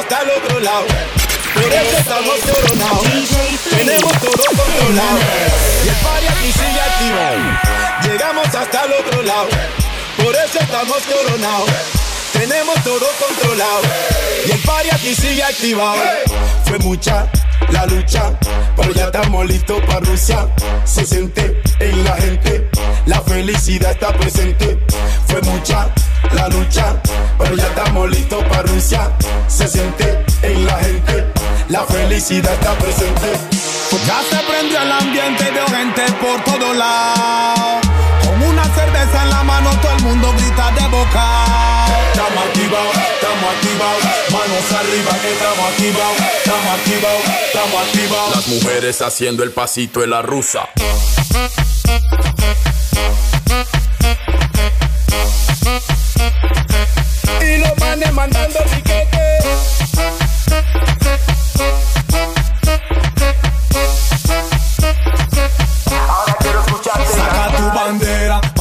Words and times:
hasta 0.00 0.22
el 0.22 0.30
otro 0.30 0.60
lado. 0.60 0.86
Por 1.54 1.72
eso 1.72 1.98
estamos 1.98 2.38
coronados. 2.40 3.06
Tenemos 3.68 4.12
todo 4.12 4.44
controlado. 4.56 5.18
Y 5.84 5.88
el 5.88 5.94
party 5.96 6.26
aquí 6.26 6.52
sigue 6.52 6.80
activo. 6.80 8.10
Llegamos 8.10 8.46
hasta 8.54 8.84
el 8.84 8.92
otro 8.92 9.22
lado. 9.22 9.48
Por 10.16 10.34
eso 10.34 10.58
estamos 10.60 10.98
coronados. 11.02 11.70
Tenemos 12.32 12.82
todo 12.82 13.06
controlado. 13.18 13.82
Y 14.46 14.50
el 14.52 14.58
party 14.60 14.88
aquí 14.90 15.14
sigue 15.14 15.42
activado. 15.42 16.00
Fue 16.64 16.78
mucha 16.78 17.30
la 17.70 17.84
lucha, 17.86 18.38
pero 18.76 18.92
ya 18.92 19.06
estamos 19.06 19.46
listos 19.46 19.80
para 19.86 20.00
Rusia. 20.00 20.48
Se 20.84 21.04
siente 21.04 21.60
en 21.78 22.04
la 22.04 22.16
gente, 22.16 22.68
la 23.06 23.20
felicidad 23.20 23.90
está 23.90 24.12
presente. 24.16 24.78
Fue 25.26 25.40
mucha 25.42 25.92
la 26.32 26.48
lucha, 26.48 26.96
pero 27.38 27.56
ya 27.56 27.66
estamos 27.66 28.10
listos 28.10 28.42
para 28.44 28.62
Rusia. 28.62 29.10
Se 29.48 29.66
siente 29.66 30.24
en 30.42 30.66
la 30.66 30.78
gente, 30.78 31.26
la 31.68 31.84
felicidad 31.84 32.52
está 32.52 32.74
presente. 32.78 33.32
Ya 34.06 34.20
se 34.30 34.36
prendió 34.44 34.80
el 34.80 34.92
ambiente, 34.92 35.50
veo 35.50 35.66
gente 35.66 36.02
por 36.20 36.42
todos 36.44 36.76
lados. 36.76 37.80
Con 38.24 38.42
una 38.42 38.64
cerveza 38.64 39.22
en 39.22 39.30
la 39.30 39.42
mano, 39.42 39.70
todo 39.82 39.92
el 39.96 40.02
mundo 40.02 40.32
grita 40.38 40.70
de 40.72 40.88
boca. 40.88 41.86
Estamos 42.12 42.44
activados, 42.44 42.96
estamos 42.96 43.54
activados, 43.54 44.02
manos 44.30 44.72
arriba 44.72 45.12
que 45.20 45.32
estamos 45.32 45.70
activados, 45.70 46.16
estamos 46.38 46.78
activados, 46.78 47.22
estamos 47.46 47.86
activados. 47.86 48.36
Las 48.36 48.48
mujeres 48.48 49.02
haciendo 49.02 49.42
el 49.42 49.50
pasito 49.50 50.00
de 50.00 50.06
la 50.06 50.22
rusa. 50.22 50.68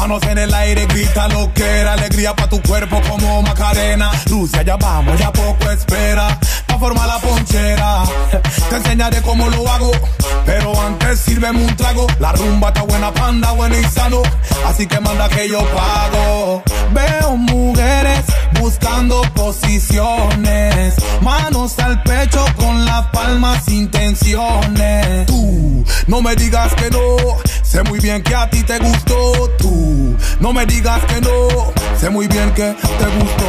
Manos 0.09 0.23
en 0.27 0.39
el 0.39 0.53
aire, 0.53 0.87
grita 0.87 1.27
lo 1.27 1.53
que 1.53 1.63
era 1.63 1.93
alegría 1.93 2.35
pa' 2.35 2.49
tu 2.49 2.59
cuerpo 2.63 2.99
como 3.07 3.43
Macarena. 3.43 4.11
Rusia, 4.25 4.63
ya 4.63 4.75
vamos, 4.75 5.19
ya 5.19 5.31
poco 5.31 5.69
espera 5.69 6.27
pa' 6.65 6.79
formar 6.79 7.07
la 7.07 7.19
ponchera. 7.19 8.03
Te 8.69 8.75
enseñaré 8.75 9.21
cómo 9.21 9.47
lo 9.49 9.69
hago, 9.71 9.91
pero 10.45 10.73
antes 10.81 11.19
sírveme 11.19 11.63
un 11.63 11.75
trago. 11.75 12.07
La 12.19 12.31
rumba 12.31 12.69
está 12.69 12.81
buena, 12.83 13.13
panda, 13.13 13.51
buena 13.51 13.77
y 13.77 13.83
sano, 13.83 14.23
así 14.65 14.87
que 14.87 14.99
manda 14.99 15.29
que 15.29 15.47
yo 15.47 15.59
pago. 15.75 16.63
Veo 16.91 17.37
mujeres 17.37 18.23
buscando 18.59 19.21
posiciones, 19.35 20.95
manos 21.21 21.77
al 21.77 22.01
pecho 22.01 22.43
con 22.55 22.83
las 22.83 23.05
palmas 23.07 23.67
intenciones. 23.67 25.27
Tú, 25.27 25.85
no 26.07 26.21
me 26.21 26.35
digas 26.35 26.73
que 26.73 26.89
no, 26.89 27.15
sé 27.69 27.83
muy 27.83 27.99
bien 27.99 28.23
que 28.23 28.35
a 28.35 28.49
ti 28.49 28.63
te 28.63 28.79
gustó. 28.79 29.49
Tú, 29.57 30.15
no 30.39 30.51
me 30.51 30.65
digas 30.65 31.03
que 31.05 31.21
no, 31.21 31.71
sé 31.99 32.09
muy 32.09 32.27
bien 32.27 32.51
que 32.53 32.73
te 32.73 33.05
gustó. 33.19 33.45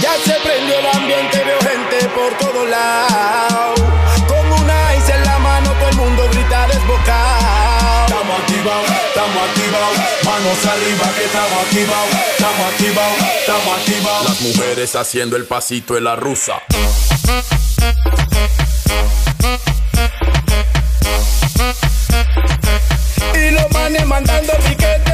Ya 0.00 0.14
se 0.24 0.34
prendió 0.40 0.78
el 0.78 0.86
ambiente, 0.86 1.44
veo 1.44 1.58
gente 1.60 2.08
por 2.08 2.36
todos 2.38 2.68
lados. 2.68 3.80
Con 4.26 4.60
una 4.60 4.96
ice 4.96 5.14
en 5.14 5.24
la 5.24 5.38
mano, 5.38 5.70
todo 5.72 5.88
el 5.90 5.96
mundo 5.96 6.28
grita 6.32 6.66
desbocado. 6.66 8.06
Estamos 8.06 8.40
activados, 8.40 8.90
estamos 9.08 9.42
activados, 9.48 9.98
manos 10.24 10.66
arriba 10.66 11.12
que 11.16 11.24
estamos 11.24 11.64
activados, 11.64 12.10
estamos 12.36 12.72
activados, 12.72 13.18
estamos 13.40 13.78
activados. 13.78 14.28
Las 14.30 14.40
mujeres 14.40 14.96
haciendo 14.96 15.36
el 15.36 15.44
pasito 15.44 15.94
de 15.94 16.00
la 16.00 16.16
rusa. 16.16 16.54
Los 23.52 23.70
manes 23.72 24.06
mandando 24.06 24.54
piquete. 24.66 25.12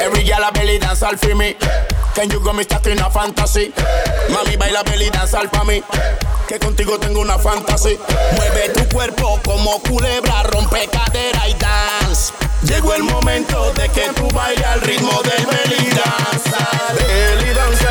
Every 0.00 0.24
girl 0.24 0.42
a 0.42 0.50
belly 0.50 0.78
dance 0.80 1.04
all 1.04 1.16
for 1.16 1.36
me. 1.36 1.54
Can 2.14 2.28
you 2.30 2.40
go 2.40 2.52
me 2.52 2.64
stuck 2.64 2.86
in 2.86 2.98
a 2.98 3.08
fantasy? 3.08 3.72
Mami 4.30 4.56
baila 4.56 4.82
belly 4.82 5.10
dance 5.10 5.34
all 5.34 5.48
pa' 5.48 5.62
mí. 5.62 5.80
Que 6.48 6.58
contigo 6.58 6.98
tengo 6.98 7.20
una 7.20 7.38
fantasy. 7.38 7.96
Mueve 8.34 8.70
tu 8.70 8.84
cuerpo 8.88 9.38
como 9.44 9.80
culebra, 9.82 10.42
rompe 10.42 10.88
cadera 10.88 11.48
y 11.48 11.54
dance. 11.54 12.32
Llegó 12.64 12.94
el 12.94 13.04
momento 13.04 13.72
de 13.74 13.88
que 13.90 14.08
tú 14.16 14.28
bailes 14.34 14.66
al 14.66 14.80
ritmo 14.80 15.22
del 15.22 15.46
belly 15.46 15.90
dance. 15.90 16.50
Belly 16.98 17.54
dance 17.54 17.90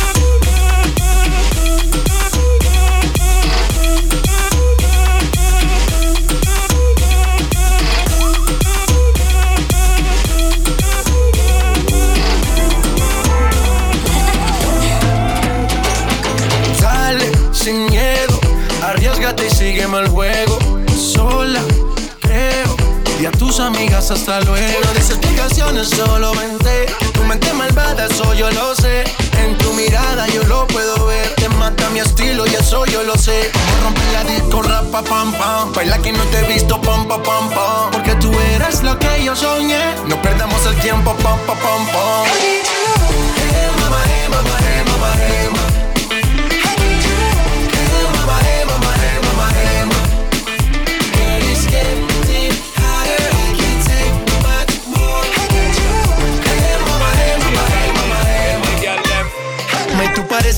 El 20.01 20.09
juego. 20.09 20.57
Sola, 20.97 21.61
creo, 22.21 22.75
y 23.19 23.25
a 23.25 23.31
tus 23.31 23.59
amigas 23.59 24.11
hasta 24.11 24.41
luego. 24.41 24.79
No 24.83 24.91
dices 24.93 25.11
explicaciones, 25.11 25.89
solo 25.89 26.31
vente. 26.33 26.87
Tu 27.13 27.23
mente 27.23 27.51
malvada, 27.53 28.05
eso 28.05 28.33
yo 28.33 28.49
lo 28.51 28.75
sé. 28.75 29.03
En 29.43 29.57
tu 29.57 29.73
mirada 29.73 30.27
yo 30.27 30.43
lo 30.43 30.67
puedo 30.67 31.05
ver. 31.07 31.33
Te 31.35 31.49
mata 31.49 31.89
mi 31.89 31.99
estilo 31.99 32.45
y 32.47 32.55
eso 32.55 32.85
yo 32.85 33.03
lo 33.03 33.15
sé. 33.17 33.51
Como 33.53 33.83
romper 33.83 34.13
la 34.13 34.23
disco, 34.23 34.61
rapa, 34.61 35.03
pam, 35.03 35.33
pam. 35.33 35.73
Baila 35.73 35.97
que 35.99 36.11
no 36.11 36.23
te 36.25 36.39
he 36.39 36.53
visto, 36.53 36.81
pam, 36.81 37.07
pam, 37.07 37.21
pam, 37.23 37.49
pam. 37.49 37.91
Porque 37.91 38.15
tú 38.15 38.31
eres 38.53 38.83
lo 38.83 38.97
que 38.97 39.23
yo 39.23 39.35
soñé. 39.35 39.95
No 40.07 40.21
perdamos 40.21 40.65
el 40.65 40.75
tiempo, 40.77 41.15
pam, 41.23 41.39
pam, 41.45 41.57
pam, 41.57 41.85
pam. 41.87 42.60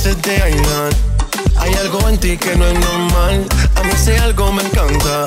Tú 0.03 0.29
Aidan 0.29 0.89
Hay 1.57 1.73
algo 1.75 2.09
en 2.09 2.17
ti 2.17 2.37
que 2.37 2.55
no 2.55 2.65
es 2.67 2.73
normal 2.79 3.47
A 3.75 3.83
mí 3.83 3.91
ese 3.93 4.17
algo 4.17 4.51
me 4.51 4.63
encanta 4.63 5.25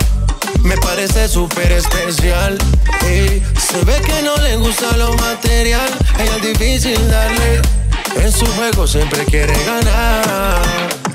Me 0.63 0.77
parece 0.79 1.29
súper 1.29 1.73
especial 1.73 2.59
Ey, 3.03 3.43
Se 3.59 3.83
ve 3.85 4.01
que 4.05 4.23
no 4.23 4.37
le 4.37 4.57
gusta 4.57 4.97
lo 4.99 5.15
material 5.15 5.89
Ella 6.19 6.37
es 6.37 6.43
difícil 6.43 7.11
darle 7.11 7.63
En 8.23 8.31
su 8.33 8.47
juego 8.47 8.87
siempre 8.87 9.25
quiere 9.25 9.55
ganar. 9.65 10.63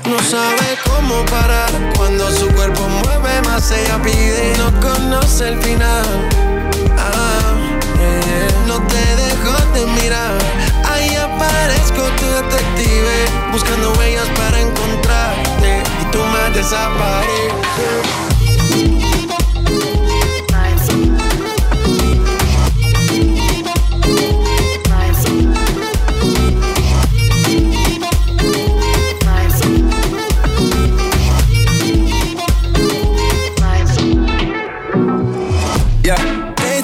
No 0.08 0.18
sabe 0.22 0.78
cómo 0.84 1.24
parar. 1.26 1.70
Cuando 1.96 2.30
su 2.30 2.48
cuerpo 2.48 2.88
mueve 2.88 3.42
más, 3.42 3.70
ella 3.70 4.00
pide. 4.02 4.54
No 4.56 4.80
conoce 4.80 5.48
el 5.48 5.60
final. 5.60 6.06
Ah, 6.96 7.54
no 8.66 8.80
te 8.86 9.16
dejo 9.16 9.52
de 9.74 9.86
mirar. 10.00 10.38
Ahí 10.90 11.14
aparezco 11.16 12.02
detective. 12.02 12.51
Buscando 13.52 13.92
huellas 13.98 14.28
para 14.30 14.60
encontrarte. 14.60 15.82
Y 16.00 16.04
tú 16.10 16.18
me 16.18 16.58
desapareces. 16.58 18.22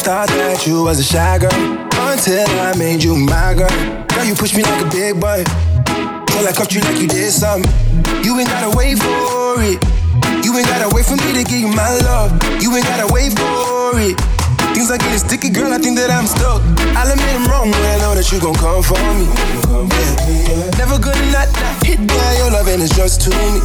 thought 0.08 0.28
that 0.28 0.66
you 0.66 0.84
was 0.84 0.98
a 0.98 1.04
shy 1.04 1.36
girl 1.36 1.52
until 1.52 2.48
I 2.64 2.74
made 2.78 3.04
you 3.04 3.14
my 3.14 3.52
girl. 3.52 3.68
Now 4.08 4.22
you 4.22 4.34
push 4.34 4.56
me 4.56 4.62
like 4.62 4.80
a 4.80 4.88
big 4.88 5.20
boy. 5.20 5.44
Till 6.38 6.46
I 6.46 6.52
cuffed 6.52 6.72
you 6.72 6.80
like 6.82 7.02
you 7.02 7.08
did 7.08 7.32
something. 7.32 7.66
You 8.22 8.38
ain't 8.38 8.46
gotta 8.46 8.70
wait 8.78 8.94
for 8.94 9.58
it. 9.58 9.82
You 10.46 10.54
ain't 10.54 10.70
gotta 10.70 10.86
wait 10.94 11.02
for 11.04 11.18
me 11.18 11.34
to 11.34 11.42
give 11.42 11.58
you 11.58 11.66
my 11.66 11.90
love. 12.06 12.30
You 12.62 12.70
ain't 12.78 12.86
gotta 12.86 13.12
wait 13.12 13.34
for 13.34 13.98
it. 13.98 14.14
Things 14.70 14.86
are 14.86 15.02
getting 15.02 15.18
sticky, 15.18 15.50
girl. 15.50 15.74
I 15.74 15.78
think 15.82 15.98
that 15.98 16.14
I'm 16.14 16.30
stuck. 16.30 16.62
I'll 16.94 17.10
admit 17.10 17.34
I'm 17.34 17.42
wrong 17.50 17.74
when 17.74 17.82
I 17.82 17.98
know 17.98 18.14
that 18.14 18.30
you 18.30 18.38
gon' 18.38 18.54
come 18.54 18.86
for 18.86 19.02
me. 19.18 19.26
Never 20.78 21.02
gonna 21.02 21.26
not 21.34 21.50
hit 21.82 21.98
by 22.06 22.30
your 22.38 22.54
love 22.54 22.70
and 22.70 22.86
it's 22.86 22.94
just 22.94 23.18
to 23.26 23.30
me. 23.34 23.58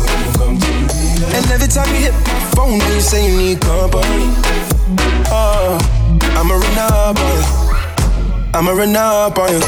And 1.29 1.45
every 1.53 1.69
time 1.69 1.85
you 1.93 2.09
hit 2.09 2.17
my 2.25 2.41
phone, 2.57 2.81
you 2.89 3.01
say 3.05 3.29
you 3.29 3.37
need 3.37 3.61
company. 3.61 4.33
Oh. 5.29 5.77
I'ma 6.41 6.57
run 6.57 6.77
up 6.89 7.21
on 7.21 7.37
you. 7.37 7.45
I'ma 8.57 8.71
run 8.73 8.95
up 8.97 9.37
on 9.37 9.51
you. 9.53 9.61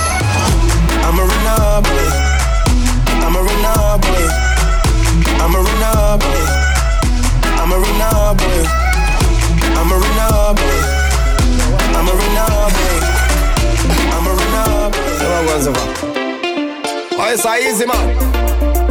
I'ma 1.06 1.22
run 1.22 1.46
up 1.54 1.86
on 1.86 1.94
you. 2.02 2.35
I'ma 10.46 10.62
run 10.62 10.78
up 10.78 10.78
on 10.78 11.50
you. 11.58 11.74
I'ma 11.98 12.12
run 12.14 12.38
up 12.38 12.54
on 12.54 12.86
you. 12.86 13.26
I'ma 14.14 14.30
run 14.30 14.54
up 14.54 14.94
on 14.94 15.46
was. 15.50 15.66
Oh, 17.18 17.34
it's 17.34 17.46
a 17.46 17.58
easy 17.58 17.88
man. 17.88 18.14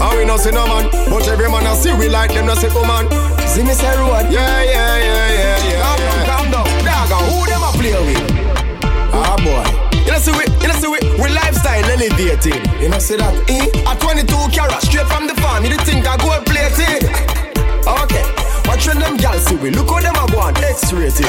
And 0.03 0.19
we 0.19 0.25
no 0.25 0.37
see 0.37 0.51
no 0.51 0.67
man, 0.67 0.91
but 1.09 1.29
every 1.29 1.49
man 1.49 1.65
I 1.65 1.77
see 1.77 1.95
we 1.95 2.09
like 2.09 2.35
them 2.35 2.47
no 2.47 2.57
see 2.57 2.67
woman. 2.75 3.07
See 3.47 3.63
me 3.63 3.71
say 3.71 3.87
road. 3.95 4.27
Yeah, 4.35 4.67
yeah, 4.67 4.99
yeah, 4.99 5.31
yeah, 5.31 5.71
yeah. 5.71 6.27
Calm 6.27 6.51
down, 6.51 6.67
calm 6.83 6.83
down. 6.83 7.09
Dog, 7.09 7.23
who 7.31 7.47
them 7.47 7.63
a 7.63 7.71
play 7.79 7.95
with? 8.03 9.15
Ah 9.15 9.39
boy. 9.39 9.63
You 10.03 10.11
know 10.11 10.19
see 10.19 10.35
we, 10.35 10.43
you 10.59 10.67
know 10.67 10.75
see 10.83 10.91
we, 10.91 10.99
we 11.23 11.31
lifestyle 11.31 11.87
elevated. 11.87 12.67
You 12.83 12.89
know 12.89 12.99
see 12.99 13.15
that? 13.15 13.31
Eh? 13.47 13.71
At 13.87 14.01
22 14.01 14.27
carats, 14.51 14.89
straight 14.91 15.07
from 15.07 15.29
the 15.29 15.39
farm. 15.39 15.63
You 15.65 15.79
think 15.87 16.03
I 16.03 16.19
go 16.19 16.35
plated? 16.43 17.07
Okay. 17.87 18.44
Watch 18.67 18.87
when 18.87 18.99
them 18.99 19.17
gals 19.17 19.45
see 19.47 19.57
we. 19.57 19.71
Look 19.71 19.89
how 19.89 20.01
them 20.01 20.17
a 20.17 20.27
go 20.31 20.41
on 20.41 20.57
X-rated. 20.57 21.27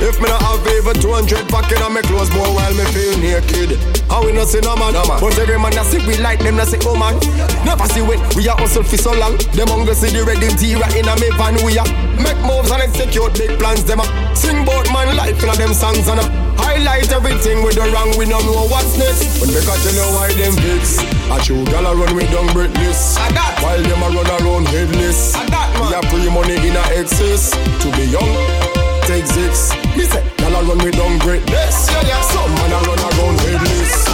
If 0.00 0.20
me 0.22 0.28
not 0.28 0.40
have 0.42 0.62
even 0.78 0.94
200 0.94 1.48
pocket 1.48 1.82
on 1.82 1.94
me 1.94 2.02
clothes 2.02 2.30
more 2.30 2.54
while 2.54 2.74
me 2.74 2.84
feel 2.94 3.18
naked. 3.18 3.74
How 4.08 4.24
we 4.24 4.32
not 4.32 4.46
see 4.46 4.60
no 4.60 4.76
man, 4.76 4.92
no 4.94 5.02
man. 5.06 5.18
But 5.18 5.36
every 5.38 5.58
man 5.58 5.72
that 5.74 5.86
see 5.86 5.98
we 6.06 6.16
like 6.18 6.38
them, 6.38 6.56
not 6.56 6.68
say 6.68 6.78
oh 6.86 6.94
man. 6.94 7.18
Never 7.66 7.86
see 7.90 8.02
when 8.02 8.22
we 8.36 8.48
are 8.48 8.56
hustle 8.56 8.84
for 8.84 8.96
so 8.96 9.12
long. 9.12 9.36
Them 9.58 9.66
hungry 9.68 9.94
see 9.94 10.14
the 10.14 10.22
red 10.22 10.42
interior 10.42 10.86
in 10.94 11.10
a 11.10 11.14
me 11.18 11.30
van 11.34 11.58
we 11.66 11.78
are. 11.78 11.88
Make 12.22 12.38
moves 12.46 12.70
and 12.70 12.82
execute 12.82 13.34
big 13.34 13.58
plans 13.58 13.82
them 13.84 13.98
a. 13.98 14.06
Sing 14.36 14.64
bout 14.64 14.86
man 14.94 15.16
life 15.16 15.42
in 15.42 15.50
a 15.50 15.54
them 15.56 15.74
songs 15.74 16.06
and 16.06 16.20
a. 16.20 16.47
Highlight 16.58 17.10
everything 17.12 17.62
with 17.62 17.74
the 17.74 17.86
wrong, 17.90 18.12
we 18.18 18.26
don't 18.26 18.44
know 18.46 18.66
what's 18.68 18.98
next. 18.98 19.40
When 19.40 19.50
they 19.50 19.62
catch 19.64 19.84
you 19.86 19.94
know 19.96 20.10
why 20.14 20.32
them 20.34 20.54
fix. 20.58 20.98
A 21.30 21.36
true 21.42 21.64
gal 21.66 21.86
a 21.86 21.94
run 21.94 22.14
with 22.14 22.30
down 22.30 22.52
breathless. 22.52 23.16
While 23.62 23.82
them 23.82 24.02
a 24.02 24.08
run 24.10 24.26
around 24.26 24.68
headless. 24.68 25.34
We 25.80 25.94
are 25.94 26.02
free 26.10 26.30
money 26.30 26.56
in 26.56 26.76
a 26.76 26.84
excess. 26.98 27.50
To 27.82 27.88
be 27.96 28.04
young 28.10 28.78
take 29.08 29.26
six. 29.26 29.72
Me 29.96 30.04
say, 30.04 30.22
y'all 30.38 30.54
a 30.54 30.62
run 30.68 30.78
me 30.84 30.90
down 30.90 31.18
greatness. 31.18 31.88
Yeah, 31.88 32.02
yeah. 32.06 32.20
Some 32.28 32.52
man 32.60 32.72
a 32.76 32.78
run 32.84 33.00
around 33.08 33.40
headless. 33.40 34.04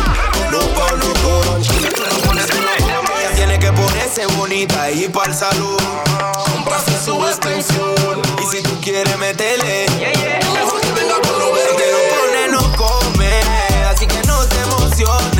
No 0.54 0.60
pan, 0.78 0.94
no 1.02 1.12
Tiene 3.34 3.58
que 3.58 3.72
ponerse 3.72 4.26
bonita 4.36 4.90
y 4.92 5.08
para 5.08 5.32
el 5.32 5.36
salón. 5.36 5.76
Comprarse 6.46 6.96
su 7.04 7.14
extensión. 7.26 8.22
Y 8.40 8.44
si 8.46 8.62
tú 8.62 8.80
quieres 8.80 9.18
meterle, 9.18 9.86
mejor 10.54 10.80
que 10.80 10.83
canción. 14.94 15.33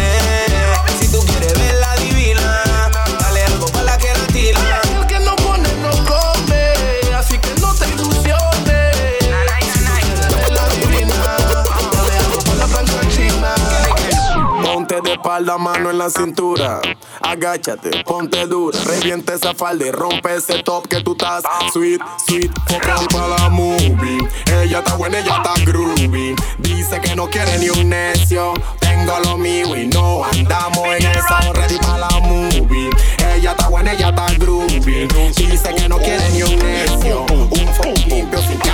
Espalda, 15.45 15.59
mano 15.59 15.91
en 15.91 15.99
la 15.99 16.09
cintura. 16.11 16.81
Agáchate, 17.21 18.03
ponte 18.05 18.47
dura. 18.47 18.79
Reviente 18.85 19.35
esa 19.35 19.55
falda 19.55 19.87
y 19.87 19.91
rompe 19.91 20.37
ese 20.37 20.63
top 20.63 20.89
que 20.89 21.03
tú 21.03 21.13
estás. 21.13 21.43
Sweet, 21.73 22.01
sweet, 22.27 22.51
focal 22.67 23.07
para 23.13 23.29
la 23.29 23.49
movie. 23.51 24.19
Ella 24.63 24.79
está 24.79 24.97
buena, 24.97 25.19
ella 25.19 25.37
está 25.37 25.53
groovy. 25.65 26.35
Dice 26.59 27.01
que 27.01 27.15
no 27.15 27.29
quiere 27.29 27.59
ni 27.59 27.69
un 27.69 27.89
necio. 27.89 28.55
Tengo 28.81 29.19
lo 29.25 29.37
mío 29.37 29.77
y 29.77 29.87
no 29.89 30.25
andamos 30.25 30.87
en 30.99 31.07
esa. 31.07 31.41
Ready 31.53 31.79
para 31.79 31.99
la 31.99 32.21
movie. 32.21 32.91
Ella 33.35 33.51
está 33.51 33.69
buena, 33.69 33.93
ella 33.93 34.09
está 34.09 34.27
groovy. 34.39 35.09
Dice 35.37 35.75
que 35.75 35.89
no 35.89 35.99
quiere 35.99 36.31
ni 36.31 36.43
un 36.43 36.59
necio. 36.59 37.27
Un 37.31 37.69
phone 37.75 37.95
limpio 38.09 38.41
sin 38.41 38.55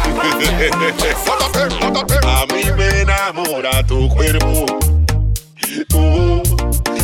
A 2.26 2.46
mí 2.46 2.62
me 2.76 3.00
enamora 3.00 3.84
tu 3.86 4.08
cuerpo. 4.08 4.66
Tú, 5.88 6.42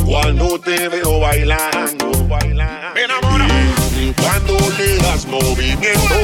cuando 0.07 0.59
te 0.61 0.89
veo 0.89 1.19
bailando, 1.19 2.13
bailando. 2.29 2.95
Me 2.95 3.03
enamora. 3.03 3.49
Cuando 4.23 4.57
le 4.79 4.97
das 4.99 5.27
movimiento 5.27 6.16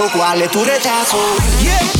Dime 0.00 0.12
qué 0.12 0.12
pasó, 0.12 0.18
cuál 0.18 0.42
es 0.42 0.50
tu 0.50 0.64
rechazo. 0.64 1.18
Yeah. 1.60 1.99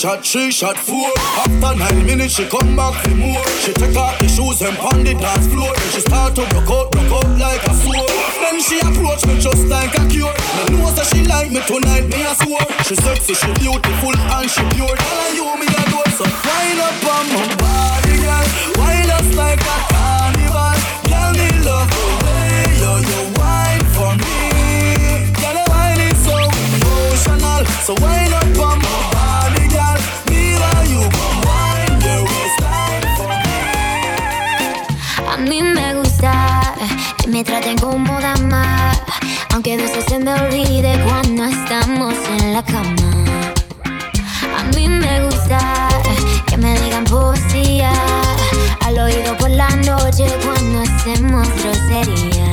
Shot, 0.00 0.24
three 0.24 0.50
shot, 0.50 0.78
four. 0.78 1.12
After 1.44 1.76
nine 1.76 2.06
minutes, 2.06 2.34
she 2.34 2.46
come 2.48 2.74
back 2.74 2.94
for 3.04 3.14
more. 3.16 3.44
She 3.60 3.72
take 3.74 3.94
off 3.96 4.18
the 4.18 4.28
shoes 4.28 4.62
and 4.62 4.74
pound 4.78 5.06
the 5.06 5.12
dance 5.12 5.46
floor. 5.52 5.68
Then 5.76 5.90
she 5.92 6.00
start 6.00 6.34
to 6.36 6.42
broke 6.48 6.72
out, 6.72 6.90
broke 6.90 7.12
out 7.20 7.28
like 7.36 7.62
a 7.68 7.74
sword. 7.74 8.08
Then 8.40 8.60
she 8.64 8.80
approach 8.80 9.26
me 9.28 9.36
just 9.38 9.68
like 9.68 9.92
a 10.00 10.08
cure. 10.08 10.32
Me 10.56 10.80
know 10.80 10.90
that 10.96 11.04
she 11.12 11.20
like 11.28 11.52
me 11.52 11.60
tonight, 11.68 12.08
me 12.08 12.24
a 12.24 12.32
swore. 12.32 12.64
She 12.88 12.96
sexy, 12.96 13.34
she 13.34 13.52
beautiful 13.60 14.16
and 14.16 14.48
she 14.48 14.64
pure. 14.72 14.88
Tell 14.88 15.20
her 15.20 15.36
you 15.36 15.44
me 15.60 15.68
a 15.68 15.82
do 15.92 16.00
so. 16.16 16.24
Wind 16.24 16.80
up 16.80 17.04
on 17.04 17.24
my 17.36 17.44
body, 17.60 18.16
girl. 18.24 18.46
Wind 18.80 19.10
us 19.12 19.28
like 19.36 19.60
a 19.60 19.76
carnival. 19.92 20.80
Girl, 21.12 21.30
me 21.36 21.48
love 21.60 21.92
the 21.92 22.08
way 22.24 22.72
you 22.80 22.92
you 23.04 23.20
wine 23.36 23.84
for 23.92 24.16
me. 24.16 25.28
Girl, 25.36 25.60
the 25.60 25.64
wine 25.68 26.00
is 26.08 26.16
so 26.24 26.40
emotional. 26.40 27.60
So 27.84 27.92
wind 28.00 28.32
up 28.32 28.48
on 28.64 28.80
my 28.80 28.88
body, 29.12 29.19
mí 35.40 35.62
me 35.62 35.94
gusta 35.94 36.74
que 37.18 37.28
me 37.28 37.42
traten 37.44 37.78
como 37.78 38.20
dama, 38.20 38.92
aunque 39.52 39.74
a 39.74 39.76
veces 39.76 40.04
se 40.06 40.18
me 40.18 40.32
olvide 40.34 40.98
cuando 41.04 41.44
estamos 41.44 42.14
en 42.38 42.52
la 42.52 42.62
cama. 42.62 43.24
A 44.58 44.62
mí 44.74 44.88
me 44.88 45.24
gusta 45.24 45.88
que 46.46 46.56
me 46.56 46.78
digan 46.80 47.04
poesía 47.04 47.92
al 48.80 48.98
oído 48.98 49.36
por 49.38 49.50
la 49.50 49.68
noche 49.76 50.26
cuando 50.44 50.82
hacemos 50.82 51.48
groserías. 51.62 52.49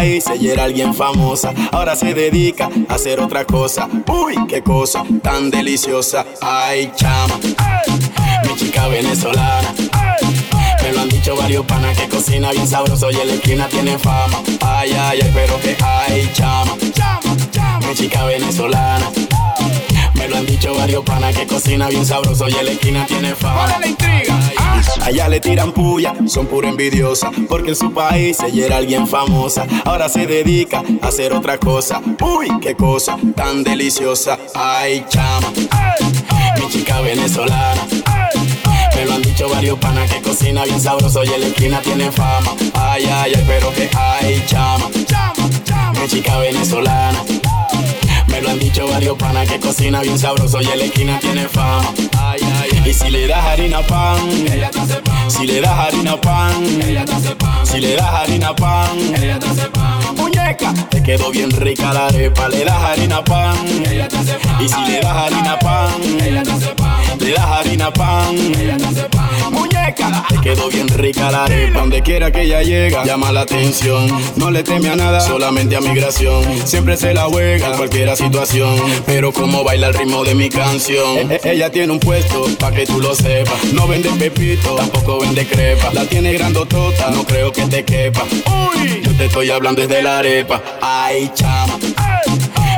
País 0.00 0.24
ella 0.32 0.52
era 0.54 0.64
alguien 0.64 0.94
famosa. 0.94 1.52
Ahora 1.72 1.94
se 1.94 2.14
dedica 2.14 2.70
a 2.88 2.94
hacer 2.94 3.20
otra 3.20 3.44
cosa. 3.44 3.86
Uy, 4.08 4.34
qué 4.48 4.62
cosa 4.62 5.04
tan 5.22 5.50
deliciosa. 5.50 6.24
Ay, 6.40 6.90
chama, 6.96 7.38
mi 8.46 8.56
chica 8.56 8.88
venezolana. 8.88 9.74
Me 10.82 10.92
lo 10.94 11.00
han 11.02 11.08
dicho 11.10 11.36
varios 11.36 11.66
panas 11.66 11.98
que 11.98 12.08
cocina 12.08 12.50
bien 12.50 12.66
sabroso 12.66 13.10
y 13.10 13.16
en 13.16 13.28
la 13.28 13.34
esquina 13.34 13.68
tiene 13.68 13.98
fama. 13.98 14.40
Ay, 14.62 14.90
ay, 14.98 15.20
ay, 15.22 15.30
pero 15.34 15.60
que 15.60 15.76
ay, 15.84 16.30
chama, 16.32 16.74
mi 17.86 17.94
chica 17.94 18.24
venezolana. 18.24 19.29
Me 20.20 20.28
lo 20.28 20.36
han 20.36 20.44
dicho 20.44 20.74
varios 20.74 21.02
panas 21.02 21.34
que 21.34 21.46
cocina 21.46 21.88
bien 21.88 22.04
sabroso 22.04 22.46
y 22.46 22.52
en 22.52 22.66
la 22.66 22.72
esquina 22.72 23.06
tiene 23.06 23.34
fama. 23.34 23.54
¿Cuál 23.54 23.70
es 23.72 23.80
la 23.80 23.86
intriga? 23.86 24.38
Allá 25.02 25.28
le 25.30 25.40
tiran 25.40 25.72
puya, 25.72 26.14
son 26.26 26.46
pura 26.46 26.68
envidiosa, 26.68 27.30
porque 27.48 27.70
en 27.70 27.76
su 27.76 27.90
país 27.94 28.38
ella 28.40 28.66
era 28.66 28.76
alguien 28.76 29.06
famosa. 29.06 29.66
Ahora 29.82 30.10
se 30.10 30.26
dedica 30.26 30.82
a 31.00 31.08
hacer 31.08 31.32
otra 31.32 31.56
cosa. 31.56 32.02
Uy, 32.20 32.48
qué 32.60 32.74
cosa 32.74 33.16
tan 33.34 33.64
deliciosa. 33.64 34.38
Ay, 34.54 35.06
chama, 35.08 35.50
mi 36.58 36.68
chica 36.68 37.00
venezolana. 37.00 37.80
Me 38.94 39.06
lo 39.06 39.14
han 39.14 39.22
dicho 39.22 39.48
varios 39.48 39.78
panas 39.78 40.12
que 40.12 40.20
cocina 40.20 40.64
bien 40.64 40.82
sabroso 40.82 41.24
y 41.24 41.28
en 41.28 41.40
la 41.40 41.46
esquina 41.46 41.80
tiene 41.80 42.12
fama. 42.12 42.52
Ay, 42.74 43.08
ay, 43.10 43.32
ay, 43.36 43.44
pero 43.46 43.72
que 43.72 43.88
ay, 43.96 44.44
chama, 44.46 44.86
mi 45.98 46.06
chica 46.08 46.36
venezolana. 46.36 47.24
Me 48.40 48.46
lo 48.46 48.52
han 48.52 48.58
dicho 48.58 48.88
varios 48.88 49.18
panas 49.18 49.46
que 49.46 49.60
cocina 49.60 50.00
bien 50.00 50.18
sabroso 50.18 50.62
y 50.62 50.66
en 50.66 50.78
la 50.78 50.84
esquina 50.86 51.18
tiene 51.18 51.46
fama. 51.46 51.92
Ay, 52.18 52.40
ay, 52.42 52.82
y 52.86 52.94
si 52.94 53.10
le 53.10 53.26
das 53.26 53.44
harina 53.44 53.82
pan, 53.86 54.16
ella 54.50 54.70
te 54.70 54.80
hace 54.80 55.02
pan. 55.02 55.30
Si 55.30 55.46
le 55.46 55.60
das 55.60 55.78
harina 55.78 56.18
pan, 56.18 56.52
ella 56.82 57.04
te 57.04 57.12
hace 57.12 57.36
pan. 57.36 57.66
Si 57.66 57.80
le 57.80 57.96
das 57.96 58.06
harina 58.06 58.56
pan, 58.56 58.98
ella 59.22 59.38
te 59.38 59.46
hace 59.46 59.68
pan. 59.68 60.16
Muñeca, 60.16 60.72
te 60.88 61.02
quedó 61.02 61.30
bien 61.30 61.50
rica 61.50 61.92
la 61.92 62.06
arepa. 62.06 62.48
Le 62.48 62.64
das 62.64 62.82
harina 62.82 63.22
pan, 63.22 63.58
ella 63.90 64.08
te 64.08 64.16
hace 64.16 64.32
pan. 64.38 64.64
Y 64.64 64.68
si 64.70 64.84
le 64.86 65.00
das 65.00 65.16
harina 65.16 65.58
pan, 65.58 65.90
ella 66.24 66.42
te 66.42 66.50
hace 66.50 66.74
pan. 66.74 67.18
Le 67.18 67.32
das 67.32 67.44
harina 67.44 67.92
pan, 67.92 68.36
ella 68.58 68.76
te 68.78 68.86
hace 68.86 69.02
pan. 69.02 69.69
Quedó 70.42 70.68
bien 70.68 70.88
rica 70.88 71.30
la 71.30 71.44
arepa. 71.44 71.78
Donde 71.80 72.02
quiera 72.02 72.30
que 72.30 72.42
ella 72.42 72.62
llega, 72.62 73.04
llama 73.04 73.32
la 73.32 73.42
atención. 73.42 74.08
No 74.36 74.50
le 74.50 74.62
teme 74.62 74.88
a 74.90 74.96
nada, 74.96 75.20
solamente 75.20 75.76
a 75.76 75.80
migración. 75.80 76.42
Siempre 76.66 76.96
se 76.96 77.14
la 77.14 77.24
juega 77.24 77.68
en 77.68 77.76
cualquier 77.76 78.16
situación. 78.16 78.76
Pero 79.06 79.32
como 79.32 79.64
baila 79.64 79.88
el 79.88 79.94
ritmo 79.94 80.24
de 80.24 80.34
mi 80.34 80.48
canción. 80.48 81.30
E- 81.30 81.40
e- 81.42 81.52
ella 81.52 81.70
tiene 81.70 81.92
un 81.92 82.00
puesto, 82.00 82.46
pa' 82.58 82.72
que 82.72 82.86
tú 82.86 83.00
lo 83.00 83.14
sepas. 83.14 83.64
No 83.72 83.86
vende 83.86 84.10
pepito, 84.10 84.74
tampoco 84.76 85.20
vende 85.20 85.46
crepa. 85.46 85.90
La 85.92 86.04
tiene 86.04 86.32
grandotota, 86.32 87.10
no 87.10 87.24
creo 87.24 87.52
que 87.52 87.62
te 87.62 87.84
quepa. 87.84 88.22
Yo 89.02 89.12
te 89.16 89.26
estoy 89.26 89.50
hablando 89.50 89.82
desde 89.86 90.02
la 90.02 90.18
arepa. 90.18 90.62
Ay, 90.80 91.30
chama, 91.34 91.78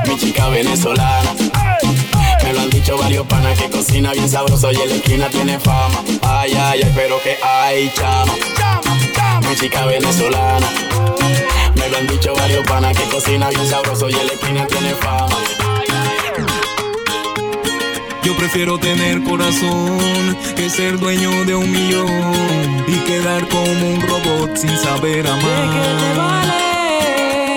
mi 0.08 0.16
chica 0.18 0.48
venezolana. 0.48 1.34
Me 2.92 2.98
lo 2.98 3.04
han 3.04 3.08
dicho 3.08 3.24
varios 3.24 3.26
panas 3.26 3.58
que 3.58 3.70
cocina 3.70 4.12
bien 4.12 4.28
sabroso 4.28 4.70
y 4.70 4.76
en 4.76 4.88
la 4.88 4.94
esquina 4.96 5.28
tiene 5.30 5.58
fama. 5.58 6.02
Ay, 6.22 6.52
ay, 6.52 6.82
ay, 6.84 6.92
pero 6.94 7.22
que 7.22 7.38
ay, 7.42 7.90
chama. 7.94 8.34
Mi 9.48 9.56
chica 9.56 9.86
venezolana. 9.86 10.66
Me 11.74 11.88
lo 11.88 11.96
han 11.96 12.06
dicho 12.06 12.34
varios 12.34 12.66
panas 12.66 12.96
que 12.96 13.04
cocina 13.04 13.48
bien 13.48 13.66
sabroso 13.66 14.10
y 14.10 14.12
en 14.12 14.26
la 14.26 14.32
esquina 14.34 14.66
tiene 14.66 14.94
fama. 14.96 15.38
Yo 18.22 18.36
prefiero 18.36 18.78
tener 18.78 19.22
corazón 19.22 20.36
que 20.54 20.68
ser 20.68 20.98
dueño 20.98 21.44
de 21.44 21.54
un 21.54 21.70
millón 21.70 22.84
y 22.86 22.96
quedar 23.06 23.48
como 23.48 23.88
un 23.88 24.02
robot 24.02 24.54
sin 24.56 24.76
saber 24.76 25.26
amar. 25.26 26.71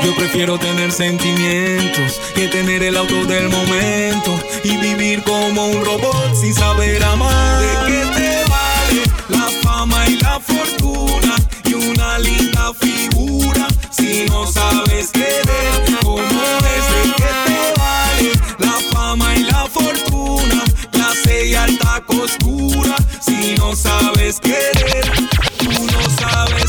Yo 0.05 0.13
prefiero 0.13 0.59
tener 0.59 0.91
sentimientos 0.91 2.21
que 2.35 2.47
tener 2.47 2.83
el 2.83 2.95
auto 2.95 3.25
del 3.25 3.49
momento 3.49 4.39
y 4.63 4.77
vivir 4.77 5.23
como 5.23 5.65
un 5.65 5.83
robot 5.83 6.35
sin 6.35 6.53
saber 6.53 7.03
amar. 7.03 7.59
¿De 7.59 7.87
qué 7.87 8.05
te 8.13 8.43
vale 8.47 9.01
la 9.29 9.49
fama 9.63 10.07
y 10.07 10.17
la 10.17 10.39
fortuna 10.39 11.35
y 11.63 11.73
una 11.73 12.19
linda 12.19 12.71
figura 12.79 13.67
si 13.89 14.25
no 14.29 14.45
sabes 14.45 15.09
querer? 15.11 15.97
¿Cómo 16.03 16.21
es 16.21 16.85
de 16.93 17.13
qué 17.17 17.31
te 17.47 17.79
vale 17.79 18.31
la 18.59 18.77
fama 18.93 19.35
y 19.35 19.43
la 19.43 19.65
fortuna, 19.65 20.63
clase 20.91 21.47
y 21.47 21.55
alta 21.55 22.03
costura 22.05 22.95
si 23.21 23.55
no 23.55 23.75
sabes 23.75 24.39
querer? 24.39 25.11
Tú 25.57 25.71
no 25.71 26.09
sabes 26.21 26.64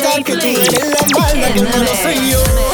tengo 0.00 0.24
que 0.24 0.24
aceptar 0.24 0.24
que 0.24 0.32
tú 0.36 0.46
eres 0.46 0.82
la 0.82 1.18
mala, 1.18 1.52
que 1.52 2.02
soy 2.02 2.30
yo. 2.30 2.71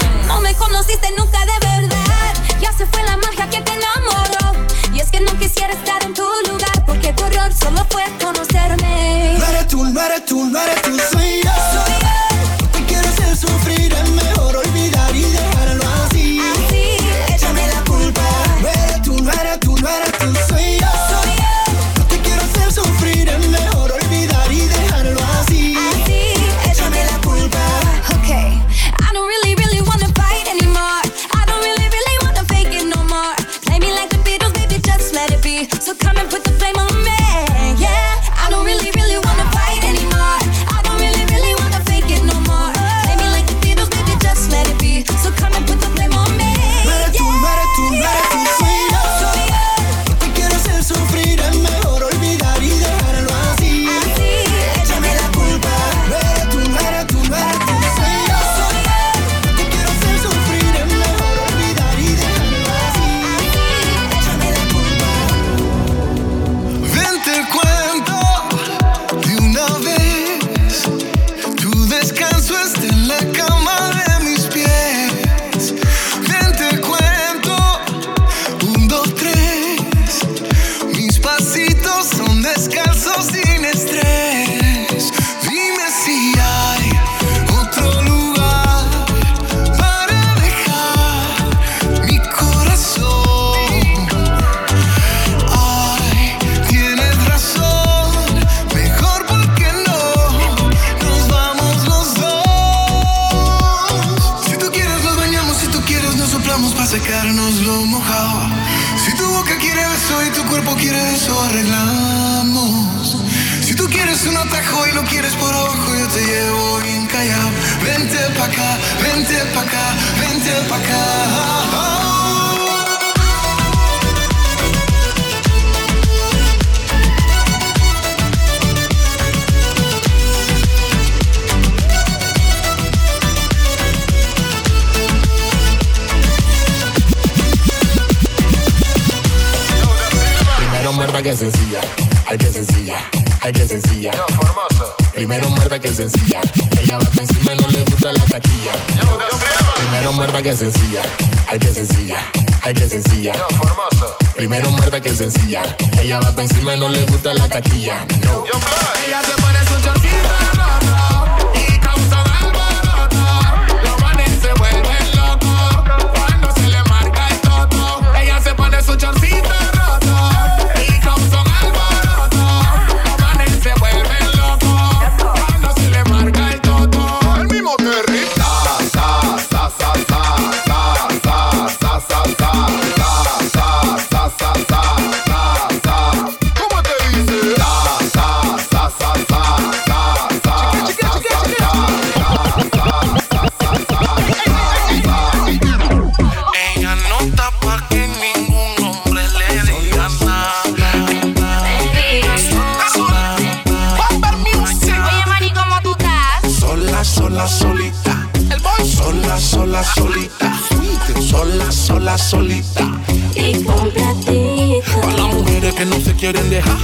Sola, 212.08 212.16
solita. 212.16 212.88
Y 213.34 213.62
con 213.64 213.90
platito. 213.90 215.00
Para 215.02 215.12
las 215.12 215.34
mujeres 215.34 215.74
que 215.74 215.84
no 215.84 216.00
se 216.00 216.14
quieren 216.14 216.48
dejar. 216.48 216.74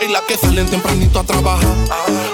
Hay 0.00 0.08
las 0.08 0.22
que 0.22 0.36
salen 0.36 0.66
tempranito 0.66 1.20
a 1.20 1.24
trabajar. 1.24 1.72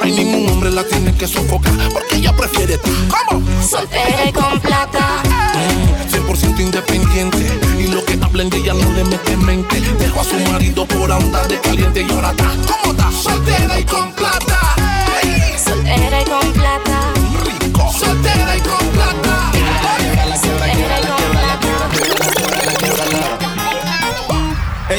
Hay 0.00 0.12
ningún 0.12 0.48
hombre 0.48 0.70
la 0.70 0.82
tiene 0.82 1.14
que 1.14 1.26
sofocar. 1.26 1.74
Porque 1.92 2.16
ella 2.16 2.34
prefiere 2.34 2.74
estar. 2.74 2.92
¿Cómo? 3.28 3.42
Soltera 3.62 4.26
y 4.26 4.32
con 4.32 4.58
plata. 4.60 5.22
Mm, 5.52 6.10
100% 6.10 6.60
independiente. 6.60 7.60
Y 7.78 7.88
lo 7.88 8.02
que 8.02 8.18
hablen 8.22 8.48
de 8.48 8.56
ella 8.56 8.72
no 8.72 8.90
le 8.94 9.04
mete 9.04 9.32
en 9.32 9.44
mente. 9.44 9.82
Dejó 9.98 10.22
a 10.22 10.24
su 10.24 10.36
marido 10.50 10.86
por 10.86 11.12
andar 11.12 11.46
de 11.48 11.60
caliente 11.60 12.06
y 12.08 12.10
ahora 12.12 12.30
está. 12.30 12.50
¿Cómo 12.66 12.92
está? 12.92 13.12
Soltera 13.12 13.78
y 13.78 13.84
con 13.84 14.10
plata. 14.12 14.74
Soltera 15.62 16.22
y 16.22 16.24
con 16.24 16.52
plata. 16.54 17.12
Rico. 17.44 17.92
Soltera 17.92 18.56
y 18.56 18.60
con 18.62 18.81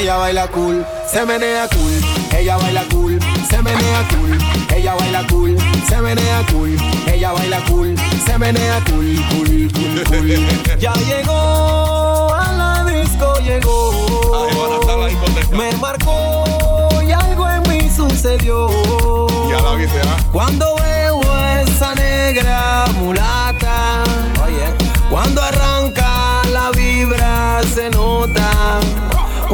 Ella 0.04 0.18
baila 0.18 0.46
cool, 0.48 0.84
se 1.10 1.24
menea 1.24 1.66
cool. 1.68 2.38
Ella 2.38 2.58
baila 2.58 2.84
cool, 2.90 3.18
se 3.48 3.62
menea 3.62 4.06
cool. 4.10 4.38
Ella 4.76 4.94
baila 4.96 5.26
cool, 5.28 5.56
se 5.88 5.98
menea 5.98 6.44
cool. 6.52 6.76
Ella 7.10 7.32
baila 7.32 7.58
cool, 7.64 7.96
se 8.26 8.36
menea 8.36 8.84
cool, 8.84 9.16
cool, 9.30 9.72
cool, 9.72 10.04
cool. 10.04 10.76
Ya 10.78 10.92
llegó 10.92 12.34
a 12.34 12.52
la 12.52 12.84
disco, 12.84 13.38
llegó. 13.38 13.92
Me 15.52 15.72
marcó 15.78 16.44
y 17.02 17.10
algo 17.10 17.48
en 17.48 17.62
mí 17.70 17.88
sucedió. 17.88 18.68
Ya 19.48 19.62
la 19.62 19.74
viste. 19.74 20.02
Cuando 20.32 20.76
veo 20.82 21.22
a 21.32 21.62
esa 21.62 21.94
negra 21.94 22.84
mulata, 23.00 24.04
cuando 25.08 25.40
arranca 25.40 26.42
la 26.52 26.70
vibra 26.72 27.62
se 27.74 27.88
nota. 27.88 28.80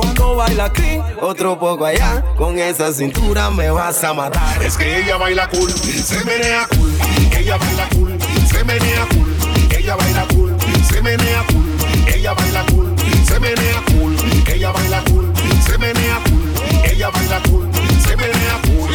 Cuando 0.01 0.35
baila 0.37 0.65
aquí, 0.65 0.99
otro 1.21 1.59
poco 1.59 1.85
allá, 1.85 2.25
con 2.39 2.59
esa 2.59 2.91
cintura 2.91 3.51
me 3.51 3.71
vas 3.71 4.03
a 4.03 4.15
matar. 4.15 4.63
Es 4.63 4.79
que 4.79 5.01
ella 5.01 5.19
baila 5.19 5.47
cool, 5.51 5.71
se 5.71 6.25
menea 6.25 6.67
cool. 6.69 6.91
Ella 7.37 7.59
baila 7.59 7.87
cool, 7.91 8.19
se 8.51 8.65
menea 8.65 9.07
cool. 9.11 9.37
Ella 9.77 9.97
baila 9.97 10.27
cool, 10.29 10.57
se 10.91 11.03
menea 11.03 11.45
cool. 11.53 11.67
Ella 12.15 12.33
baila 12.33 12.65
cool, 12.71 12.97
se 13.27 13.41
menea 13.41 13.83
cool. 13.93 14.17
Ella 14.47 14.71
baila 14.73 15.03
cool, 15.05 15.33
se 15.67 15.79
menea 15.79 16.19
cool. 16.25 16.55
Ella 16.85 17.11
baila 17.11 17.43
cool, 17.43 17.69
se 18.03 18.17
menea 18.17 18.61
cool. 18.65 18.91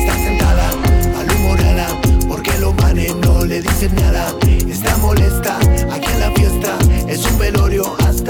Está 0.00 0.14
sentada, 0.14 0.70
malhumorada, 1.14 1.86
porque 2.28 2.58
los 2.58 2.74
manes 2.74 3.14
no 3.14 3.44
le 3.44 3.62
dicen 3.62 3.94
nada. 3.94 4.34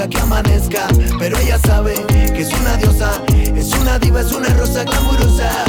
Que 0.09 0.19
amanezca. 0.19 0.87
Pero 1.17 1.37
ella 1.37 1.57
sabe 1.59 1.93
que 2.07 2.41
es 2.41 2.53
una 2.53 2.77
diosa, 2.77 3.11
es 3.55 3.73
una 3.73 3.99
diva, 3.99 4.21
es 4.21 4.31
una 4.31 4.49
rosa 4.49 4.83
glamurosa. 4.83 5.68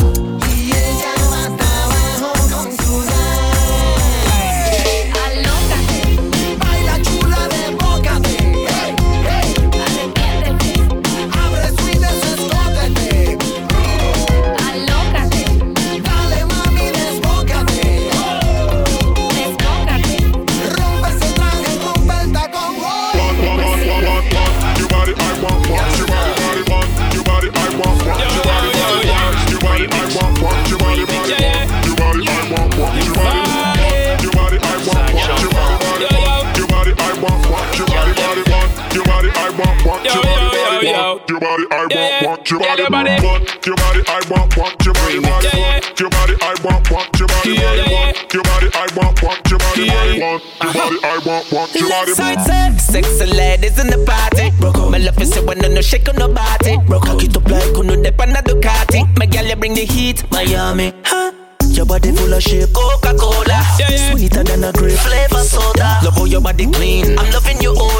Your 41.40 41.48
body, 41.48 41.64
I 41.70 41.86
want, 41.88 42.26
want 42.26 42.50
your 42.50 42.60
body, 42.60 42.82
want. 43.24 43.66
Your 43.66 43.76
body, 43.76 44.02
I 44.06 44.20
want, 44.28 44.56
want 44.56 44.84
your 44.84 44.94
body, 44.94 45.20
body, 45.20 45.48
want. 45.56 46.00
your 46.00 46.10
body, 46.10 46.34
I 46.40 46.54
want, 46.64 46.90
uh-huh. 46.90 46.94
want 46.94 47.18
your 47.18 47.28
body, 47.28 47.56
body, 47.56 47.92
want. 47.92 48.34
your 48.34 48.42
body, 48.44 48.68
I 48.74 48.86
want, 48.96 49.22
want 49.22 49.50
your 49.50 49.58
body, 49.58 49.88
body, 49.88 50.20
want. 50.20 50.42
Your 50.60 50.72
body, 50.72 50.98
I 51.02 51.18
want, 51.24 51.52
want 51.52 51.74
your 51.74 51.88
body, 51.88 52.12
Side 52.12 52.40
set, 52.42 52.80
sexy 52.80 53.26
ladies 53.26 53.78
in 53.78 53.86
the 53.88 54.04
party. 54.04 54.50
Me 54.90 54.98
love 54.98 55.18
you 55.18 55.26
say 55.26 55.44
when 55.44 55.58
no 55.58 55.80
shake 55.80 56.08
on 56.08 56.16
no 56.16 56.28
body. 56.28 56.76
Cock 56.88 57.24
it 57.24 57.36
up 57.36 57.48
like 57.48 57.76
uno 57.76 57.96
de 58.02 58.12
pana 58.12 58.42
Ducati. 58.42 59.06
My 59.16 59.26
girl, 59.26 59.44
you 59.46 59.56
bring 59.56 59.74
the 59.74 59.84
heat, 59.84 60.24
Miami. 60.30 60.92
Huh? 61.04 61.32
Your 61.70 61.86
body 61.86 62.12
full 62.12 62.32
of 62.32 62.42
shit, 62.42 62.68
Coca-Cola. 62.74 63.62
Sweeter 64.10 64.42
than 64.44 64.64
a 64.64 64.72
grape. 64.72 64.98
Flavor 64.98 65.44
soda. 65.44 66.00
Love 66.04 66.14
how 66.16 66.24
your 66.24 66.40
body 66.40 66.66
clean, 66.70 67.18
I'm 67.18 67.30
loving 67.30 67.60
your 67.62 67.74
odor 67.76 67.99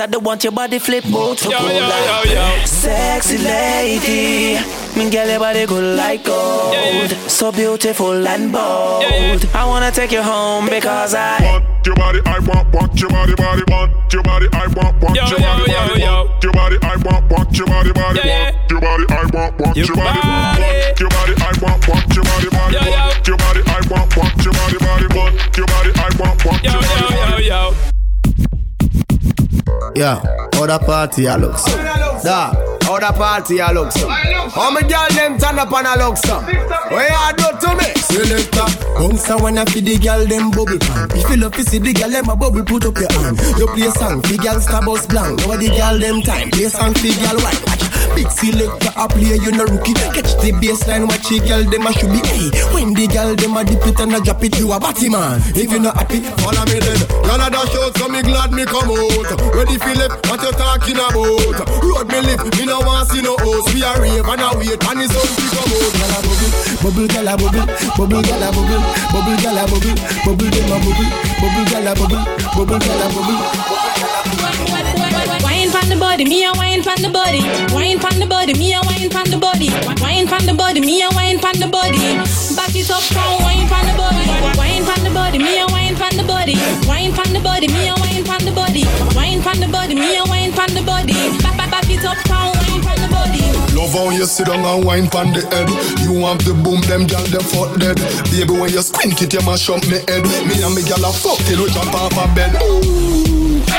I 0.00 0.06
don't 0.06 0.24
want 0.24 0.42
your 0.42 0.52
body 0.52 0.78
flip 0.78 1.04
motor 1.06 1.50
Yo, 1.50 1.58
yo, 1.60 1.68
yo, 1.68 2.22
yo. 2.32 2.64
Sexy 2.64 3.36
lady 3.36 4.58
Me 4.96 5.10
girl, 5.10 5.28
your 5.28 5.38
body 5.38 5.66
good 5.66 5.96
like 5.96 6.24
gold 6.24 7.10
So 7.28 7.52
beautiful 7.52 8.26
and 8.26 8.50
bold 8.50 9.44
I 9.54 9.64
wanna 9.66 9.90
take 9.90 10.12
you 10.12 10.22
home 10.22 10.70
because 10.70 11.14
I 11.14 11.38
want 11.42 11.86
your 11.86 11.96
body, 11.96 12.20
I 12.26 12.38
want, 12.40 12.72
want 12.74 13.00
your 13.00 13.08
body, 13.10 13.34
body, 13.34 13.62
want 13.68 14.12
your 14.12 14.22
body, 14.22 14.46
I 14.52 14.66
want, 14.68 15.00
want 15.02 15.16
Yo, 15.16 15.24
your 15.28 15.40
yo, 15.40 15.46
body, 15.48 15.64
body, 15.72 16.04
want 16.04 16.44
your 16.44 16.52
body, 16.52 16.76
I 16.82 16.96
want, 16.96 17.30
want 17.30 17.56
your 17.56 17.66
body, 17.66 17.92
body, 17.92 18.20
Yeah, 18.24 18.50
want 18.52 18.70
your 18.70 18.80
body, 18.80 19.04
I 19.08 19.24
want, 19.32 19.60
want 19.60 19.76
Your 19.76 19.96
body, 19.96 20.20
body. 20.20 20.60
want 20.60 21.00
your 21.00 21.08
body, 21.08 21.34
I 21.40 21.52
want, 21.60 21.88
want 21.88 22.14
your 22.14 22.24
body, 22.24 22.48
body, 22.48 22.76
want 22.76 23.26
your 23.28 23.36
body, 23.36 23.60
I 23.64 23.80
want, 23.88 24.16
want 24.16 24.44
your 24.44 24.52
body, 24.52 24.76
body, 24.76 25.06
want 25.16 25.56
your 25.56 25.66
body, 25.66 25.90
I 25.96 26.08
want, 26.20 26.44
want 26.44 26.62
Yo, 26.64 26.72
your 26.72 26.82
yo, 26.82 27.30
body, 27.30 27.44
yo, 27.44 27.70
body. 27.72 27.99
Yeah, 29.94 30.22
other 30.54 30.78
party, 30.78 31.26
Alex. 31.26 31.64
Da, 32.22 32.52
How 32.82 32.98
the 32.98 33.12
party 33.16 33.60
I 33.60 33.72
look 33.72 33.92
so? 33.92 34.08
How 34.08 34.70
me 34.70 34.82
girl 34.82 35.08
them 35.10 35.38
turn 35.38 35.58
up 35.58 35.72
and 35.72 35.86
I 35.86 35.96
look 35.96 36.16
so? 36.18 36.40
What 36.40 37.06
you 37.08 37.32
do 37.38 37.48
to 37.66 37.70
me? 37.76 37.88
Selector, 37.96 38.68
bounce 38.98 39.30
a 39.30 39.36
wanna 39.38 39.64
feed 39.66 39.86
the 39.86 39.96
girl 39.98 40.26
them 40.26 40.50
bubble 40.50 40.78
pan. 40.78 41.08
If 41.16 41.30
you 41.30 41.36
love 41.36 41.52
to 41.54 41.62
see 41.64 41.78
the 41.78 41.92
girl 41.92 42.10
them 42.10 42.28
a 42.28 42.36
bubble, 42.36 42.64
put 42.64 42.84
up 42.86 42.96
your 42.98 43.10
hand. 43.12 43.38
You 43.58 43.66
play 43.68 43.90
song, 43.90 44.22
fi 44.22 44.36
girl 44.36 44.60
star 44.60 44.82
bus 44.84 45.06
blank. 45.06 45.38
Now 45.46 45.56
the 45.56 45.68
girl 45.70 45.98
them 45.98 46.20
time, 46.22 46.50
play 46.50 46.68
song 46.68 46.94
fi 46.94 47.14
girl 47.24 47.38
white. 47.40 47.62
Big 48.14 48.26
selector 48.28 48.90
a 48.98 49.06
play, 49.06 49.38
you 49.38 49.52
no 49.54 49.64
rookie. 49.70 49.94
Catch 49.94 50.34
the 50.42 50.50
baseline, 50.58 51.06
watch 51.06 51.30
the 51.30 51.38
girl 51.46 51.62
them 51.62 51.86
a 51.86 51.92
should 51.94 52.10
be. 52.10 52.20
Hey, 52.26 52.50
when 52.74 52.92
the 52.92 53.06
girl 53.06 53.32
them 53.38 53.56
a 53.56 53.62
dip 53.64 53.86
it 53.86 54.00
and 54.02 54.14
a 54.14 54.20
drop 54.20 54.42
it, 54.42 54.58
you 54.58 54.72
a 54.74 54.80
batty 54.82 55.08
man. 55.08 55.38
If 55.54 55.70
you 55.70 55.78
not 55.78 55.96
happy, 55.96 56.20
Follow 56.42 56.66
me 56.66 56.82
then. 56.82 57.00
Y'all 57.24 57.38
a 57.40 57.46
dash 57.48 57.70
out, 57.78 57.94
so 57.96 58.08
me 58.10 58.20
glad 58.26 58.50
me 58.52 58.66
come 58.66 58.90
out. 58.90 59.30
Ready 59.60 59.76
Philip, 59.76 60.24
what 60.24 60.40
you 60.40 60.52
talking 60.52 60.96
about? 60.96 61.84
Road 61.84 62.08
me 62.08 62.20
live, 62.24 62.40
me 62.56 62.64
no 62.64 62.80
want 62.80 63.10
see 63.10 63.20
no 63.20 63.36
host. 63.36 63.74
We 63.74 63.84
a 63.84 63.92
rave 64.00 64.24
and 64.24 64.40
a 64.40 64.56
wait, 64.56 64.80
and 64.88 65.02
it's 65.04 65.12
on 65.12 65.28
come 65.52 65.68
out. 65.68 66.00
Gyal 66.00 66.16
bubble, 66.24 66.48
bubble 66.80 67.06
gyal 67.12 67.28
a 67.28 67.36
bubble, 67.36 67.68
bubble 67.98 68.22
gyal 68.24 68.40
a 68.40 68.48
bubble, 68.56 68.80
bubble 69.12 69.36
gyal 69.36 69.60
a 69.60 69.68
bubble, 69.68 70.00
bubble 70.24 70.48
them 70.48 70.64
a 70.64 70.80
bubble, 70.80 71.12
bubble 71.44 71.64
gyal 71.68 71.84
a 71.84 71.92
bubble, 71.92 72.24
bubble 72.56 72.78
gyal 72.80 73.04
a 73.04 73.12
bubble. 73.12 73.89
Wine 75.70 75.82
from 75.82 75.88
the 75.88 75.96
body, 76.00 76.24
me 76.24 76.44
a 76.44 76.52
wine 76.54 76.82
from 76.82 77.00
the 77.00 77.08
body. 77.08 77.38
Wine 77.72 78.00
from 78.00 78.18
the 78.18 78.26
body, 78.26 78.54
me 78.54 78.74
a 78.74 78.80
wine 78.82 79.08
from 79.08 79.30
the 79.30 79.38
body. 79.38 79.70
Wine 80.02 80.26
from 80.26 80.44
the 80.44 80.52
body, 80.52 80.80
me 80.80 81.00
a 81.02 81.08
wine 81.14 81.38
from 81.38 81.54
the 81.60 81.68
body. 81.68 82.18
Back 82.58 82.74
it 82.74 82.90
up, 82.90 82.98
strong, 83.00 83.40
wine 83.46 83.68
from 83.68 83.86
the 83.86 83.94
body. 83.94 84.26
Wine 84.58 84.82
from 84.82 85.04
the 85.04 85.10
body, 85.10 85.38
me 85.38 85.60
a 85.60 85.66
wine 85.68 85.94
from 85.94 86.10
the 86.16 86.24
body. 86.24 86.58
Wine 86.88 87.12
from 87.14 87.32
the 87.32 87.38
body, 87.38 87.68
me 87.68 87.86
a 87.86 87.94
wine 88.02 88.24
from 88.24 88.42
the 88.44 88.50
body. 88.50 88.82
Wine 89.14 89.40
from 89.42 89.60
the 89.60 89.68
body, 89.68 89.94
me 89.94 90.16
a 90.18 90.24
wine 90.24 90.50
from 90.50 90.74
the 90.74 90.82
body. 90.82 91.14
Back, 91.38 91.56
back, 91.56 91.70
back 91.70 91.88
it 91.88 92.04
up, 92.04 92.18
strong, 92.26 92.59
Love 93.74 93.92
how 93.92 94.10
you 94.10 94.26
sit 94.26 94.46
down 94.46 94.64
and 94.64 94.84
wine 94.84 95.08
pon 95.08 95.32
the 95.32 95.42
head. 95.50 95.68
You 96.04 96.26
have 96.26 96.42
the 96.44 96.54
boom, 96.54 96.80
them 96.84 97.06
gal 97.06 97.24
them 97.30 97.42
fuck 97.42 97.78
dead. 97.78 97.96
Baby, 98.30 98.58
when 98.58 98.70
you 98.70 98.82
squint 98.82 99.22
it, 99.22 99.32
you 99.32 99.42
mash 99.46 99.68
up 99.70 99.82
me 99.88 99.98
head. 100.10 100.24
Me 100.46 100.60
and 100.62 100.74
me 100.74 100.82
gal 100.82 101.02
a 101.04 101.10
fuck 101.12 101.38
till 101.46 101.64
we 101.64 101.70
jump 101.70 101.94
off 101.94 102.12
a 102.18 102.26
bed. 102.34 102.54
Ooh. 102.62 103.30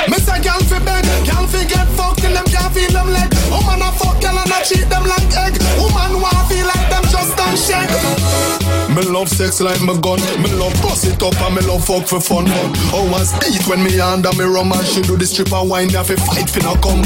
Me 0.09 0.17
say 0.17 0.41
gal 0.41 0.59
fi 0.65 0.79
bed, 0.79 1.05
gal 1.25 1.45
fi 1.47 1.63
get 1.65 1.87
fucked 1.93 2.21
till 2.21 2.33
them 2.33 2.45
can't 2.45 2.73
feel 2.73 2.91
them 2.91 3.09
leg. 3.11 3.29
Woman 3.51 3.81
a 3.81 3.91
fuck 3.93 4.19
gal 4.21 4.37
and 4.37 4.51
a 4.51 4.59
treat 4.65 4.87
them 4.89 5.05
like 5.05 5.31
egg. 5.37 5.55
Woman 5.77 6.21
wanna 6.21 6.43
feel 6.49 6.65
like 6.65 6.87
them 6.89 7.05
just 7.11 7.37
don't 7.37 7.57
shake. 7.59 8.80
Me 8.91 9.03
love 9.07 9.29
sex 9.29 9.61
like 9.61 9.81
my 9.81 9.95
gun. 9.99 10.19
Me 10.43 10.51
love 10.59 10.75
bust 10.81 11.07
it 11.07 11.21
up 11.23 11.39
and 11.41 11.55
me 11.55 11.61
love 11.63 11.85
fuck 11.85 12.07
for 12.07 12.19
fun. 12.19 12.45
Oh, 12.91 13.07
I 13.15 13.23
speak 13.23 13.63
when 13.67 13.83
me 13.83 13.99
under 13.99 14.33
me 14.35 14.43
rum 14.43 14.71
and 14.71 14.85
she 14.85 15.01
do 15.01 15.15
the 15.15 15.25
stripper 15.25 15.63
wine. 15.63 15.89
Have 15.95 16.07
to 16.07 16.17
fight 16.19 16.51
no 16.59 16.75
come. 16.75 17.01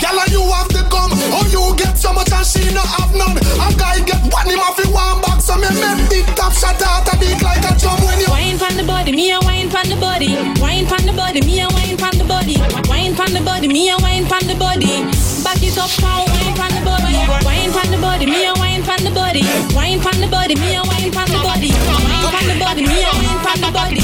Gal 0.00 0.16
and 0.16 0.32
you 0.32 0.40
have 0.48 0.72
the 0.72 0.80
gum. 0.88 1.12
Oh, 1.28 1.44
you 1.52 1.76
get 1.76 1.98
so 1.98 2.12
much 2.12 2.32
and 2.32 2.46
she 2.46 2.64
no 2.72 2.80
have 2.80 3.12
none. 3.12 3.36
A 3.36 3.68
guy 3.76 4.00
get 4.00 4.24
one 4.32 4.48
him 4.48 4.64
off 4.64 4.80
one 4.88 5.20
box. 5.20 5.44
So 5.44 5.60
me 5.60 5.68
make 5.76 6.08
big 6.08 6.26
top 6.36 6.56
shot 6.56 6.80
out 6.80 7.04
a 7.04 7.20
beat 7.20 7.42
like 7.44 7.60
a 7.68 7.76
drum 7.76 8.00
when 8.08 8.16
you. 8.20 8.32
Wine 8.32 8.56
from 8.56 8.72
the 8.76 8.84
body, 8.84 9.12
me 9.12 9.32
a 9.32 9.40
wine 9.44 9.68
from 9.68 9.92
the 9.92 9.96
body. 10.00 10.32
Wine 10.56 10.86
from 10.88 11.04
the 11.04 11.12
body, 11.12 11.40
me 11.44 11.60
a 11.60 11.68
wine 11.68 12.00
from 12.00 12.16
the 12.16 12.24
body. 12.24 12.56
Wine 12.88 13.12
from 13.12 13.32
the 13.36 13.44
body, 13.44 13.68
me 13.68 13.90
a 13.92 13.96
wine 14.00 14.24
from 14.24 14.48
the 14.48 14.56
body. 14.56 15.04
Back 15.44 15.60
it 15.60 15.76
up, 15.76 15.92
wine 16.00 16.56
from 16.56 16.72
the 16.72 16.80
body. 16.80 17.12
Wine 17.44 17.70
from 17.76 17.90
the 17.92 18.00
body, 18.00 18.24
me 18.24 18.46
a 18.46 18.54
wine 18.56 18.82
from 18.82 19.04
the 19.04 19.10
body. 19.10 19.44
Wine 19.74 20.00
from 20.00 20.20
the 20.20 20.28
body, 20.28 20.54
me 20.62 20.78
a 20.78 20.82
wine 20.86 21.10
from 21.10 21.28
the 21.28 21.40
body. 21.42 21.70
Wine 21.74 22.30
from 22.30 22.46
the 22.46 22.56
body, 22.62 22.82
me 22.86 22.98
a 23.02 23.10
wine 23.10 23.40
from 23.42 23.58
the 23.60 23.70
body. 23.74 24.02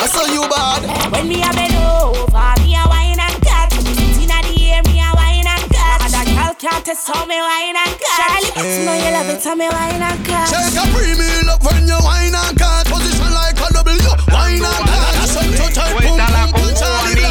I 0.00 0.06
saw 0.08 0.24
you 0.32 0.44
bad. 0.48 0.82
When 1.12 1.28
me 1.28 1.44
a 1.44 1.50
bend 1.52 1.76
over, 1.76 2.52
me 2.64 2.76
a 2.76 2.84
wine 2.88 3.20
and 3.20 3.38
cut. 3.44 3.68
Inna 4.16 4.38
the 4.48 4.56
air, 4.72 4.82
me 4.88 5.00
a 5.04 5.10
wine 5.12 5.44
and 5.44 5.66
cut. 5.68 6.00
And 6.00 6.16
a 6.16 6.22
girl 6.32 6.54
can't 6.56 6.84
test 6.84 7.06
how 7.06 7.24
me 7.28 7.36
wine 7.36 7.76
and 7.76 7.94
cut. 8.00 8.16
Charlie, 8.16 8.52
you 8.56 8.84
know 8.88 8.96
you 8.96 9.10
love 9.12 9.30
it, 9.30 9.44
how 9.44 9.54
me 9.54 9.68
wine 9.68 10.02
and 10.02 10.20
cut. 10.24 10.48
Shake 10.48 10.80
a 10.80 10.84
premium 10.92 11.48
up 11.52 11.60
when 11.60 11.84
you 11.84 12.00
wine 12.00 12.34
and 12.34 12.56
cut. 12.56 12.88
Position 12.88 13.30
like 13.36 13.60
a 13.60 13.68
W. 13.76 14.12
Wine 14.32 14.64
and 14.64 14.82
cut. 14.88 15.28
Some 15.28 15.52
to 15.52 15.66
tight 15.74 15.94
pum 16.00 16.16
pum 16.16 16.48
pum 16.56 16.68
Charlie 16.72 17.26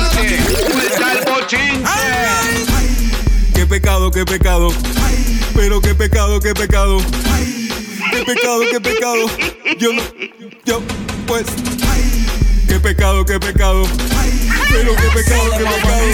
Qué 3.54 3.66
pecado, 3.66 4.12
qué 4.12 4.26
pecado. 4.26 4.70
Pero 5.56 5.82
qué 5.82 5.96
pecado, 5.96 6.40
qué 6.40 6.54
pecado. 6.54 6.98
Qué 7.00 7.65
pecado, 8.26 8.62
qué 8.72 8.82
pecado. 8.82 9.26
Yo 9.78 9.94
no, 9.94 10.02
yo, 10.66 10.82
pues. 11.28 11.46
Qué 12.68 12.80
pecado, 12.80 13.26
qué 13.26 13.40
pecado. 13.40 13.84
Pero 14.70 14.96
qué 14.96 15.08
pecado, 15.14 15.52
qué 15.52 15.64
pecado. 15.64 16.06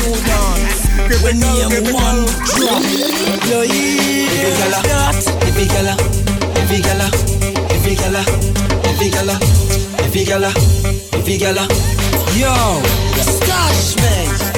Qué 1.08 1.16
pecado, 1.18 1.70
qué 1.70 1.82
pecado. 1.82 2.26
Yo 3.50 3.64
Every 5.52 5.68
gala, 5.68 5.96
every 6.56 6.82
gala, 6.82 7.10
every 7.70 7.96
gala, 7.96 8.24
every 8.86 9.10
gala, 9.10 9.40
every 10.04 10.26
gala, 10.26 10.52
every 11.14 11.38
gala. 11.38 11.68
Yo, 12.38 12.82
stash 13.22 14.51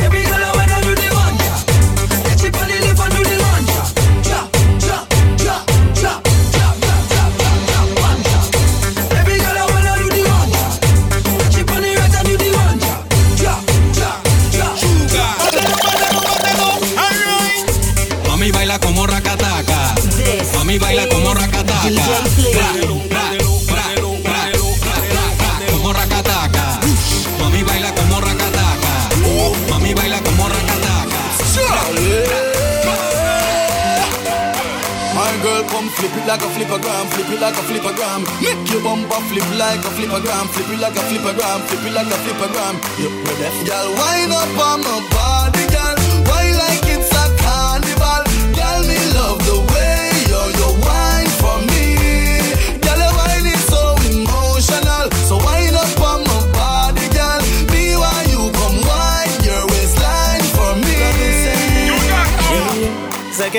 like 36.33 36.41
a 36.41 36.49
flippergram, 36.57 37.05
flip 37.13 37.29
it 37.29 37.39
like 37.39 37.53
a 37.53 37.61
flippergram. 37.61 38.25
Make 38.41 38.65
your 38.71 38.81
bumper 38.81 39.21
flip 39.29 39.45
like 39.53 39.85
a 39.85 39.91
flippergram, 39.93 40.49
flip 40.49 40.69
it 40.73 40.79
like 40.81 40.97
a 40.97 41.03
flippergram, 41.05 41.61
flip 41.69 41.85
it 41.85 41.93
like 41.93 42.09
a 42.09 42.17
flippergram. 42.25 42.75
Yep, 42.97 43.13
we're 43.21 43.37
deaf. 43.37 43.53
Girl, 43.69 43.89
wind 43.93 44.33
up 44.33 44.57
on 44.57 44.81
my 44.81 44.97
body, 45.13 45.52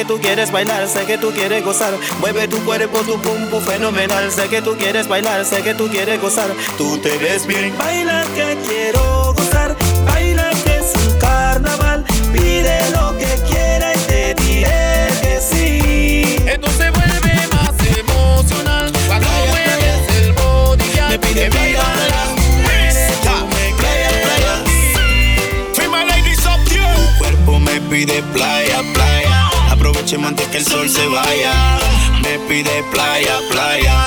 tú 0.04 0.18
quieres 0.20 0.50
bailar, 0.50 0.88
sé 0.88 1.04
que 1.06 1.18
tú 1.18 1.30
quieres 1.32 1.64
gozar. 1.64 1.94
Mueve 2.20 2.48
tu 2.48 2.58
cuerpo, 2.64 3.00
tu 3.00 3.20
pum 3.20 3.48
pum 3.50 3.62
fenomenal. 3.62 4.30
Sé 4.30 4.48
que 4.48 4.62
tú 4.62 4.76
quieres 4.76 5.08
bailar, 5.08 5.44
sé 5.44 5.62
que 5.62 5.74
tú 5.74 5.88
quieres 5.88 6.20
gozar. 6.20 6.50
Tú 6.78 6.98
te 6.98 7.16
ves 7.18 7.46
bien. 7.46 7.76
Baila 7.78 8.24
que 8.34 8.56
quiero 8.66 9.23
Aprovechemos 30.14 30.28
antes 30.28 30.46
que 30.48 30.58
el 30.58 30.64
sol 30.64 30.88
se 30.88 31.08
vaya. 31.08 31.78
Me 32.22 32.38
pide 32.46 32.84
playa, 32.92 33.36
playa. 33.50 34.06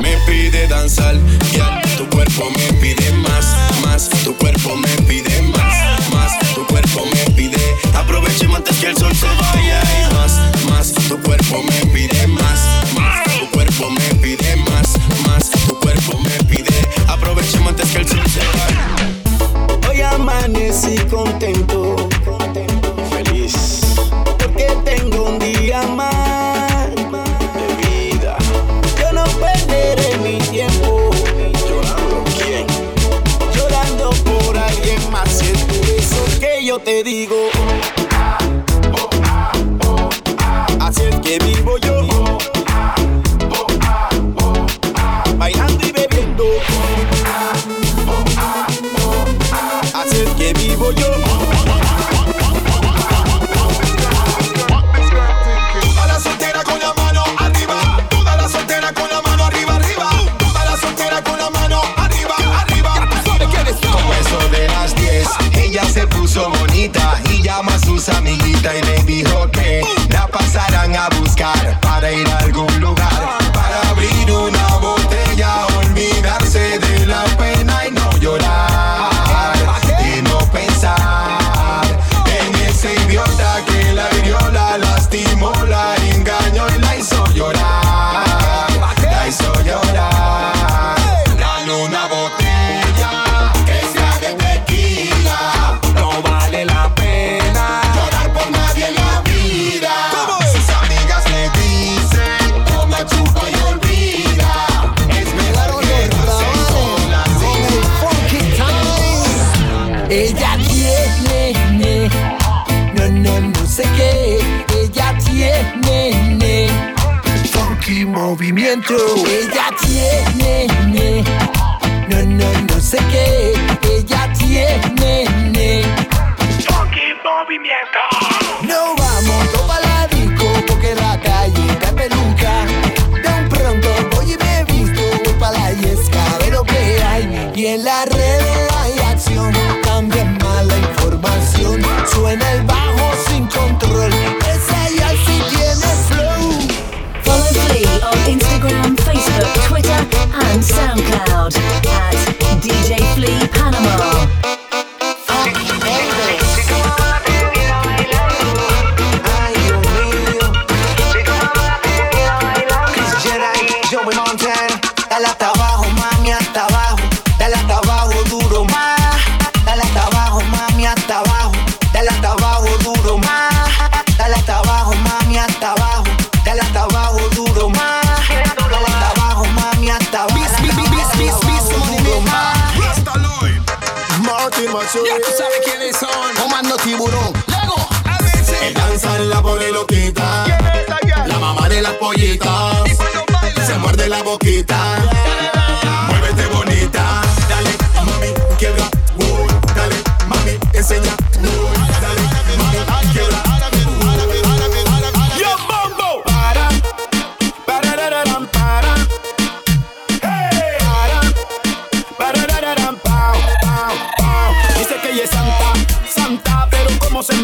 Me 0.00 0.16
pide 0.26 0.66
danzar, 0.66 1.14
ya. 1.52 1.80
Tu 1.96 2.08
cuerpo 2.08 2.50
me 2.50 2.72
pide 2.80 3.12
más, 3.12 3.56
más. 3.82 4.08
Tu 4.24 4.36
cuerpo 4.36 4.74
me 4.74 4.88
pide 5.06 5.42
más, 5.42 6.10
más. 6.10 6.32
Tu 6.56 6.66
cuerpo 6.66 7.04
me 7.04 7.32
pide. 7.36 7.56
Aprovechemos 7.94 8.56
antes 8.56 8.76
que 8.78 8.88
el 8.88 8.96
sol 8.96 9.14
se 9.14 9.26
vaya. 9.26 9.80
Más, 10.12 10.40
más. 10.68 10.92
Tu 10.92 11.22
cuerpo 11.22 11.62
me 11.62 11.92
pide 11.92 12.26
más, 12.26 12.60
más. 12.96 13.22
Tu 13.38 13.48
cuerpo 13.52 13.90
me 13.90 14.14
pide 14.20 14.56
más, 14.56 14.88
más. 15.24 15.50
Tu 15.50 15.78
cuerpo 15.78 16.18
me 16.18 16.44
pide. 16.50 16.74
Aprovechemos 17.06 17.68
antes 17.68 17.88
que 17.90 17.98
el 17.98 18.08
sol 18.08 18.24
se 18.28 18.40
vaya. 18.40 19.88
Hoy 19.88 20.00
amanecí 20.00 20.96
contento, 21.08 21.83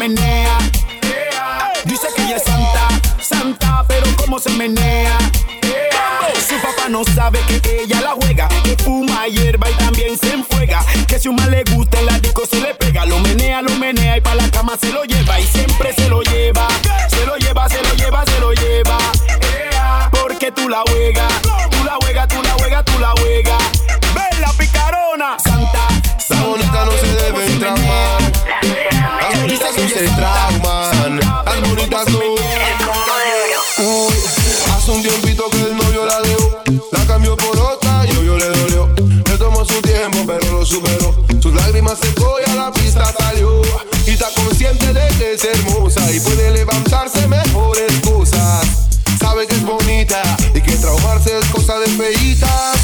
menea. 0.01 0.57
Dice 1.85 2.07
que 2.15 2.23
ella 2.23 2.37
es 2.37 2.43
santa, 2.43 2.87
santa, 3.21 3.85
pero 3.87 4.07
cómo 4.15 4.39
se 4.39 4.49
menea. 4.49 5.15
Su 6.49 6.55
papá 6.55 6.89
no 6.89 7.03
sabe 7.03 7.39
que 7.61 7.83
ella 7.83 8.01
la 8.01 8.13
juega, 8.19 8.47
que 8.63 8.75
fuma 8.83 9.27
hierba 9.27 9.69
y 9.69 9.73
también 9.75 10.17
se 10.17 10.33
enfuega. 10.33 10.83
Que 11.07 11.19
si 11.19 11.27
un 11.27 11.35
mal 11.35 11.51
le 11.51 11.63
gusta 11.75 11.99
en 11.99 12.07
la 12.07 12.17
disco 12.17 12.47
se 12.49 12.59
le 12.61 12.73
pega, 12.73 13.05
lo 13.05 13.19
menea, 13.19 13.61
lo 13.61 13.75
menea 13.75 14.17
y 14.17 14.21
pa' 14.21 14.33
la 14.33 14.49
cama 14.49 14.75
se 14.81 14.91
lo 14.91 15.03
lleva 15.03 15.39
y 15.39 15.45
siempre 15.45 15.93
se 15.93 16.09
lo 16.09 16.23
lleva. 16.23 16.67
Se 17.07 17.23
lo 17.27 17.37
lleva, 17.37 17.69
se 17.69 17.83
lo 17.83 17.93
lleva, 17.93 18.25
se 18.25 18.39
lo 18.39 18.53
lleva. 18.53 18.97
Porque 20.09 20.51
tú 20.51 20.67
la 20.67 20.81
juega, 20.87 21.20
Y 44.05 44.11
está 44.11 44.27
consciente 44.35 44.93
de 44.93 45.07
que 45.17 45.33
es 45.33 45.43
hermosa 45.43 46.01
y 46.11 46.19
puede 46.19 46.51
levantarse 46.51 47.27
mejores 47.27 47.91
cosas. 48.01 48.65
Sabe 49.19 49.47
que 49.47 49.55
es 49.55 49.63
bonita 49.63 50.21
y 50.53 50.61
que 50.61 50.71
traumarse 50.73 51.37
es 51.37 51.45
cosa 51.47 51.79
de 51.79 51.87
feitas. 51.87 52.80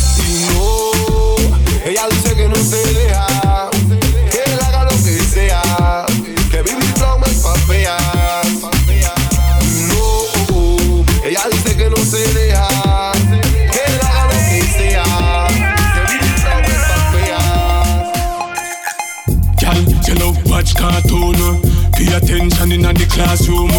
Classroom. 23.17 23.73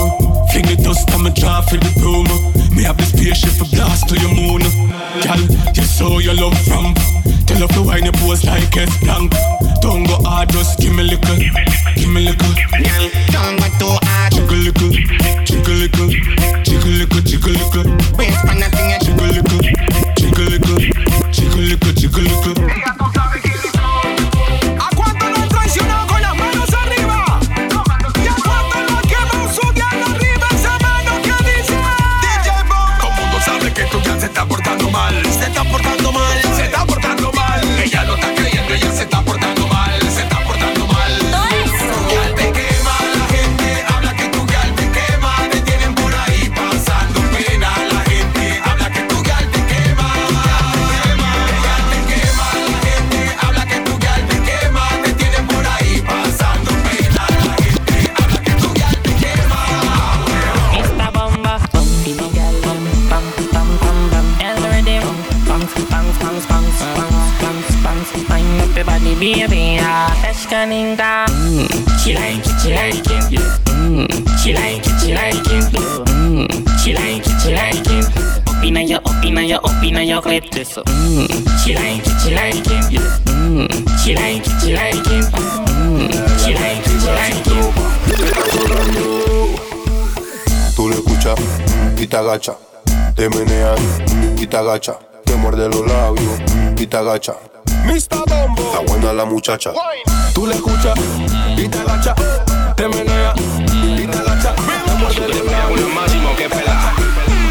Fling 0.50 0.66
the 0.66 0.76
dust 0.82 1.08
and 1.14 1.22
me 1.22 1.30
draw 1.30 1.62
for 1.62 1.78
the 1.78 1.90
broom. 2.02 2.26
Me 2.74 2.82
have 2.82 2.98
the 2.98 3.06
spaceship 3.06 3.54
for 3.54 3.68
blast 3.70 4.08
to 4.10 4.18
your 4.18 4.34
moon. 4.34 4.62
Girl, 5.22 5.42
you 5.78 5.84
saw 5.86 6.18
your 6.18 6.34
love 6.34 6.58
from. 6.66 6.94
Tell 7.46 7.62
her 7.62 7.70
to 7.78 7.82
wine 7.86 8.04
your 8.04 8.16
pose 8.18 8.44
like 8.44 8.76
S 8.76 8.90
blank. 8.98 9.32
Don't 9.80 10.04
go 10.10 10.18
hard, 10.26 10.50
just 10.50 10.80
give 10.80 10.94
me 10.94 11.04
little, 11.04 11.38
give 11.94 12.10
me 12.10 12.26
little. 12.26 12.52
Girl, 12.82 13.04
don't 13.30 13.56
go 13.62 13.68
too 13.78 13.94
hard. 14.10 14.32
Jiggle 14.34 14.58
little, 14.66 14.90
jiggle 15.46 15.78
little, 15.82 16.08
jiggle 16.66 16.94
little, 16.98 17.22
jiggle 17.22 17.54
little. 17.54 17.86
Waste 18.18 18.42
for 18.42 18.56
nothing, 18.58 18.90
jiggle 19.06 19.30
little, 19.38 19.62
jiggle 20.18 20.48
little, 20.50 20.78
jiggle 21.30 21.64
little, 21.70 21.92
jiggle 21.94 22.26
little. 22.26 22.57
She 70.68 72.12
like 72.14 72.44
it, 72.44 72.60
she 72.60 72.72
like 72.74 72.94
it, 72.94 73.32
yeah. 73.32 73.58
Mm, 73.72 74.08
she 74.38 74.52
like 74.52 74.86
it, 77.26 77.40
she 77.40 77.54
like 77.54 77.80
it. 77.88 78.04
Up 78.48 78.64
inna 78.64 78.82
your, 78.82 78.98
up 78.98 79.24
inna 79.24 79.42
your, 79.42 79.60
up 79.64 79.82
inna 79.82 80.02
your 80.02 80.20
clip, 80.20 80.50
this. 80.50 80.74
Mm, 80.74 81.28
she 81.64 81.74
like 81.74 82.06
it, 82.06 82.20
she 82.20 82.34
like 82.34 82.54
it, 82.56 82.92
yeah. 82.92 83.18
Mm, 83.24 83.68
she 83.98 84.14
like 84.14 84.46
it, 84.46 84.60
she 84.60 84.74
like 84.74 84.94
it. 84.94 85.24
Mm, 85.32 86.10
she 86.44 86.52
like 86.54 86.86
it, 86.86 87.00
she 87.00 87.10
like 87.16 87.46
it. 87.46 87.74
Tú 90.76 90.88
lo 90.88 90.94
escuchas 90.94 91.38
y 91.96 92.06
te 92.06 92.16
agacha. 92.16 92.56
Te 93.16 93.28
meneas 93.30 93.80
y 94.36 94.46
te 94.46 94.56
agacha. 94.56 94.98
Te 95.24 95.34
muerde 95.36 95.68
los 95.68 95.86
labios 95.86 96.40
y 96.76 96.86
te 96.86 96.96
agacha. 96.96 97.34
Mr. 97.84 98.24
Bombo. 98.28 98.62
Está 98.62 98.80
buena 98.80 99.12
la 99.12 99.24
muchacha. 99.24 99.72
Tú 100.38 100.46
le 100.46 100.54
escuchas 100.54 100.96
y 101.56 101.66
te 101.66 101.80
agacha, 101.80 102.14
te 102.76 102.86
menea 102.86 103.34
y 103.36 104.06
te 104.06 104.18
agacha. 104.18 104.54
Te 104.54 104.94
muerde 104.94 105.24
el 105.24 105.46
labio. 105.50 105.88
máximo 105.88 106.36
que 106.36 106.48
pela. 106.48 106.92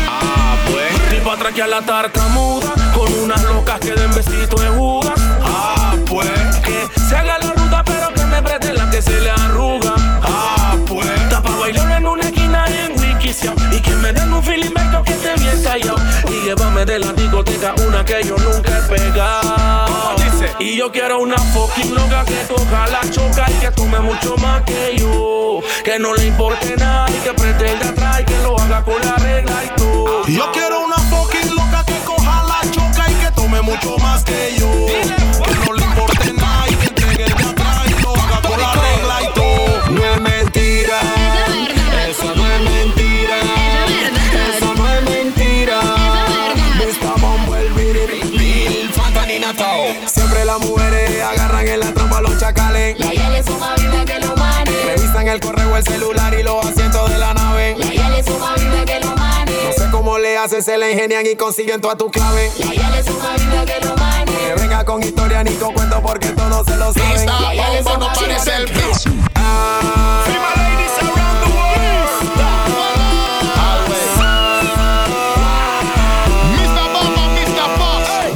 Ah, 0.08 0.56
pues. 0.66 1.10
Tipo 1.10 1.32
atraque 1.32 1.64
a 1.64 1.68
la 1.68 1.82
tartamuda 1.82 2.74
con 2.96 3.12
unas 3.26 3.44
locas 3.44 3.82
que 3.82 3.92
den 3.92 4.10
besito 4.16 4.56
de 4.56 4.70
jugas. 4.70 5.20
Ah, 5.44 5.98
pues. 6.06 6.30
Que 6.64 6.88
se 7.10 7.18
haga 7.18 7.38
la 7.40 7.52
ruta 7.52 7.84
pero 7.84 8.14
que 8.14 8.24
me 8.24 8.42
preste 8.42 8.72
la 8.72 8.90
que 8.90 9.02
se 9.02 9.20
le 9.20 9.32
arruga. 9.32 9.94
Ah, 10.24 10.78
pues. 10.88 11.30
Tapa 11.30 11.58
bailar 11.58 11.92
en 11.92 12.08
una 12.08 12.24
esquina 12.24 12.68
y 12.70 12.86
en 12.86 13.00
Wikisia. 13.02 13.54
Y 13.74 13.82
que 13.82 13.96
me 13.98 14.14
den 14.14 14.32
un 14.32 14.42
feeling 14.42 14.74
que 15.04 15.12
esté 15.12 15.34
bien 15.36 15.62
callado. 15.62 15.98
Y 16.30 16.46
llévame 16.46 16.86
de 16.86 17.00
la 17.00 17.12
discoteca 17.12 17.76
una 17.86 18.06
que 18.06 18.24
yo 18.24 18.38
nunca 18.38 18.78
he 18.78 18.82
pegado. 18.84 19.87
Y 20.60 20.76
yo 20.76 20.92
quiero 20.92 21.20
una 21.20 21.38
fucking 21.38 21.94
loca 21.94 22.26
que 22.26 22.36
coja 22.48 22.88
la 22.88 23.02
choca 23.10 23.46
y 23.50 23.54
que 23.56 23.72
tome 23.72 24.00
mucho 24.00 24.36
más 24.38 24.64
que 24.64 24.98
yo. 24.98 25.60
Que 25.84 26.00
no 26.00 26.14
le 26.14 26.26
importe 26.26 26.76
nada 26.76 27.10
y 27.10 27.20
que 27.24 27.34
pretenda 27.34 27.90
atrás 27.90 28.22
y 28.22 28.26
que 28.26 28.38
lo 28.42 28.60
haga 28.60 28.84
con 28.84 29.00
la 29.02 29.16
regla 29.16 29.64
y 29.66 29.70
todo. 29.80 30.26
Yo 30.28 30.52
quiero 30.52 30.82
una 30.82 30.98
fucking 30.98 31.56
loca 31.56 31.84
que 31.86 31.98
coja 32.06 32.44
la 32.44 32.72
choca 32.72 33.12
y 33.12 33.14
que 33.16 33.32
tome 33.32 33.62
mucho 33.62 33.98
más 34.00 34.24
que 34.24 34.56
yo. 34.57 34.57
El 55.78 55.86
el 55.86 55.94
celular 55.94 56.34
y 56.34 56.44
los 56.44 56.66
asientos 56.66 57.10
de 57.10 57.18
la 57.20 57.34
nave. 57.34 57.76
La 57.78 57.94
Yale 57.94 58.20
es 58.20 58.28
una 58.28 58.54
vida 58.56 58.86
que 58.86 59.00
lo 59.00 59.16
mane. 59.16 59.52
No 59.52 59.72
sé 59.74 59.90
cómo 59.92 60.18
le 60.18 60.38
hacen, 60.38 60.64
se 60.64 60.78
la 60.78 60.90
ingenian 60.90 61.26
y 61.26 61.36
consiguen 61.36 61.82
toda 61.82 61.96
tu 61.96 62.10
clave. 62.10 62.52
La 62.60 62.74
Yale 62.74 63.00
es 63.00 63.08
una 63.08 63.34
vida 63.34 63.66
que 63.66 63.86
lo 63.86 63.96
mane. 63.96 64.32
Que 64.32 64.56
venga 64.60 64.84
con 64.86 65.04
historia 65.04 65.44
ni 65.44 65.54
con 65.54 65.74
cuento 65.74 66.02
porque 66.02 66.30
todos 66.30 66.66
se 66.66 66.78
lo 66.78 66.94
saben. 66.94 67.26
La 67.28 67.54
Yale 67.54 67.80
es 67.80 67.86
una 67.86 67.98
vida 67.98 68.44
que 68.44 68.60
lo 68.60 68.76
mane. 68.76 69.24
Ah. 69.36 70.24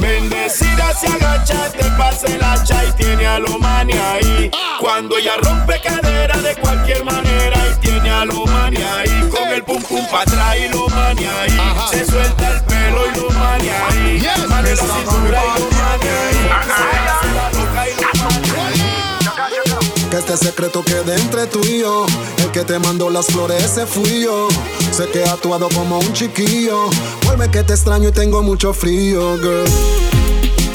Bendecida 0.00 0.94
se 0.94 1.06
agacha, 1.08 1.70
te 1.70 1.84
pasa 1.98 2.26
el 2.26 2.42
hacha 2.42 2.84
y 2.84 2.92
tiene 2.92 3.26
a 3.26 3.38
lo 3.38 3.58
mani 3.58 3.94
ahí. 3.94 4.50
Cuando 4.82 5.16
ella 5.16 5.36
rompe 5.40 5.80
cadera 5.80 6.36
de 6.38 6.56
cualquier 6.56 7.04
manera 7.04 7.56
y 7.70 7.80
tiene 7.80 8.10
a 8.10 8.24
lo 8.24 8.44
mani 8.44 8.78
ahí. 8.78 9.30
Con 9.30 9.48
el 9.48 9.62
pum 9.62 9.80
pum 9.80 10.04
pa' 10.10 10.22
atrás 10.22 10.56
y 10.58 10.68
lo 10.72 10.88
mani 10.88 11.24
ahí. 11.24 11.56
Se 11.92 12.04
suelta 12.04 12.48
el 12.48 12.64
pelo 12.64 13.06
y 13.06 13.20
lo 13.20 13.30
mani 13.30 13.68
ahí. 13.68 14.26
Mano 14.48 14.68
en 14.68 14.76
la 14.76 14.82
cintura 14.82 15.40
y 15.44 15.60
lo 15.60 15.66
mani 15.70 16.08
ahí. 16.08 16.34
Se 16.66 16.82
hace 16.82 17.28
la 17.36 17.46
loca 17.52 17.88
y 17.88 17.94
lo 17.94 18.08
mani 18.24 18.50
ahí. 18.58 20.08
Que 20.10 20.16
este 20.16 20.36
secreto 20.36 20.82
quede 20.82 21.14
entre 21.14 21.46
tú 21.46 21.60
y 21.62 21.82
yo. 21.82 22.04
El 22.38 22.50
que 22.50 22.64
te 22.64 22.80
mandó 22.80 23.08
las 23.08 23.26
flores 23.26 23.62
ese 23.62 23.86
fui 23.86 24.22
yo. 24.24 24.48
Sé 24.90 25.08
que 25.10 25.20
he 25.20 25.28
actuado 25.28 25.68
como 25.68 26.00
un 26.00 26.12
chiquillo. 26.12 26.90
Vuelve 27.24 27.48
que 27.52 27.62
te 27.62 27.74
extraño 27.74 28.08
y 28.08 28.12
tengo 28.12 28.42
mucho 28.42 28.74
frío, 28.74 29.36
girl. 29.36 29.64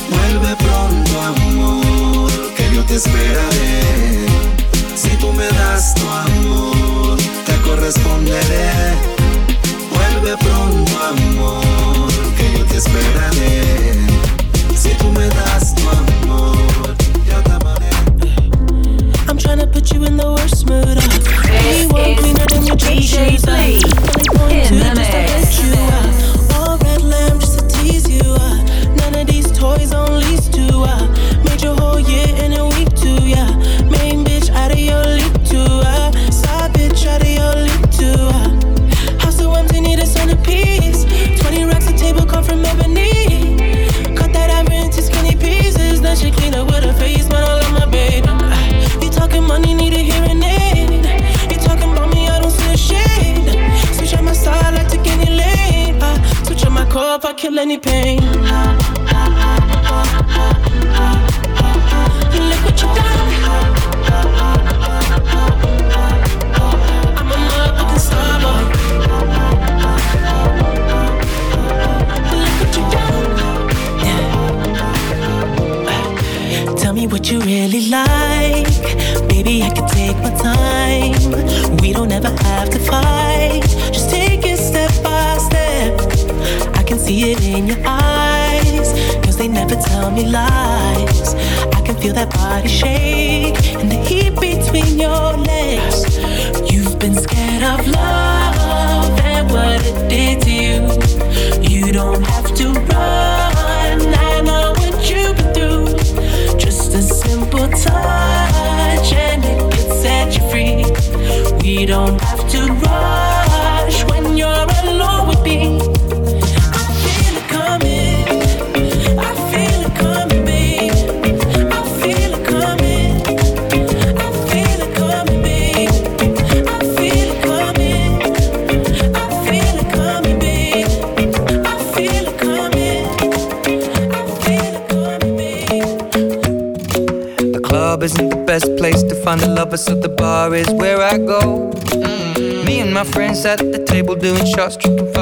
Vuelve 0.09 0.55
pronto, 0.55 1.21
amor, 1.21 2.31
que 2.55 2.73
yo 2.73 2.85
te 2.85 2.95
esperaré. 2.95 3.96
Tú 5.27 5.33
me 5.33 5.47
das 5.49 5.93
tu 5.93 6.07
amor, 6.07 7.17
te 7.45 7.53
corresponderé. 7.61 8.95
Vuelve 9.91 10.37
pronto, 10.37 10.91
amor, 11.03 12.09
que 12.37 12.57
yo 12.57 12.63
te 12.63 12.77
esperaré. 12.77 13.93
Si 14.73 14.91
tú 14.91 15.11
me 15.11 15.27
das 15.27 15.75
tu 15.75 15.83
amor, 15.89 16.95
yo 17.29 17.43
te 17.43 17.51
amaré. 17.51 17.89
I'm 19.27 19.37
tryna 19.37 19.69
put 19.69 19.91
you 19.91 20.05
in 20.05 20.15
the 20.15 20.31
worst 20.31 20.65
mood. 20.65 20.97
Uh. 20.97 21.01
This 21.51 21.81
is 21.81 21.91
cleaner 21.91 22.45
than 22.45 22.65
your 22.65 22.77
church 22.77 23.11
DJ 23.11 23.43
point 24.33 24.71
in 24.71 24.79
the 24.79 24.89
to 24.91 24.95
mix. 24.95 26.06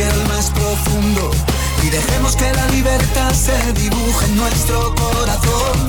El 0.00 0.28
más 0.28 0.50
profundo. 0.50 1.30
Y 1.82 1.90
dejemos 1.90 2.34
que 2.34 2.50
la 2.54 2.66
libertad 2.68 3.32
se 3.34 3.72
dibuje 3.74 4.24
en 4.24 4.36
nuestro 4.36 4.94
corazón. 4.94 5.88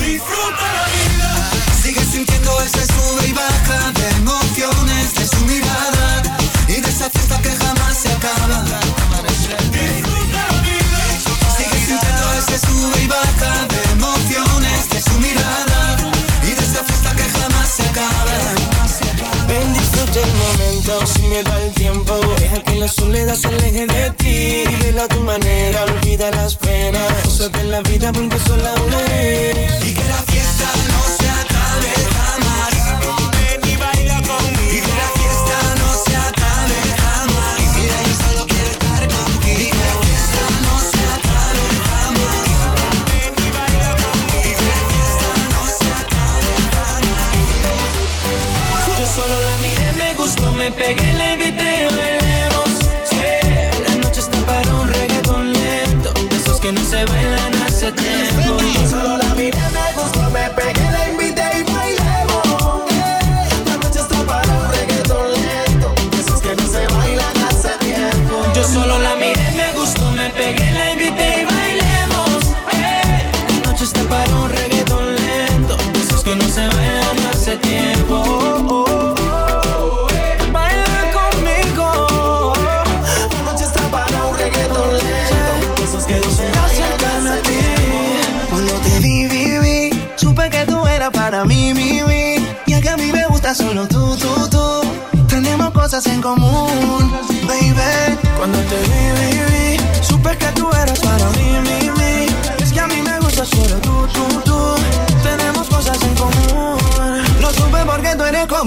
A 25.03 25.07
tu 25.07 25.19
manera, 25.21 25.83
olvida 25.83 26.31
las 26.31 26.55
penas. 26.55 27.13
Cosas 27.23 27.51
de 27.51 27.63
la 27.65 27.81
vida 27.81 28.11
porque 28.13 28.39
sola 28.39 28.73
una 28.73 28.82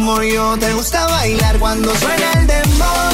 como 0.06 0.22
yo. 0.22 0.56
Te 0.58 0.72
gusta 0.72 1.04
bailar 1.06 1.58
cuando 1.58 1.92
suena 1.96 2.32
el 2.34 2.46
dembow. 2.46 3.10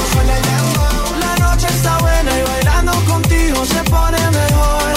La 1.21 1.37
noche 1.39 1.67
está 1.69 1.97
buena 1.99 2.39
y 2.39 2.43
bailando 2.43 2.93
contigo 3.07 3.65
se 3.65 3.83
pone 3.85 4.19
mejor. 4.19 4.93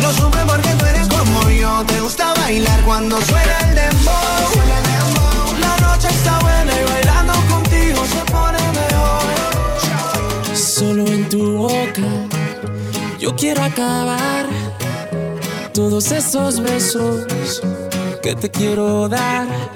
Lo 0.00 0.12
supe 0.14 0.38
porque 0.46 0.70
tú 0.78 0.86
eres 0.86 1.06
como 1.08 1.50
yo. 1.50 1.84
Te 1.84 2.00
gusta 2.00 2.32
bailar 2.40 2.80
cuando 2.84 3.20
suena 3.20 3.58
el 3.68 3.74
dembow. 3.74 4.52
Suena 4.54 4.78
el 4.78 4.84
dembow. 4.92 5.58
La 5.60 5.76
noche 5.86 6.08
está 6.08 6.38
buena 6.38 6.72
y 6.80 6.84
bailando 6.90 7.34
contigo 7.50 8.00
se 8.14 8.32
pone 8.32 8.58
mejor. 8.80 10.56
solo 10.56 11.06
en 11.06 11.28
tu 11.28 11.58
boca. 11.58 12.08
Yo 13.18 13.36
quiero 13.36 13.62
acabar 13.62 14.46
todos 15.74 16.12
esos 16.12 16.60
besos 16.60 17.26
que 18.22 18.34
te 18.34 18.50
quiero 18.50 19.10
dar. 19.10 19.75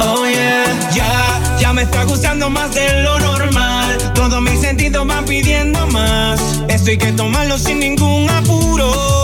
Oh 0.00 0.26
yeah, 0.26 0.90
ya, 0.92 1.58
ya 1.60 1.72
me 1.72 1.82
está 1.82 2.04
gustando 2.04 2.50
más 2.50 2.74
de 2.74 3.02
lo 3.02 3.18
normal. 3.18 3.96
Todos 4.14 4.40
mis 4.42 4.60
sentidos 4.60 5.06
van 5.06 5.24
pidiendo 5.24 5.86
más. 5.88 6.40
Esto 6.68 6.90
hay 6.90 6.98
que 6.98 7.12
tomarlo 7.12 7.58
sin 7.58 7.80
ningún 7.80 8.28
apuro. 8.28 9.23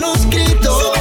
manuscrito. 0.00 0.97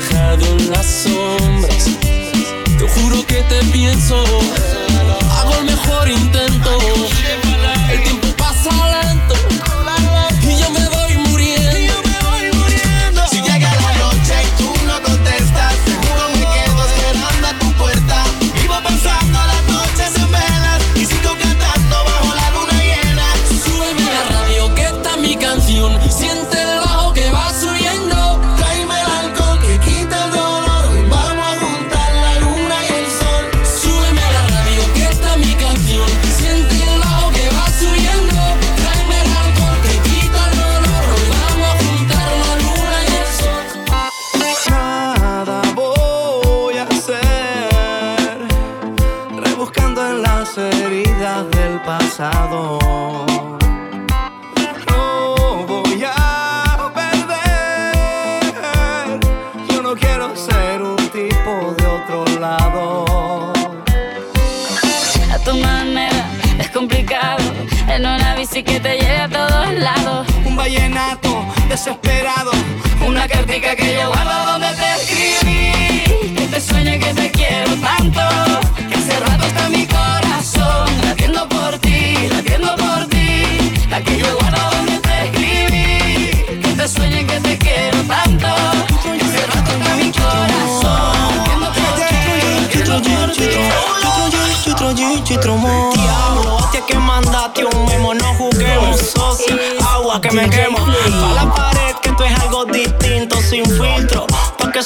Dejado 0.00 0.46
en 0.46 0.70
las 0.70 0.86
sombras. 0.86 1.90
Te 2.78 2.88
juro 2.88 3.26
que 3.26 3.42
te 3.42 3.64
pienso, 3.72 4.22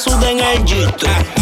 suden 0.03 0.41
el 0.41 0.65
gistro. 0.65 1.42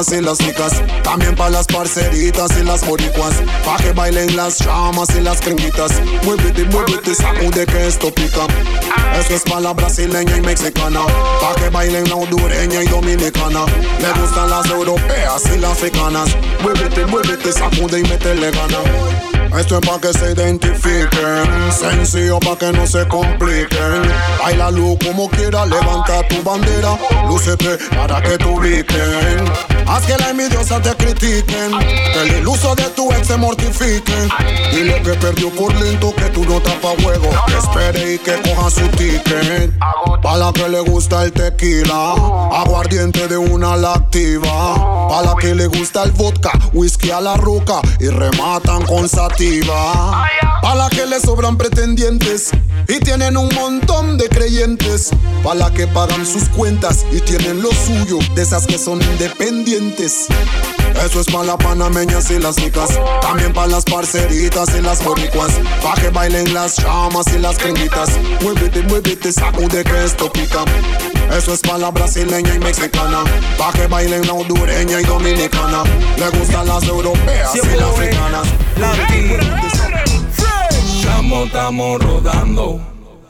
Panameñas 0.00 0.12
y 0.12 0.20
las 0.20 0.40
nicas 0.40 0.82
También 1.02 1.34
pa' 1.34 1.50
las 1.50 1.66
parceritas 1.66 2.50
y 2.58 2.64
las 2.64 2.86
boricuas. 2.86 3.34
Pa' 3.64 3.76
que 3.76 3.92
bailen 3.92 4.36
las 4.36 4.58
chamas 4.58 5.08
y 5.16 5.20
las 5.20 5.40
cringuitas 5.40 5.92
Muévete, 6.24 6.64
muévete, 6.64 7.14
sacude 7.14 7.66
que 7.66 7.86
esto 7.86 8.12
pica. 8.12 8.46
Eso 9.18 9.34
es 9.34 9.42
pa' 9.42 9.60
la 9.60 9.72
brasileña 9.72 10.36
y 10.36 10.40
mexicana. 10.40 11.00
Pa' 11.40 11.54
que 11.60 11.68
bailen 11.70 12.08
la 12.08 12.16
hondureña 12.16 12.82
y 12.82 12.86
dominicana. 12.86 13.66
Le 14.00 14.20
gustan 14.20 14.50
las 14.50 14.66
europeas 14.66 15.42
y 15.54 15.58
las 15.58 15.72
africanas. 15.72 16.30
Muévete, 16.62 17.06
muévete, 17.06 17.52
sacude 17.52 18.00
y 18.00 18.02
métele 18.02 18.50
gana. 18.50 18.78
Esto 19.58 19.78
es 19.78 19.88
pa' 19.88 20.00
que 20.00 20.12
se 20.12 20.32
identifiquen, 20.32 21.72
sencillo 21.72 22.38
pa' 22.38 22.56
que 22.56 22.72
no 22.72 22.86
se 22.86 23.06
compliquen. 23.08 24.02
Bailalo 24.38 24.96
como 25.04 25.28
quiera, 25.28 25.66
levanta 25.66 26.26
tu 26.28 26.40
bandera, 26.42 26.96
lúcete 27.26 27.76
para 27.96 28.22
que 28.22 28.38
te 28.38 28.44
ubiquen. 28.44 29.69
Haz 29.86 30.06
que 30.06 30.16
la 30.18 30.30
envidiosa 30.30 30.80
te 30.80 30.94
critiquen, 30.94 31.72
que 31.78 32.20
el 32.22 32.36
iluso 32.38 32.74
de 32.74 32.84
tu 32.90 33.12
ex 33.12 33.26
se 33.26 33.36
mortifique. 33.36 34.28
Dile 34.72 35.02
que 35.02 35.14
perdió 35.14 35.50
por 35.50 35.74
lento, 35.74 36.14
que 36.14 36.26
tú 36.26 36.44
no 36.44 36.60
tapa 36.60 36.90
juego, 37.02 37.28
que 37.46 37.58
espere 37.58 38.14
y 38.14 38.18
que 38.18 38.40
coja 38.42 38.70
su 38.70 38.86
ticket. 38.88 39.72
Pa' 40.22 40.36
la 40.36 40.52
que 40.52 40.68
le 40.68 40.80
gusta 40.80 41.24
el 41.24 41.32
tequila, 41.32 42.12
aguardiente 42.52 43.26
de 43.26 43.36
una 43.36 43.76
lactiva. 43.76 45.08
Pa' 45.08 45.22
la 45.22 45.34
que 45.40 45.54
le 45.54 45.66
gusta 45.66 46.04
el 46.04 46.12
vodka, 46.12 46.52
whisky 46.72 47.10
a 47.10 47.20
la 47.20 47.36
ruca 47.36 47.80
y 47.98 48.08
rematan 48.08 48.82
con 48.82 49.08
sativa. 49.08 50.24
Pa' 50.62 50.74
la 50.74 50.88
que 50.90 51.06
le 51.06 51.18
sobran 51.20 51.56
pretendientes 51.56 52.50
y 52.86 53.00
tienen 53.00 53.36
un 53.36 53.52
montón 53.54 54.18
de 54.18 54.28
creyentes. 54.28 55.10
Pa' 55.42 55.54
la 55.54 55.70
que 55.70 55.86
pagan 55.86 56.26
sus 56.26 56.44
cuentas 56.50 57.06
y 57.12 57.20
tienen 57.20 57.62
lo 57.62 57.70
suyo, 57.72 58.18
de 58.34 58.42
esas 58.42 58.66
que 58.66 58.78
son 58.78 59.00
independientes. 59.02 59.69
Eso 59.72 61.20
es 61.20 61.26
pa' 61.28 61.44
las 61.44 61.56
panameñas 61.56 62.28
y 62.32 62.40
las 62.40 62.56
nicas. 62.58 62.90
También 63.22 63.52
pa' 63.52 63.68
las 63.68 63.84
parceritas 63.84 64.68
y 64.76 64.82
las 64.82 65.04
boricuas. 65.04 65.52
Pa' 65.80 65.94
que 65.94 66.08
bailen 66.08 66.52
las 66.52 66.74
chamas 66.74 67.28
y 67.32 67.38
las 67.38 67.56
cringuitas. 67.56 68.10
Muévete, 68.42 68.82
muévete, 68.82 69.32
sacude 69.32 69.84
que 69.84 70.04
esto 70.04 70.28
pica. 70.32 70.64
Eso 71.36 71.54
es 71.54 71.60
pa' 71.60 71.78
la 71.78 71.92
brasileña 71.92 72.52
y 72.52 72.58
mexicana. 72.58 73.22
Pa' 73.56 73.72
que 73.72 73.86
bailen 73.86 74.26
la 74.26 74.32
hondureña 74.32 75.00
y 75.00 75.04
dominicana. 75.04 75.84
Le 76.18 76.36
gustan 76.36 76.66
las 76.66 76.82
europeas 76.82 77.54
y 77.54 77.76
las 77.76 77.90
africanas. 77.90 78.48
Estamos, 80.96 81.46
estamos 81.46 82.02
rodando. 82.02 82.80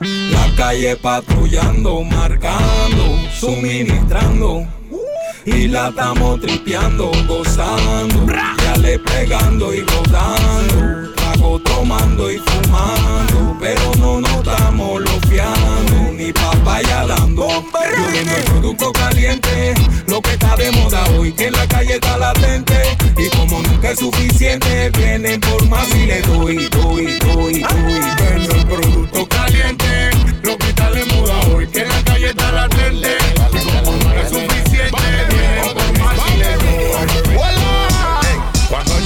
La 0.00 0.56
calle 0.56 0.96
patrullando, 0.96 2.02
marcando, 2.02 3.28
suministrando 3.38 4.79
y 5.44 5.68
la 5.68 5.88
estamos 5.88 6.40
tripeando, 6.40 7.10
gozando, 7.26 8.26
ya 8.62 8.76
le 8.76 8.98
pegando 8.98 9.72
y 9.72 9.80
rodando, 9.80 11.12
trago 11.14 11.58
tomando 11.60 12.30
y 12.30 12.38
fumando, 12.38 13.56
pero 13.58 13.92
no 13.98 14.20
nos 14.20 14.30
estamos 14.32 15.00
lofiando, 15.00 16.12
ni 16.16 16.32
papaya 16.32 17.06
dando. 17.06 17.48
Yo 17.48 18.06
vendo 18.12 18.36
el 18.36 18.44
producto 18.44 18.92
caliente, 18.92 19.74
lo 20.06 20.20
que 20.20 20.32
está 20.32 20.56
de 20.56 20.70
moda 20.72 21.04
hoy, 21.18 21.32
que 21.32 21.46
en 21.46 21.52
la 21.54 21.66
calle 21.66 21.94
está 21.94 22.18
latente, 22.18 22.96
y 23.16 23.28
como 23.36 23.60
nunca 23.62 23.90
es 23.90 23.98
suficiente, 23.98 24.90
vienen 24.90 25.40
por 25.40 25.66
más 25.68 25.88
y 25.94 26.06
le 26.06 26.20
doy, 26.22 26.68
doy, 26.68 27.18
doy, 27.18 27.60
doy. 27.60 28.14
Vendo 28.18 28.54
el 28.54 28.66
producto 28.66 29.28
caliente, 29.28 30.10
lo 30.42 30.56
que 30.58 30.68
está 30.68 30.90
de 30.90 31.04
moda 31.06 31.34
hoy, 31.54 31.66
que 31.66 31.80
en 31.80 31.88
la 31.88 32.04
calle 32.04 32.30
está 32.30 32.52
latente, 32.52 33.16
y 33.52 33.58
como 33.64 33.92
nunca 33.96 34.20
es 34.20 34.28
suficiente, 34.28 35.29
vienen 36.40 37.59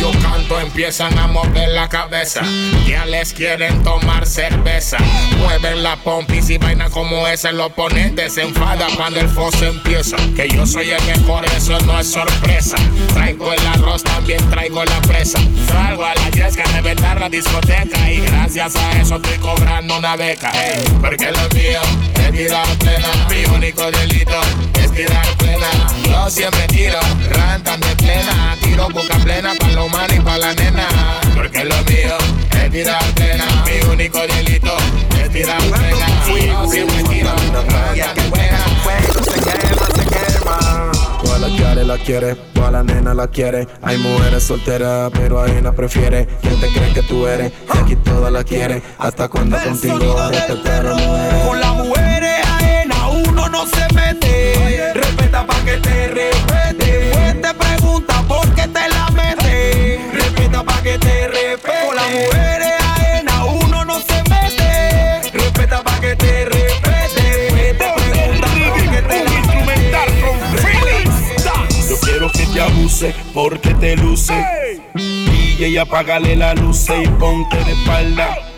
yo 0.05 0.21
canto 0.21 0.61
empiezan 0.61 1.19
a 1.19 1.27
mover 1.27 1.71
la 1.71 1.89
cabeza. 1.89 2.43
Ya 2.87 3.07
les 3.07 3.33
quieren 3.33 3.83
tomar 3.83 4.27
cerveza. 4.27 4.99
Mueven 5.39 5.83
la 5.83 5.97
pompis 5.97 6.51
y 6.51 6.59
vaina 6.59 6.91
como 6.91 7.27
esa. 7.27 7.49
El 7.51 7.61
oponente 7.61 8.29
se 8.29 8.43
enfada 8.43 8.87
cuando 8.97 9.21
el 9.21 9.29
foso 9.29 9.65
empieza. 9.65 10.17
Que 10.37 10.49
yo 10.49 10.67
soy 10.67 10.91
el 10.91 11.03
mejor, 11.05 11.45
eso 11.57 11.79
no 11.81 11.99
es 11.99 12.11
sorpresa. 12.11 12.77
Traigo 13.15 13.51
el 13.53 13.67
arroz, 13.67 14.03
también 14.03 14.39
traigo 14.51 14.85
la 14.85 15.01
presa. 15.03 15.39
Traigo 15.69 16.05
a 16.05 16.15
la 16.15 16.31
yesca 16.31 16.71
de 16.71 16.83
verdad 16.83 17.19
la 17.19 17.29
discoteca. 17.31 18.11
Y 18.11 18.21
gracias 18.21 18.77
a 18.77 19.01
eso 19.01 19.17
estoy 19.17 19.39
cobrando 19.39 19.97
una 19.97 20.17
beca. 20.17 20.53
Porque 21.01 21.31
lo 21.33 21.49
mío 21.55 21.81
es 22.15 22.33
tirar 22.33 22.67
plena. 22.79 23.09
Mi 23.31 23.57
único 23.57 23.91
delito 23.91 24.39
es 24.83 24.93
tirar 24.93 25.27
plena. 25.39 25.67
Yo 26.05 26.29
siempre 26.29 26.67
tiro, 26.67 27.01
rantan 27.31 27.81
de 27.81 27.97
plena. 27.97 28.57
Tiro 28.75 28.89
boca 28.89 29.17
plena 29.23 29.53
pa' 29.57 29.69
lo 29.69 29.89
malo 29.89 30.13
y 30.13 30.19
pa' 30.19 30.37
la 30.37 30.53
nena. 30.53 30.89
Porque 31.33 31.65
lo 31.65 31.77
mío 31.85 32.19
es 32.61 32.71
tirar 32.73 33.05
plena. 33.15 33.45
Mi 33.65 33.89
único 33.89 34.19
delito 34.19 34.77
es 35.23 35.31
tirar 35.31 35.63
plena. 35.63 36.07
Yo 36.27 36.69
siempre 36.69 37.05
tiro, 37.05 37.31
rantan 37.31 38.15
de 38.17 38.23
plena. 38.33 38.59
Toda 41.23 41.39
la 41.39 41.57
quiere, 41.57 41.85
la 41.85 41.99
quiere, 41.99 42.35
toda 42.53 42.71
la 42.73 42.83
nena 42.83 43.15
la 43.15 43.29
quiere. 43.29 43.69
Hay 43.81 43.97
mujeres 43.97 44.43
solteras, 44.43 45.09
pero 45.15 45.41
hay 45.41 45.53
una 45.53 45.71
prefiere. 45.71 46.27
¿Quién 46.43 46.61
te 46.61 46.67
cree 46.67 46.93
que 46.93 47.03
tú 47.03 47.29
eres? 47.29 47.53
Y 47.73 47.79
aquí 47.79 47.95
toda 47.95 48.29
la 48.29 48.43
quiere. 48.43 48.83
Hasta 48.99 49.29
cuando 49.29 49.57
contigo 49.57 50.17
respetar 50.31 50.85
a 50.85 50.95
mujeres. 50.95 51.45
Con 51.47 51.61
las 51.61 51.75
mujeres 51.77 52.45
ajenas 52.45 52.99
uno 53.29 53.49
no 53.49 53.67
se 53.67 53.95
mete. 53.95 54.93
Respeta 54.95 55.47
pa' 55.47 55.65
que 55.65 55.77
te 55.79 56.09
respete. 56.09 56.54
Que 60.95 61.07
te 61.07 61.29
respete. 61.29 61.87
Con 61.87 61.97
las 61.97 62.11
mujeres 62.11 62.73
ajenas 62.81 63.41
uno 63.63 63.85
no 63.85 64.01
se 64.01 64.23
mete. 64.31 65.31
Respeta 65.33 65.83
pa' 65.83 66.01
que 66.01 66.17
te 66.17 66.45
respete. 66.45 67.49
Te 67.53 67.75
pregunta 67.75 68.47
por 68.71 68.91
qué 68.91 69.03
te 69.03 69.25
la 69.25 69.31
Yo 71.89 71.97
quiero 72.01 72.31
que 72.31 72.47
te 72.47 72.61
abuse 72.61 73.15
porque 73.33 73.75
te 73.75 73.97
luce. 73.97 74.81
DJ, 74.95 75.79
apágale 75.81 76.37
la 76.37 76.55
luz 76.55 76.87
y 76.91 77.09
ponte 77.09 77.57
de 77.65 77.73
espalda. 77.73 78.54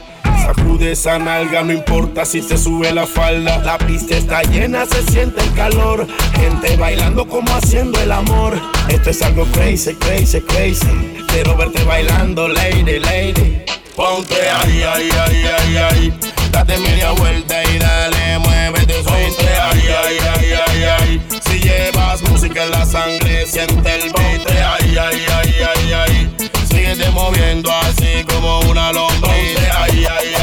Sacude 0.77 0.93
esa 0.93 1.19
nalga, 1.19 1.63
no 1.63 1.73
importa 1.73 2.27
si 2.27 2.43
se 2.43 2.59
sube 2.59 2.93
la 2.93 3.07
falda. 3.07 3.57
La 3.65 3.79
pista 3.79 4.15
está 4.15 4.43
llena, 4.43 4.85
se 4.85 5.03
siente 5.11 5.41
el 5.43 5.55
calor. 5.55 6.07
Gente 6.35 6.77
bailando 6.77 7.27
como 7.27 7.51
haciendo 7.55 7.99
el 7.99 8.13
amor. 8.13 8.61
Esto 8.89 9.09
es 9.09 9.23
algo 9.23 9.47
crazy, 9.53 9.95
crazy, 9.95 10.43
crazy. 10.43 11.25
Quiero 11.29 11.57
verte 11.57 11.83
bailando, 11.85 12.47
lady, 12.49 12.99
lady. 12.99 13.63
Ponte 13.95 14.35
ahí, 14.35 14.83
ahí, 14.83 15.09
ahí, 15.11 15.45
ahí, 15.47 15.77
ahí. 15.79 16.15
Date 16.51 16.77
media 16.77 17.13
vuelta 17.13 17.63
y 17.65 17.79
dale, 17.79 18.39
muévete, 18.41 18.95
ponte 19.03 19.49
ahí, 19.49 19.81
ahí, 19.81 20.19
ahí, 20.35 20.53
ahí, 20.69 20.83
ahí. 20.85 21.23
Si 21.49 21.59
llevas 21.59 22.21
música 22.29 22.65
en 22.65 22.71
la 22.73 22.85
sangre, 22.85 23.47
siente 23.47 23.95
el 23.95 24.13
beat. 24.13 24.47
Ahí, 24.51 24.95
ahí, 24.99 25.27
ahí, 25.27 25.55
ahí, 25.63 25.93
ahí. 25.93 26.37
Síguete 26.69 27.09
moviendo 27.13 27.71
así 27.73 28.23
como 28.29 28.61
una 28.61 28.93
lombriz. 28.93 29.57
Ahí, 29.79 30.05
ahí, 30.05 30.05
ahí, 30.05 30.36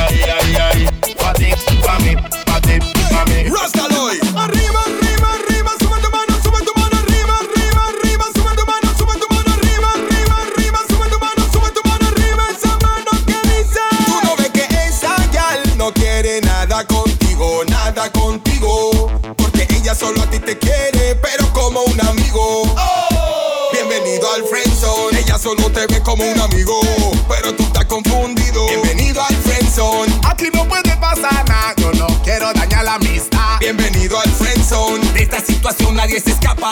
solo 25.55 25.71
te 25.71 25.85
ve 25.87 26.01
como 26.01 26.23
un 26.23 26.39
amigo, 26.39 26.79
pero 27.27 27.53
tú 27.53 27.63
estás 27.63 27.85
confundido. 27.85 28.65
Bienvenido 28.67 29.23
al 29.23 29.35
friendzone, 29.35 30.13
aquí 30.27 30.45
no 30.53 30.67
puede 30.67 30.95
pasar 30.97 31.47
nada, 31.47 31.73
yo 31.77 31.91
no 31.93 32.07
quiero 32.23 32.51
dañar 32.53 32.83
la 32.83 32.95
amistad. 32.95 33.59
Bienvenido 33.59 34.19
al 34.19 34.31
friendzone, 34.31 35.05
de 35.11 35.23
esta 35.23 35.39
situación 35.39 35.95
nadie 35.95 36.19
se 36.19 36.31
escapa, 36.31 36.71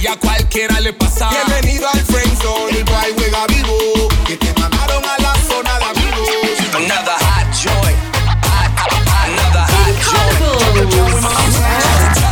y 0.00 0.06
a 0.06 0.16
cualquiera 0.16 0.80
le 0.80 0.92
pasa. 0.92 1.30
Bienvenido 1.30 1.86
al 1.88 2.00
friendzone, 2.00 2.78
el 2.78 2.84
boy 2.84 3.14
juega 3.16 3.46
vivo, 3.46 4.08
que 4.26 4.36
te 4.36 4.52
mandaron 4.60 5.04
a 5.04 5.22
la 5.22 5.34
zona 5.46 5.78
de 5.78 5.84
amigos. 5.84 6.28
Another 6.74 7.16
hot 7.20 7.46
joint. 7.54 7.96
Another 9.24 9.66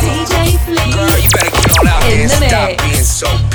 DJ 0.00 0.58
Flea. 0.64 0.92
Girl, 0.92 1.18
you 1.18 1.30
better 1.30 1.50
get 1.50 1.78
on 1.78 1.88
out 1.88 2.02
there 2.02 2.14
In 2.14 2.20
and 2.22 2.30
stop 2.30 2.82
being 2.82 3.04
so. 3.04 3.53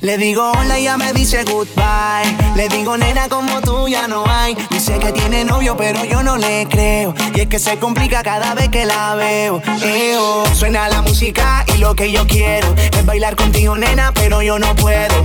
Le 0.00 0.16
digo 0.16 0.52
hola 0.52 0.78
y 0.78 0.82
ella 0.82 0.96
me 0.96 1.12
dice 1.12 1.42
goodbye. 1.44 2.54
Le 2.54 2.68
digo 2.68 2.96
nena 2.96 3.28
como 3.28 3.60
tú 3.60 3.88
ya 3.88 4.06
no 4.06 4.24
hay. 4.28 4.54
Dice 4.70 4.98
que 4.98 5.12
tiene 5.12 5.44
novio 5.44 5.76
pero 5.76 6.04
yo 6.04 6.22
no 6.22 6.36
le 6.36 6.66
creo. 6.68 7.14
Y 7.34 7.40
es 7.40 7.48
que 7.48 7.58
se 7.58 7.78
complica 7.78 8.22
cada 8.22 8.54
vez 8.54 8.68
que 8.68 8.86
la 8.86 9.16
veo. 9.16 9.60
Eo. 9.82 10.44
Suena 10.54 10.88
la 10.88 11.02
música 11.02 11.64
y 11.74 11.78
lo 11.78 11.96
que 11.96 12.12
yo 12.12 12.26
quiero 12.26 12.74
es 12.76 13.04
bailar 13.04 13.34
contigo 13.34 13.76
nena 13.76 14.12
pero 14.14 14.40
yo 14.40 14.58
no 14.58 14.74
puedo. 14.76 15.24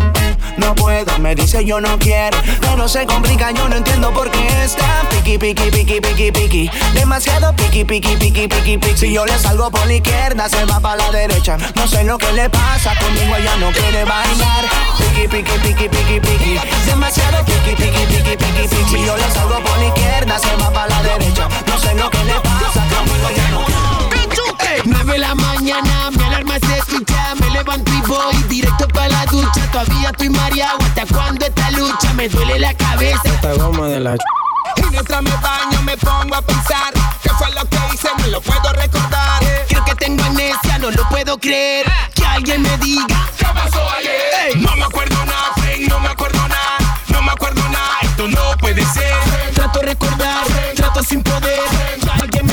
No 0.58 0.76
puedo, 0.76 1.18
me 1.20 1.36
dice 1.36 1.66
yo 1.66 1.80
no 1.80 1.98
quiero. 2.00 2.38
Pero 2.62 2.88
se 2.88 3.06
complica, 3.06 3.52
yo 3.52 3.68
no 3.70 3.76
entiendo 3.76 4.14
por 4.14 4.30
qué 4.30 4.64
está 4.64 5.08
piqui, 5.10 5.38
piqui, 5.38 5.72
piqui, 5.72 6.02
piqui, 6.02 6.32
piqui. 6.32 6.72
Demasiado 6.94 7.56
piqui, 7.56 7.84
piqui, 7.84 8.16
piqui, 8.18 8.48
piqui, 8.48 8.78
piqui. 8.78 8.98
Si 8.98 9.12
yo 9.12 9.26
le 9.26 9.38
salgo 9.40 9.72
por 9.72 9.86
la 9.88 9.94
izquierda, 9.94 10.50
se 10.50 10.64
va 10.66 10.80
para 10.80 10.98
la 10.98 11.12
derecha. 11.12 11.58
No 11.76 11.88
sé 11.88 12.04
lo 12.04 12.18
que 12.18 12.32
le 12.34 12.50
pasa, 12.50 12.94
conmigo 13.00 13.36
ella 13.36 13.56
no 13.58 13.72
quiere 13.72 14.04
bailar. 14.06 14.63
Piqui, 14.98 15.28
piqui, 15.28 15.58
piqui, 15.60 15.90
piqui, 15.90 16.20
piqui. 16.20 16.60
Demasiado 16.86 17.44
piqui, 17.46 17.76
piqui, 17.76 18.06
piqui, 18.08 18.36
piqui, 18.38 18.68
piqui. 18.68 18.88
Si 18.90 19.06
yo 19.06 19.16
le 19.18 19.32
salgo 19.32 19.60
por 19.64 19.78
la 19.78 19.86
izquierda, 19.88 20.40
se 20.40 20.56
va 20.56 20.72
para 20.72 20.88
la 20.88 21.04
derecha. 21.04 21.48
No 21.68 21.80
sé 21.80 21.94
lo 21.96 22.10
que 22.10 22.24
le 22.26 22.34
pasa, 22.34 22.84
conmigo 22.94 23.30
ella 23.30 23.48
no 23.52 23.66
quiere 23.66 23.84
9 24.86 25.14
de 25.14 25.18
la 25.20 25.36
mañana, 25.36 26.12
mi 26.12 26.24
alarma 26.24 26.56
se 26.60 26.78
escucha, 26.78 27.36
me 27.40 27.50
levanto 27.52 27.92
y 27.92 28.02
voy 28.02 28.36
directo 28.50 28.88
para 28.90 29.10
la 29.10 29.26
ducha. 29.26 29.72
Todavía 29.72 30.10
estoy 30.10 30.30
mareado, 30.30 30.78
¿hasta 30.82 31.06
cuándo 31.06 31.46
esta 31.46 31.72
lucha? 31.72 32.14
Me 32.14 32.28
duele 32.28 32.60
la 32.60 32.74
cabeza. 32.74 33.22
Esta 33.24 33.54
goma 33.54 33.88
de 33.88 34.00
la 34.00 34.18
mientras 34.94 35.22
me 35.24 35.36
baño 35.38 35.82
me 35.82 35.98
pongo 35.98 36.36
a 36.36 36.42
pensar 36.42 36.94
¿Qué 37.22 37.30
fue 37.32 37.50
lo 37.52 37.66
que 37.66 37.78
hice? 37.94 38.10
No 38.20 38.28
lo 38.28 38.42
puedo 38.42 38.72
recordar 38.74 39.42
Creo 39.68 39.84
que 39.84 39.96
tengo 39.96 40.24
amnesia, 40.24 40.78
no 40.80 40.92
lo 40.92 41.10
puedo 41.10 41.38
creer 41.38 41.86
Que 42.14 42.26
alguien 42.26 42.62
me 42.62 42.78
diga 42.78 43.28
¿Qué 43.38 43.46
pasó 43.46 43.82
ayer? 43.98 44.58
No 44.58 44.76
me 44.76 44.86
acuerdo 44.86 45.26
nada, 45.26 45.54
friend, 45.58 45.90
no 45.90 46.00
me 46.00 46.10
acuerdo 46.10 46.48
nada 46.48 46.78
No 47.08 47.22
me 47.22 47.32
acuerdo 47.32 47.62
nada, 47.70 47.98
esto 48.04 48.28
no 48.28 48.58
puede 48.60 48.86
ser 48.86 49.14
Trato 49.56 49.80
de 49.80 49.86
recordar, 49.88 50.46
trato 50.76 51.04
sin 51.04 51.24
poder 51.24 51.60
alguien 52.22 52.46
me 52.46 52.53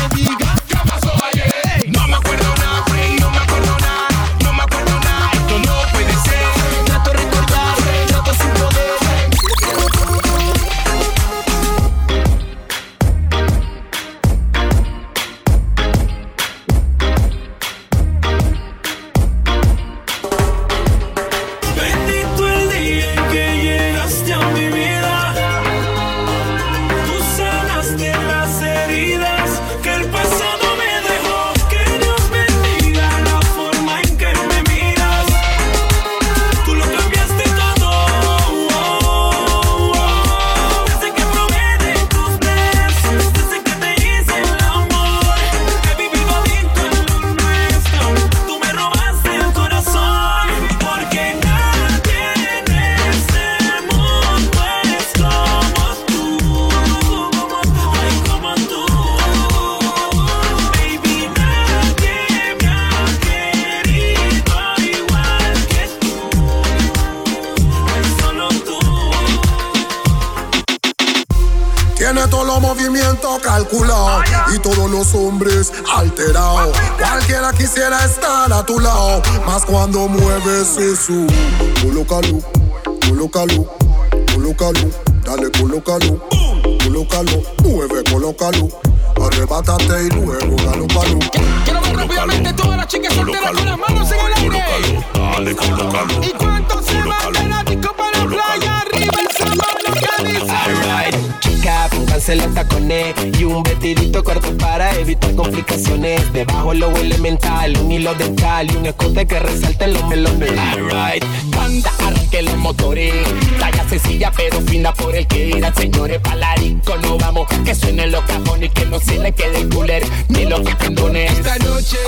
hilo 108.11 108.15
dental 108.15 108.71
y 108.71 108.77
un 108.77 108.87
escote 108.87 109.27
que 109.27 109.39
resalte 109.39 109.87
los 109.89 110.05
melones. 110.07 110.59
Alright, 110.59 111.25
banda, 111.57 111.91
arranque 112.07 112.43
los 112.43 112.57
motores. 112.57 113.13
Talla 113.59 113.89
sencilla 113.89 114.33
pero 114.37 114.61
fina 114.63 114.93
por 114.93 115.15
el 115.15 115.27
que 115.27 115.49
irán, 115.49 115.75
señores. 115.75 116.21
Palarico, 116.21 116.97
no 116.99 117.19
vamos, 117.19 117.47
que 117.65 117.75
suenen 117.75 118.13
los 118.13 118.25
cajones 118.25 118.71
y 118.71 118.73
que 118.73 118.87
no 118.87 119.01
se 119.01 119.19
le 119.19 119.33
quede 119.33 119.63
el 119.63 119.69
cooler 119.69 120.03
ni 120.29 120.45
los 120.47 120.61
pendones. 120.61 121.33
Esta 121.33 121.57
noche 121.59 121.99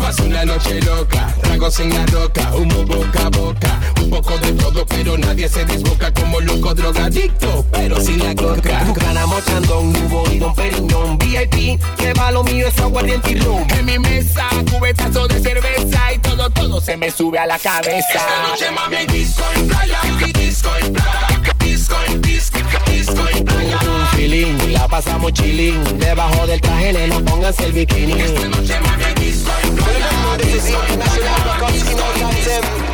pasa 0.00 0.22
una 0.24 0.44
noche 0.44 0.80
loca, 0.82 1.34
tragos 1.42 1.80
en 1.80 1.90
la 1.90 2.06
roca, 2.06 2.54
humo 2.54 2.84
boca 2.84 3.26
a 3.26 3.28
boca, 3.30 3.80
un 4.02 4.10
poco 4.10 4.38
de 4.38 4.52
todo, 4.52 4.84
pero 4.86 5.16
nadie 5.16 5.48
se 5.48 5.64
desboca 5.64 6.12
como 6.12 6.40
loco 6.40 6.74
drogadicto, 6.74 7.64
pero 7.70 8.00
sin 8.00 8.18
la 8.18 8.34
coca. 8.34 8.84
Ganamos 8.94 9.44
chandón, 9.44 9.92
nubo 9.92 10.24
y 10.30 10.38
don 10.38 10.54
Periñón 10.54 11.18
VIP, 11.18 11.80
que 11.96 12.12
va 12.14 12.30
lo 12.30 12.42
mío 12.44 12.66
es 12.66 12.78
aguardiente 12.78 13.32
y 13.32 13.36
rum. 13.40 13.66
En 13.78 13.84
mi 13.84 13.98
mesa, 13.98 14.48
cubetazo 14.70 15.28
de 15.28 15.40
cerveza 15.40 16.12
y 16.12 16.18
todo, 16.18 16.50
todo 16.50 16.80
se 16.80 16.96
me 16.96 17.10
sube 17.10 17.38
a 17.38 17.46
la 17.46 17.58
cabeza. 17.58 17.98
Esta 17.98 18.48
noche 18.48 18.70
mami 18.70 18.96
hay 18.96 19.06
disco 19.06 19.42
en 19.56 19.68
playa, 19.68 20.00
disco 20.34 20.70
en 20.80 20.92
playa, 20.92 21.54
disco 21.58 21.96
en 22.08 22.22
disco, 22.22 22.58
disco 22.90 23.28
en 23.34 23.44
playa. 23.44 23.78
Un 23.78 24.06
feeling, 24.16 24.72
la 24.72 24.88
pasamos 24.88 25.32
chilling, 25.32 25.98
debajo 25.98 26.46
del 26.46 26.60
traje 26.60 26.92
nena 26.92 27.20
pónganse 27.20 27.66
el 27.66 27.72
bikini. 27.72 28.20
Esta 28.20 28.48
noche 28.48 28.80
mami 28.80 29.04
hay 29.04 29.14
disco 29.14 29.52
en 29.64 29.74
playa, 29.76 30.36
disco 30.52 30.82
en 30.88 30.98
playa. 30.98 32.91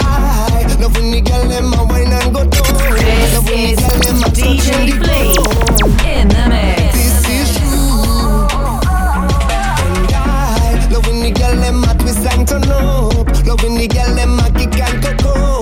I 0.00 0.66
love 0.80 0.94
when 0.96 1.10
the 1.10 1.20
girl 1.20 1.44
them 1.48 1.72
a 1.72 1.84
wine 1.84 2.12
and 2.12 2.34
go 2.34 2.44
down. 2.44 2.62
Love 3.32 3.46
when 3.48 3.60
the 3.66 3.76
girl 3.80 3.98
them 4.00 4.18
a 4.18 4.28
touch 4.28 4.38
DJ 4.38 4.68
the 4.86 4.94
Flea 4.98 5.34
ground. 5.34 6.02
in 6.06 6.28
the 6.28 6.44
mix. 6.48 6.92
This 6.94 7.16
is 7.28 7.48
true. 7.58 8.48
And 9.70 10.12
I 10.14 10.88
love 10.90 11.06
when 11.06 11.18
the 11.22 11.30
girl 11.30 11.56
them 11.56 11.84
a 11.84 11.94
twist 11.94 12.26
and 12.26 12.48
turn 12.48 12.70
up. 12.70 13.46
Love 13.46 13.62
when 13.62 13.74
the 13.76 13.86
girl 13.88 14.14
them 14.14 14.38
a 14.38 14.50
kick 14.50 14.80
and 14.80 15.02
cock 15.02 15.24
out. 15.26 15.57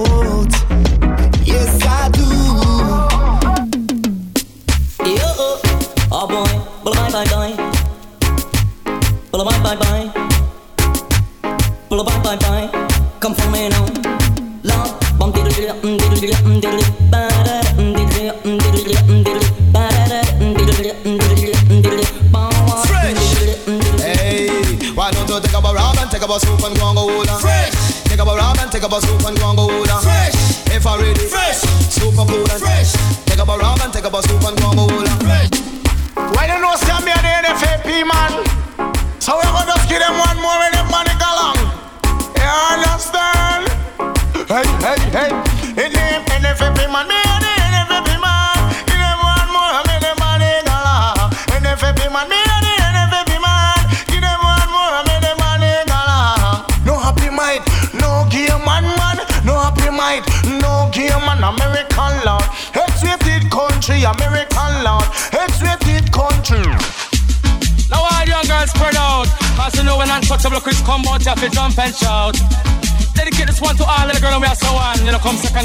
Bye 12.27 12.35
bye. 12.39 12.67
Come 13.21 13.35
for 13.37 13.49
me 13.53 13.69
now. 13.69 13.87
Love, 14.65 14.99
bum 15.17 15.31
diddle 15.31 15.53
diddle 15.53 15.77
mm, 15.79 15.97
diddle 15.97 16.19
diddle 16.19 16.35
mm, 16.43 16.61
diddle 16.61 16.79
diddle. 16.79 17.07
Ba-da, 17.09 17.63
mm, 17.79 17.95
diddle 17.95 18.11
diddle 18.11 18.35
mm, 18.43 18.59
diddle 18.59 18.83
diddle 18.83 19.03
mm, 19.07 19.23
diddle 19.23 19.39
diddle. 19.39 19.71
Ba-da-da, 19.71 20.21
mm, 20.43 20.55
diddle 20.59 20.75
diddle 20.75 20.95
mm, 21.07 21.19
diddle 21.23 21.37
diddle 21.39 21.55
mm, 21.71 21.83
diddle 21.83 22.03
diddle. 22.03 22.31
Ba-wa, 22.35 22.83
mm, 22.83 22.91
diddle 22.91 23.47
diddle 23.47 23.55
mm, 23.63 23.79
diddle 23.79 23.95
diddle. 23.95 24.03
Hey, 24.03 24.51
why 24.99 25.13
don't 25.13 25.29
you 25.31 25.39
take 25.41 25.55
up 25.55 25.65
a 25.65 25.73
round 25.73 25.99
and 26.03 26.11
take 26.11 26.23
up 26.23 26.31
a 26.31 26.41
soup 26.41 26.63
and 26.67 26.75
go 26.77 26.89
and 26.91 26.97
go 26.99 27.05
on? 27.15 27.27
Fresh. 27.39 28.03
Take 28.11 28.19
up 28.19 28.27
a 28.27 28.35
round 28.35 28.59
and 28.59 28.73
take 28.73 28.83
up 28.83 28.91
a 28.91 29.01
soup 29.01 29.23
and 29.23 29.36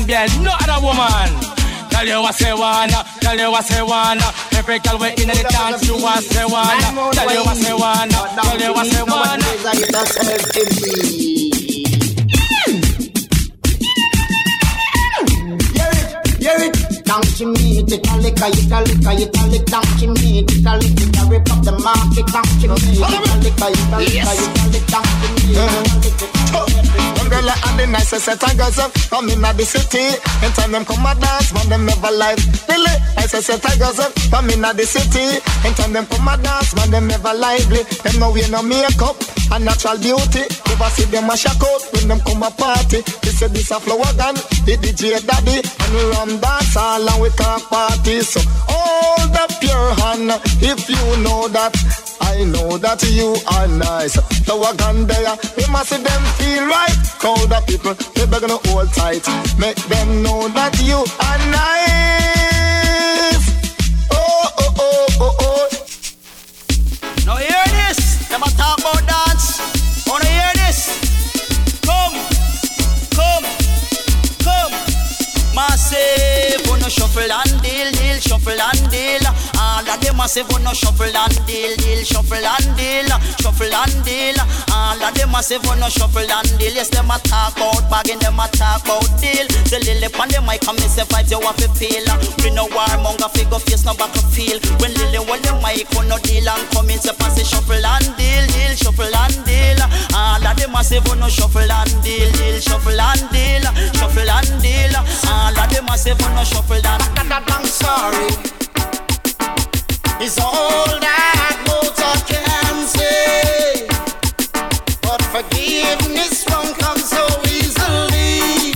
and 0.10 0.44
no 0.44 0.52
other 0.62 0.80
woman. 0.82 1.30
Tell 1.92 2.08
you 2.08 2.22
what 2.22 2.34
say 2.36 2.54
wanna, 2.54 3.04
tell 3.20 3.38
you 3.38 3.52
what 3.52 3.66
say 3.66 3.82
wanna. 3.84 4.26
Every 4.54 4.80
girl 4.80 4.98
we 4.98 5.10
in 5.22 5.28
the 5.30 5.46
dance, 5.50 5.86
you 5.88 5.98
want 6.02 6.26
say 6.26 6.46
wanna. 6.46 7.12
Tell 7.14 7.32
you 7.32 7.44
what 7.46 7.58
say 7.58 7.74
wanna, 7.74 8.20
tell 8.42 8.60
you 8.60 8.74
what 8.74 8.88
say 8.88 9.04
wanna. 9.04 10.52
Hear 16.42 16.58
it, 16.58 16.74
dance 17.06 17.38
to 17.38 17.46
me, 17.46 17.80
Italica, 17.86 18.50
Italica, 18.50 19.12
Italica, 19.14 19.66
dance 19.66 20.02
to 20.02 20.08
me, 20.08 20.40
Italica, 20.42 21.04
Italica, 21.06 21.44
pop 21.46 21.62
the 21.64 21.72
market, 21.78 22.26
dance 22.34 22.62
to 22.62 22.68
me, 22.68 22.98
Italica, 22.98 23.70
Italica, 23.70 24.34
Italica, 24.42 24.80
dance 24.90 25.14
to 25.22 25.28
me, 25.38 25.54
Italica, 25.54 27.21
a 27.32 27.42
lick, 27.42 27.54
a 27.54 27.56
lick, 27.56 27.62
don't 27.62 27.72
you 27.72 27.72
need 27.72 27.72
it, 27.72 27.72
a 27.72 27.72
lick, 27.72 27.72
it. 27.72 27.72
Umbrella 27.72 27.72
and 27.72 27.80
the 27.80 27.88
nicest 27.88 28.26
set 28.26 28.44
of 28.44 28.58
girls 28.58 28.78
up, 28.78 28.94
come 29.10 29.30
in 29.30 29.46
at 29.46 29.56
the 29.56 29.64
city. 29.64 30.20
Anytime 30.44 30.72
them 30.72 30.86
come 30.86 31.06
a 31.06 31.16
dance, 31.16 31.54
man 31.54 31.70
them 31.70 31.86
never 31.86 32.12
like. 32.12 32.38
Really, 32.68 32.96
nicest 33.16 33.48
set 33.48 33.64
of 33.64 33.80
girls 33.80 34.00
up, 34.00 34.12
come 34.30 34.50
in 34.50 34.66
at 34.66 34.76
the 34.76 34.84
city. 34.84 35.40
In 35.68 35.74
time 35.76 35.94
them 35.94 36.06
come 36.08 36.28
a 36.28 36.36
dance, 36.38 36.76
man 36.76 36.92
them 36.92 37.08
never 37.08 37.34
lively. 37.34 37.84
Them 38.04 38.20
no 38.20 38.32
wear 38.32 38.50
no 38.50 38.62
makeup 38.62 39.16
and 39.52 39.64
natural 39.64 39.98
beauty. 39.98 40.44
Never 40.68 40.90
see 40.92 41.06
them 41.08 41.30
a 41.30 41.38
shock 41.38 41.62
out 41.64 41.82
when 41.94 42.08
them 42.08 42.20
come 42.22 42.44
a 42.44 42.52
party. 42.52 43.00
They 43.24 43.32
say 43.32 43.48
this 43.48 43.72
a 43.72 43.80
flower 43.80 44.12
gun, 44.18 44.36
the 44.68 44.76
DJ 44.76 45.24
daddy, 45.24 45.64
and 45.64 45.92
we 45.96 46.04
rum 46.12 46.40
dance 46.40 46.76
all 46.76 47.00
and 47.00 47.22
we 47.22 47.30
talk 47.40 47.64
party. 47.70 48.22
So 48.22 48.42
hold 48.68 49.36
up 49.40 49.56
your 49.64 49.88
hand 50.04 50.36
if 50.60 50.90
you 50.90 51.24
know 51.24 51.48
that. 51.50 52.01
I 52.42 52.46
know 52.46 52.76
that 52.80 53.04
you 53.04 53.38
are 53.54 53.68
nice. 53.68 54.18
Flower 54.46 54.74
gun 54.74 55.06
there, 55.06 55.38
we 55.58 55.64
must 55.70 55.90
see 55.90 56.02
them 56.02 56.24
feel 56.42 56.66
right. 56.66 56.98
Crowd 57.22 57.54
of 57.54 57.68
people, 57.68 57.94
they 58.18 58.26
begging 58.26 58.50
to 58.50 58.58
hold 58.66 58.90
tight. 58.98 59.22
Make 59.62 59.78
them 59.86 60.24
know 60.24 60.50
that 60.50 60.74
you 60.82 61.06
are 61.22 61.38
nice. 61.54 63.46
Oh, 64.10 64.50
oh, 64.58 64.74
oh, 64.80 65.06
oh, 65.22 65.38
oh. 65.38 65.70
Now 67.28 67.36
hear 67.38 67.62
this. 67.78 68.26
Them 68.28 68.42
a 68.42 68.50
talk 68.58 68.80
about 68.82 69.06
dance. 69.06 69.62
Wanna 70.10 70.26
hear 70.26 70.50
this? 70.66 70.98
Come, 71.86 72.18
come, 73.14 73.46
come. 74.42 74.74
Massive, 75.54 76.31
wanna 76.68 76.90
shuffle 76.90 77.32
and 77.32 77.62
deal, 77.62 77.92
deal, 77.92 78.20
shuffle 78.20 78.60
and 78.60 78.84
deal. 78.92 79.24
All 79.56 79.88
of 79.88 80.00
them 80.02 80.18
massive, 80.18 80.50
wanna 80.52 80.74
shuffle 80.74 81.16
and 81.16 81.38
deal, 81.46 81.76
deal, 81.78 82.04
shuffle 82.04 82.44
and 82.44 82.70
deal, 82.76 83.08
shuffle 83.40 83.74
and 83.74 83.96
deal. 84.04 84.36
All 84.74 85.02
of 85.02 85.14
them 85.14 85.32
massive, 85.32 85.64
wanna 85.66 85.90
shuffle 85.90 86.28
and 86.28 86.52
deal. 86.60 86.74
Yes, 86.74 86.90
them 86.90 87.12
a 87.12 87.20
talk 87.20 87.56
about 87.56 87.90
bagging, 87.90 88.20
them 88.20 88.40
a 88.40 88.48
talk 88.52 88.84
about 88.84 89.08
deal. 89.22 89.48
The 89.72 89.80
lily 89.86 90.10
on 90.20 90.28
the 90.28 90.42
mic, 90.42 90.62
come 90.62 90.76
miss 90.76 91.00
vibes, 91.00 91.32
you 91.32 91.40
have 91.40 91.58
to 91.58 91.70
feel. 91.78 92.04
We 92.44 92.52
no 92.52 92.68
warmonger, 92.68 93.32
figure 93.32 93.60
face, 93.60 93.86
no 93.86 93.94
feel. 93.94 94.60
When 94.80 94.94
lily 94.96 95.22
on 95.24 95.42
the 95.42 95.54
mic, 95.64 95.88
we 95.96 96.08
no 96.08 96.18
deal 96.20 96.50
and 96.50 96.66
come 96.72 96.90
in, 96.90 97.00
say 97.00 97.14
pass 97.14 97.40
it, 97.40 97.46
shuffle 97.46 97.86
and 97.86 98.08
deal, 98.18 98.46
deal, 98.52 98.74
shuffle 98.76 99.16
and 99.16 99.38
deal 99.46 99.81
massive 100.82 101.06
who 101.06 101.16
no 101.16 101.30
shuffle 101.30 101.62
and 101.62 102.04
deal, 102.04 102.32
deal, 102.32 102.60
shuffle 102.60 103.00
and 103.00 103.30
deal, 103.30 103.62
shuffle 103.94 104.28
and 104.28 104.62
deal. 104.64 104.96
All 105.30 105.54
of 105.54 105.70
the 105.70 105.80
massive 105.86 106.20
who 106.20 106.34
no 106.34 106.44
shuffle 106.44 106.74
and 106.74 107.30
that 107.30 107.46
I'm 107.54 107.66
story. 107.70 108.34
It's 110.20 110.40
all 110.40 110.90
that 111.06 111.58
motor 111.70 112.18
can 112.26 112.88
say, 112.88 113.86
but 115.04 115.22
forgiveness 115.30 116.46
won't 116.50 116.76
come 116.80 116.98
so 116.98 117.30
easily. 117.46 118.74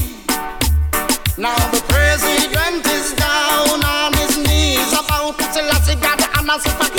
Now 1.41 1.58
the 1.74 1.82
president 1.89 2.86
is 2.86 3.14
down 3.14 3.84
on 3.84 4.14
his 4.14 4.38
knees 4.38 4.93
about 4.93 5.39
to 5.39 5.45
tell 5.56 5.70
us 5.72 5.88
he 5.89 5.95
got 5.95 6.20
the 6.20 6.51
answer. 6.51 6.95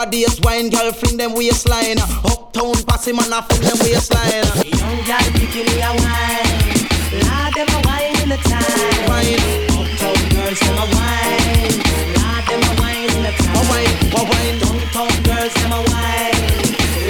Nowadays 0.00 0.40
wine 0.40 0.70
girl 0.70 0.92
fling 0.92 1.18
them 1.18 1.34
waistline. 1.34 1.98
Uptown 2.24 2.72
passy 2.88 3.12
man 3.12 3.30
a 3.34 3.42
fling 3.42 3.60
them 3.60 3.76
waistline. 3.84 4.48
Young 4.64 4.96
girl 5.04 5.28
picking 5.36 5.68
a 5.76 5.92
wine, 5.92 7.20
lad 7.20 7.52
them 7.52 7.68
a 7.68 7.78
wine 7.84 8.16
in 8.24 8.32
a 8.32 8.40
time. 8.40 8.64
Wine, 9.12 9.68
uptown 9.68 10.16
girls 10.32 10.56
them 10.56 10.80
a 10.80 10.88
wine, 10.96 11.84
lad 12.16 12.48
them 12.48 12.64
a 12.64 12.72
wine 12.80 13.12
in 13.12 13.28
a 13.28 13.32
time. 13.36 13.52
A 13.52 13.62
wine, 13.68 13.92
a 14.16 14.24
wine, 14.24 14.56
downtown 14.56 15.12
girls 15.20 15.52
them 15.52 15.68
a 15.68 15.84
wine, 15.92 16.48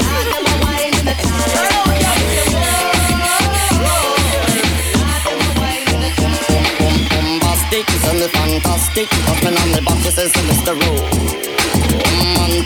lad 0.02 0.26
them 0.34 0.50
a 0.50 0.54
wine 0.66 0.90
in 0.98 1.06
a 1.06 1.14
time. 1.14 1.70
Bombastic, 7.06 7.86
tell 8.02 8.18
me 8.18 8.26
fantastic. 8.34 9.06
Husband 9.30 9.56
on 9.62 9.70
the 9.78 9.82
box, 9.86 10.02
she 10.02 10.10
says, 10.10 10.32
Mr. 10.32 10.74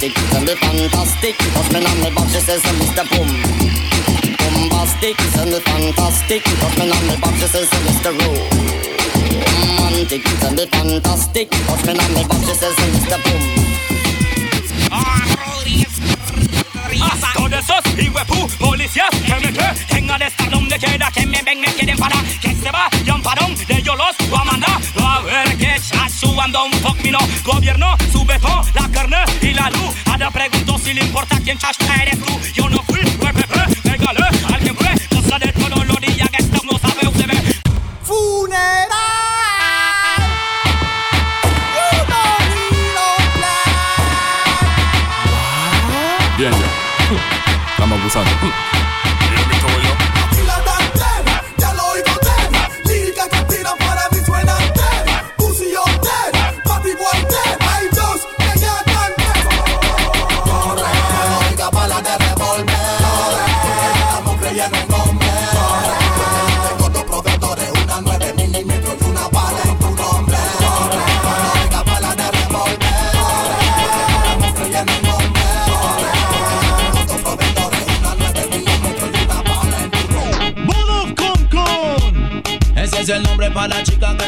Rowe. 0.04 0.14
Romantic, 0.14 0.14
tell 0.30 0.44
me 0.44 0.54
fantastic. 0.54 1.34
Husband 1.54 1.86
on 1.86 2.00
the 2.00 2.10
box, 2.14 2.32
she 2.32 2.40
says, 2.40 2.62
Mr. 2.62 3.04
Boom. 3.10 3.28
Bombastic, 4.36 5.16
tell 5.32 5.46
me 5.46 5.60
fantastic. 5.60 6.42
Husband 6.44 6.92
on 6.92 7.06
the 7.08 7.16
box, 7.20 7.40
she 7.40 7.46
says, 7.46 7.70
Mr. 7.86 8.12
Rowe. 8.12 8.48
Romantic, 9.80 10.22
tell 10.40 10.52
me 10.52 10.66
fantastic. 10.66 11.54
Husband 11.54 12.00
on 12.00 12.14
the 12.14 12.24
box, 12.28 12.46
she 12.46 12.54
says, 12.54 12.76
Mr. 12.76 13.18
Boom. 13.24 13.64
Todos 17.34 17.52
esos 17.52 17.98
hijuepú 17.98 18.48
policías 18.58 19.10
que 19.10 19.34
me 19.34 19.52
que 19.52 19.94
tenga 19.94 20.18
de 20.18 20.26
estar 20.26 20.50
donde 20.50 20.78
quiera 20.78 21.10
que 21.10 21.26
me 21.26 21.42
ven, 21.42 21.60
me 21.60 21.66
quieren 21.68 21.98
para 21.98 22.16
que 22.40 22.54
se 22.54 22.70
vayan 22.70 23.22
para 23.22 23.42
donde 23.42 23.82
yo 23.82 23.94
subando 26.08 26.64
un 26.64 26.70
poquito. 26.80 27.18
Gobierno 27.44 27.96
sube 28.12 28.38
por 28.40 28.64
la 28.74 28.88
carne 28.90 29.18
y 29.42 29.52
la 29.52 29.70
luz. 29.70 29.94
Ahora 30.06 30.30
pregunto 30.30 30.78
si 30.78 30.94
le 30.94 31.02
importa 31.02 31.38
quién 31.42 31.58
chasca 31.58 32.02
eres 32.02 32.18
tú. 32.24 32.40
Yo 32.54 32.68
no 32.68 32.82
fui, 32.84 33.00
fue 33.20 33.32
Pepe, 33.32 33.80
pégale, 33.82 34.26
alguien 34.52 34.76
fue. 34.76 34.88
Cosa 35.08 35.38
de 35.38 35.52
todos 35.52 35.86
los 35.86 36.00
días 36.00 36.28
que 36.30 36.42
esto 36.42 36.60
no 36.64 36.78
sabe 36.78 37.08
usted 37.08 37.26
ve. 37.26 37.54
Bien, 46.36 46.50
ya. 46.50 47.70
Estamos 47.70 48.00
abusando. 48.00 48.63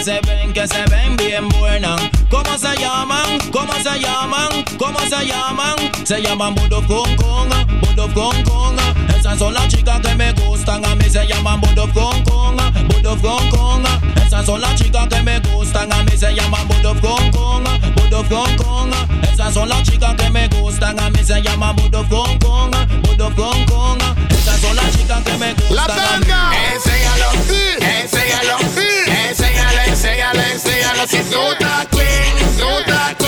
Se 0.07 0.21
ven, 0.21 0.53
que 0.53 0.69
se 0.69 0.85
ven 0.89 1.17
bien 1.17 1.49
buenas. 1.49 2.01
¿Cómo 2.31 2.57
se 2.57 2.77
llaman? 2.77 3.41
¿Cómo 3.51 3.73
se 3.73 3.99
llaman? 3.99 4.65
¿Cómo 4.79 5.01
se 5.01 5.27
llaman? 5.27 5.75
Se 6.05 6.23
llaman 6.23 6.55
Con 6.55 7.17
Con, 7.17 7.49
Bullet 7.97 8.13
Con 8.13 8.43
Con. 8.43 8.77
Esas 9.19 9.39
son 9.39 9.55
las 9.55 9.69
chicas 9.69 10.01
que 10.01 10.15
me 10.15 10.33
gustan, 10.33 10.85
a 10.85 10.95
mí 10.95 11.09
se 11.09 11.27
llaman 11.27 11.61
Bullet 11.61 11.93
Con 11.95 12.23
Con, 12.25 12.57
Bullet 12.89 13.21
Con 13.23 13.51
Con. 13.51 13.85
Esas 14.25 14.45
son 14.45 14.61
las 14.61 14.75
chicas 14.75 15.09
que 15.09 15.23
me 15.23 15.41
gustan, 15.41 15.91
a 15.93 16.03
mí 16.03 16.13
se 16.17 16.35
llaman 16.35 16.69
Bullet 16.69 17.01
Con 17.01 17.31
Con, 17.31 17.65
Bullet 17.95 18.29
Con 18.29 18.57
Con. 18.57 18.91
Esas 19.33 19.55
son 19.55 19.69
las 19.69 19.83
chicas 19.83 20.15
que 20.17 20.31
me 20.31 20.47
gustan, 20.49 21.01
a 21.01 21.09
mí 21.11 21.25
se 21.25 21.41
llaman 21.41 21.75
Bullet 21.77 22.07
Con 22.09 22.39
Con, 22.39 22.71
Bullet 23.03 23.35
Con 23.35 23.65
Con. 23.65 23.99
Esas 24.31 24.61
son 24.61 24.77
las 24.77 24.97
chicas 24.97 25.23
que 25.25 25.37
me 25.39 25.55
gustan. 25.55 25.99
a 25.99 26.19
mí. 26.19 26.27
Enséñalo, 26.75 27.33
enséñalo, 27.81 28.59
enséñalo, 29.07 29.81
enséñalo, 29.87 30.43
enséñalo. 30.43 31.07
Si 31.09 31.19
tú 31.31 31.41
estás 31.53 31.87
clean, 31.87 32.37
tú 32.59 32.69
estás 32.81 33.15
clean, 33.15 33.26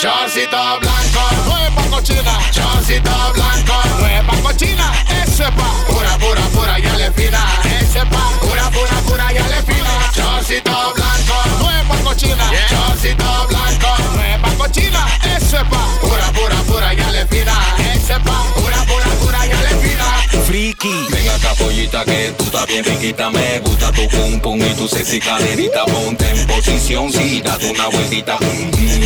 Chorcito 0.00 0.56
blanco, 0.80 1.20
nueva 1.44 1.82
cochina. 1.90 2.32
Chorcito 2.50 3.32
blanco, 3.34 3.74
nueva 3.98 4.32
cochina. 4.40 4.90
Ese 5.22 5.44
pa, 5.52 5.68
pura, 5.88 6.16
pura, 6.16 6.40
pura, 6.54 6.78
ya 6.78 6.96
le 6.96 7.10
fina. 7.12 7.38
Ese 7.64 8.06
pa, 8.06 8.32
pura, 8.40 8.70
pura, 8.70 8.96
pura, 9.04 9.30
ya 9.30 9.46
le 9.48 9.62
fina. 9.62 9.90
Chorcito 10.14 10.94
blanco, 10.94 11.34
nueva 11.58 11.96
cochina. 12.02 12.44
Chorcito 12.70 13.46
blanco, 13.48 13.88
nueva 14.14 14.48
cochina. 14.56 15.06
Ese 15.36 15.62
pa, 15.68 15.84
pura, 16.00 16.32
pura, 16.32 16.56
pura, 16.66 16.94
ya 16.94 17.10
le 17.10 17.26
fina. 17.26 17.52
Ese 17.92 18.18
pa, 18.20 18.42
Friki. 20.50 21.06
Ven 21.12 21.28
acá, 21.28 21.54
pollita, 21.54 22.04
que 22.04 22.34
tú 22.36 22.42
estás 22.42 22.66
bien 22.66 22.84
riquita, 22.84 23.30
me 23.30 23.60
gusta 23.60 23.92
tu 23.92 24.08
pum 24.08 24.40
pum 24.40 24.60
y 24.60 24.74
tu 24.74 24.88
sexy 24.88 25.20
caderita, 25.20 25.84
ponte 25.84 26.28
en 26.28 26.44
posición, 26.48 27.12
sí, 27.12 27.40
date 27.40 27.70
una 27.70 27.86
vueltita. 27.86 28.36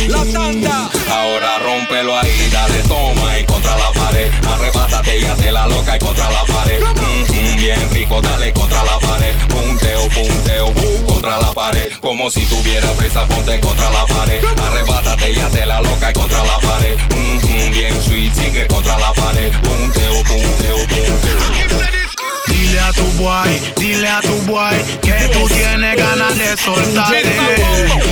La 0.07 0.25
tanda. 0.25 0.89
Ahora 1.07 1.59
rómpelo 1.59 2.17
ahí, 2.17 2.49
dale 2.51 2.79
toma 2.87 3.39
y 3.39 3.45
contra 3.45 3.77
la 3.77 3.91
pared, 3.91 4.31
arrebátate 4.43 5.19
y 5.19 5.25
hazte 5.25 5.51
la 5.51 5.67
loca 5.67 5.95
y 5.95 5.99
contra 5.99 6.31
la 6.31 6.45
pared. 6.45 6.81
Mm, 6.81 7.57
bien 7.57 7.89
rico, 7.91 8.21
dale 8.23 8.51
contra 8.51 8.83
la 8.83 8.97
pared, 8.97 9.35
punteo, 9.47 10.09
punteo, 10.09 10.67
uh, 10.69 11.05
contra 11.05 11.39
la 11.39 11.53
pared, 11.53 11.93
como 12.01 12.31
si 12.31 12.43
tuviera 12.47 12.89
presa, 12.93 13.23
ponte 13.27 13.59
contra 13.59 13.91
la 13.91 14.07
pared, 14.07 14.43
arrebátate 14.43 15.31
y 15.31 15.37
hazte 15.37 15.63
la 15.67 15.79
loca 15.79 16.09
y 16.09 16.13
contra 16.13 16.43
la 16.43 16.57
pared. 16.57 16.97
Mm, 17.15 17.71
bien 17.71 18.01
sweet, 18.01 18.33
sigue 18.33 18.65
contra 18.65 18.97
la 18.97 19.13
pared, 19.13 19.51
punteo, 19.61 20.23
punteo, 20.23 20.77
punteo. 20.87 21.34
It's 21.37 22.04
Dile 22.47 22.79
a 22.79 22.93
tu 22.93 23.05
boy, 23.13 23.73
dile 23.77 24.07
a 24.07 24.21
tu 24.21 24.35
boy 24.43 24.75
que 25.01 25.29
tú 25.33 25.47
tienes 25.47 25.97
ganas 25.97 26.37
de 26.37 26.57
soltarte 26.57 27.35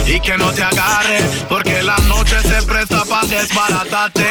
y 0.05 0.19
que 0.19 0.37
no 0.37 0.51
te 0.51 0.63
agarre 0.63 1.19
porque 1.49 1.83
la 1.83 1.97
noche 2.07 2.41
se 2.41 2.61
presta 2.63 3.03
para 3.05 3.27
desbaratarte. 3.27 4.25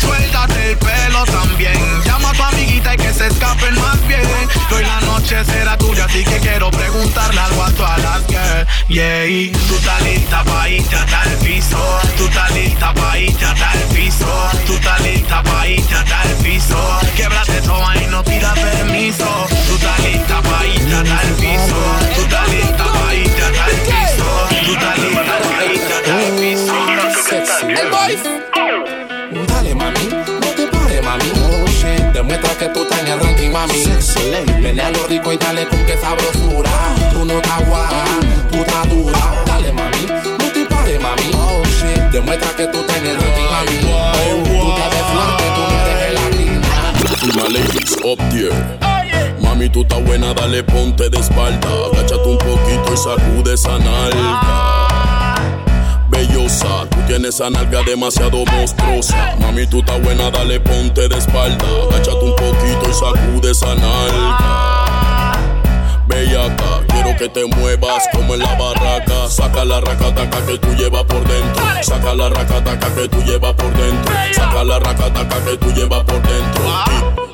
Suéltate 0.00 0.70
el 0.70 0.78
pelo 0.78 1.24
también, 1.24 2.02
llama 2.04 2.30
a 2.30 2.34
tu 2.34 2.42
amiguita 2.42 2.94
y 2.94 2.96
que 2.96 3.12
se 3.12 3.26
escapen 3.26 3.74
más 3.80 4.06
bien. 4.06 4.22
Hoy 4.70 4.84
la 4.84 5.00
noche 5.02 5.44
será 5.44 5.76
tuya, 5.76 6.04
así 6.04 6.24
que 6.24 6.38
quiero 6.38 6.70
preguntarle 6.70 7.40
algo 7.40 7.62
a 7.64 7.70
todas 7.72 8.02
las 8.02 8.22
que, 8.22 8.66
yeah. 8.88 9.52
Tú 9.68 9.76
estás 9.76 10.02
lista 10.02 10.42
pa' 10.44 10.68
irte 10.68 10.96
hasta 10.96 11.22
el 11.24 11.36
piso, 11.38 12.00
tú 12.16 12.26
estás 12.26 12.50
lista 12.52 12.94
pa' 12.94 13.18
irte 13.18 13.44
hasta 13.44 13.72
el 13.72 13.82
piso, 13.94 14.50
tú 14.66 14.74
estás 14.74 15.00
lista 15.00 15.42
pa' 15.42 15.66
irte 15.68 15.94
hasta 15.94 16.22
el 16.22 16.36
piso. 16.36 17.00
Québrate 17.16 17.60
toda 17.62 17.96
y 17.96 18.06
no 18.06 18.22
tira 18.22 18.54
permiso. 18.54 19.31
Tú 19.66 19.74
estás 19.74 19.98
lista 20.04 20.42
pa' 20.42 20.66
irte 20.66 20.94
hasta 20.94 21.22
el 21.28 21.34
piso. 21.34 21.78
Tú 22.14 22.20
estás 22.22 22.48
lista 22.48 22.84
pa' 22.84 23.14
irte 23.14 23.42
hasta 23.42 23.64
el 23.66 23.76
piso. 23.88 24.26
Tú 24.66 24.72
estás 24.72 24.96
lista 24.98 25.22
pa' 25.42 25.64
irte 25.64 25.92
hasta 25.94 26.20
el 26.26 26.32
piso. 26.40 26.74
El 27.82 27.88
boy. 27.90 28.12
Dale 29.46 29.74
mami, 29.74 30.06
no 30.40 30.48
te 30.56 30.66
pares 30.66 31.02
mami. 31.02 31.32
Oh, 31.36 31.66
shit. 31.66 32.02
Demuestra 32.12 32.52
que 32.58 32.68
tú 32.68 32.82
estás 32.82 33.00
en 33.00 33.08
el 33.08 33.20
ranking 33.20 33.50
mami. 33.50 33.84
Menea 34.60 34.90
lo 34.90 35.06
rico 35.06 35.32
y 35.32 35.36
dale 35.38 35.66
con 35.66 35.84
que 35.86 35.96
sabrosura. 35.96 36.70
Tú 37.12 37.24
no 37.24 37.34
estás 37.34 37.66
guapa, 37.66 38.04
tú 38.50 38.58
estás 38.58 38.88
dura. 38.90 39.18
Dale 39.46 39.72
mami, 39.72 40.06
no 40.38 40.46
te 40.52 40.66
pares 40.66 41.00
mami. 41.00 41.30
Oh 41.34 41.62
shit. 41.64 42.02
Demuestra 42.12 42.50
que 42.56 42.66
tú 42.66 42.80
estás 42.80 42.96
en 42.98 43.06
el 43.06 43.16
ranking 43.16 43.50
mami. 43.50 43.78
Oh, 43.88 44.42
tú 44.44 44.74
te 44.76 44.84
ves 44.92 45.06
fuerte, 45.12 45.44
tú 45.54 45.62
no 45.62 45.74
eres 45.80 45.96
gelatina. 46.04 46.70
My 47.34 47.46
ladies 47.48 47.96
up 48.04 48.18
there. 48.30 49.01
Mami, 49.62 49.72
tú 49.72 49.82
estás 49.82 50.04
buena, 50.04 50.34
dale 50.34 50.64
ponte 50.64 51.08
de 51.08 51.20
espalda. 51.20 51.68
Agáchate 51.92 52.28
un 52.28 52.36
poquito 52.36 52.92
y 52.92 52.96
sacude 52.96 53.54
esa 53.54 53.78
nalga. 53.78 55.36
Bellosa, 56.08 56.84
tú 56.90 56.98
tienes 57.06 57.36
esa 57.36 57.48
nalga 57.48 57.80
demasiado 57.86 58.44
monstruosa. 58.44 59.36
Mami, 59.38 59.68
tú 59.68 59.78
estás 59.78 60.02
buena, 60.02 60.32
dale 60.32 60.58
ponte 60.58 61.08
de 61.08 61.16
espalda. 61.16 61.64
Agáchate 61.88 62.24
un 62.24 62.34
poquito 62.34 62.90
y 62.90 62.92
sacude 62.92 63.52
esa 63.52 63.72
nalga. 63.76 65.38
Bellaca, 66.08 66.80
quiero 66.88 67.16
que 67.16 67.28
te 67.28 67.46
muevas 67.46 68.08
como 68.12 68.34
en 68.34 68.40
la 68.40 68.56
barraca. 68.56 69.28
Saca 69.28 69.64
la 69.64 69.80
racataca 69.80 70.44
que 70.44 70.58
tú 70.58 70.74
llevas 70.74 71.04
por 71.04 71.20
dentro. 71.20 71.62
Saca 71.82 72.14
la 72.14 72.30
racataca 72.30 72.92
que 72.96 73.08
tú 73.08 73.22
llevas 73.22 73.52
por 73.54 73.72
dentro. 73.76 74.12
Saca 74.34 74.64
la 74.64 74.80
racataca 74.80 75.44
que 75.44 75.56
tú 75.56 75.70
llevas 75.72 76.02
por 76.02 76.20
dentro. 76.20 77.31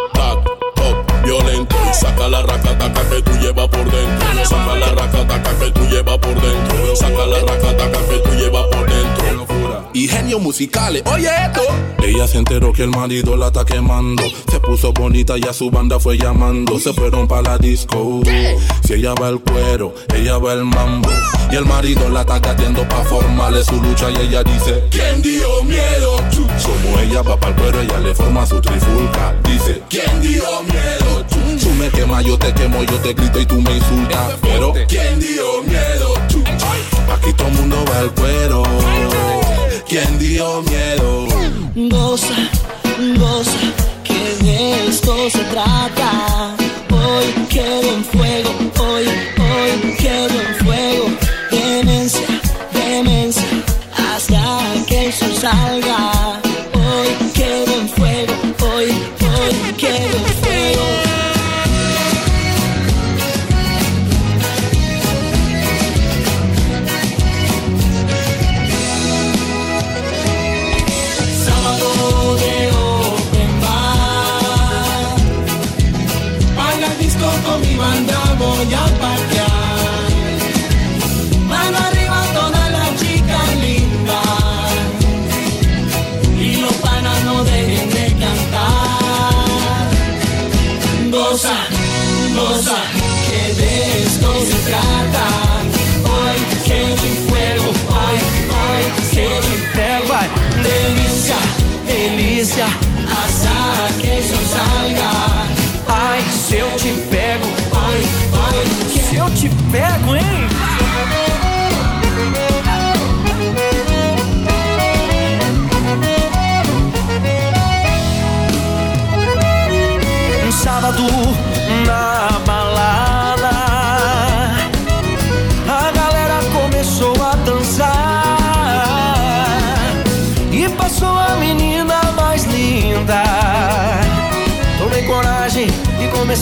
Violento. 1.29 1.77
Y 1.91 1.95
saca 1.95 2.27
la 2.27 2.41
racataca 2.41 3.11
que 3.11 3.21
tú 3.21 3.33
llevas 3.33 3.69
por 3.69 3.85
dentro. 3.85 4.47
Saca 4.47 4.75
la 4.77 4.87
racataca 4.93 5.59
que 5.59 5.71
tú 5.73 5.87
llevas 5.87 6.17
por 6.17 6.41
dentro. 6.41 6.97
Saca 6.97 7.27
la 7.27 7.39
racataca 7.41 7.99
que 8.09 8.19
tú 8.21 8.31
llevas 8.31 8.65
por 8.69 8.89
dentro. 8.89 9.88
Y 9.93 10.07
genios 10.07 10.41
musicales, 10.41 11.03
oye 11.07 11.29
esto. 11.47 11.63
Ella 12.03 12.27
se 12.29 12.39
enteró 12.39 12.73
que 12.73 12.83
el 12.83 12.91
marido 12.91 13.37
la 13.37 13.49
está 13.49 13.65
quemando. 13.65 14.23
Se 14.51 14.61
puso 14.61 14.93
bonita 14.93 15.37
y 15.39 15.43
a 15.49 15.53
su 15.53 15.71
banda 15.71 15.99
fue 15.99 16.17
llamando. 16.19 16.79
Se 16.79 16.93
fueron 16.93 17.27
para 17.27 17.43
la 17.43 17.59
disco. 17.59 18.21
Si 18.87 18.95
ella 18.95 19.15
va 19.15 19.31
el 19.31 19.41
cuero, 19.41 19.95
ella 20.15 20.39
va 20.39 20.53
el 20.53 20.65
mambo. 20.65 21.11
Y 21.51 21.57
el 21.57 21.65
marido 21.65 22.09
la 22.11 22.21
está 22.21 22.39
gateando 22.39 22.87
pa' 22.89 23.03
formarle 23.05 23.65
su 23.65 23.81
lucha. 23.83 24.11
Y 24.11 24.27
ella 24.27 24.43
dice: 24.45 24.85
¿Quién 24.91 25.23
dio 25.23 25.63
miedo? 25.65 26.17
Como 26.63 26.99
ella 27.01 27.23
va 27.23 27.39
para 27.39 27.55
el 27.55 27.61
cuero, 27.61 27.81
ella 27.81 27.99
le 27.99 28.15
forma 28.15 28.47
su 28.47 28.61
trifulca. 28.61 29.35
Dice: 29.45 29.83
¿Quién 29.89 30.21
dio 30.21 30.45
miedo? 30.63 31.25
Tú 31.61 31.71
me 31.71 31.89
quemas, 31.89 32.25
yo 32.25 32.39
te 32.39 32.53
quemo, 32.53 32.83
yo 32.85 32.97
te 32.99 33.15
grito 33.15 33.41
y 33.41 33.47
tú 33.47 33.61
me 33.61 33.75
insultas. 33.77 34.35
Pero 34.43 34.73
¿Quién 34.87 35.19
dio 35.19 35.63
miedo? 35.65 36.15
Chu. 36.29 36.45
aquí 37.13 37.33
todo 37.33 37.49
el 37.49 37.55
mundo 37.55 37.85
va 37.91 37.99
al 38.01 38.13
cuero. 38.13 38.63
¿Quién 39.89 40.19
dio 40.19 40.63
miedo? 40.65 41.27
Goza, 41.75 42.37
goza, 43.19 43.73
que 44.05 44.45
de 44.45 44.89
esto 44.89 45.31
se 45.31 45.43
trata. 45.45 46.55
Hoy 46.91 47.47
quedo 47.49 47.95
en 47.95 48.05
fuego, 48.05 48.51
hoy 48.81 49.07
se 106.49 106.57
eu 106.57 106.71
te 106.77 106.88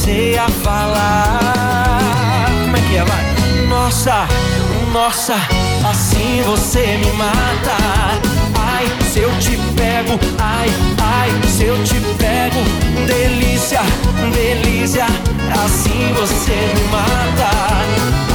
comecei 0.06 0.38
a 0.38 0.48
falar. 0.48 2.46
Como 2.62 2.76
é 2.76 2.80
que 2.80 2.96
é, 2.96 3.04
vai? 3.04 3.66
Nossa, 3.68 4.28
nossa, 4.92 5.34
assim 5.88 6.42
você 6.46 6.96
me 6.98 7.12
mata. 7.12 7.76
Ai, 8.54 8.86
se 9.10 9.20
eu 9.20 9.30
te 9.38 9.58
pego, 9.76 10.18
ai, 10.38 10.70
ai, 11.02 11.30
se 11.48 11.64
eu 11.64 11.82
te 11.82 12.00
pego. 12.18 12.62
Delícia, 13.06 13.80
delícia, 14.32 15.06
assim 15.64 16.14
você 16.14 16.72
me 16.74 16.88
mata. 16.88 17.50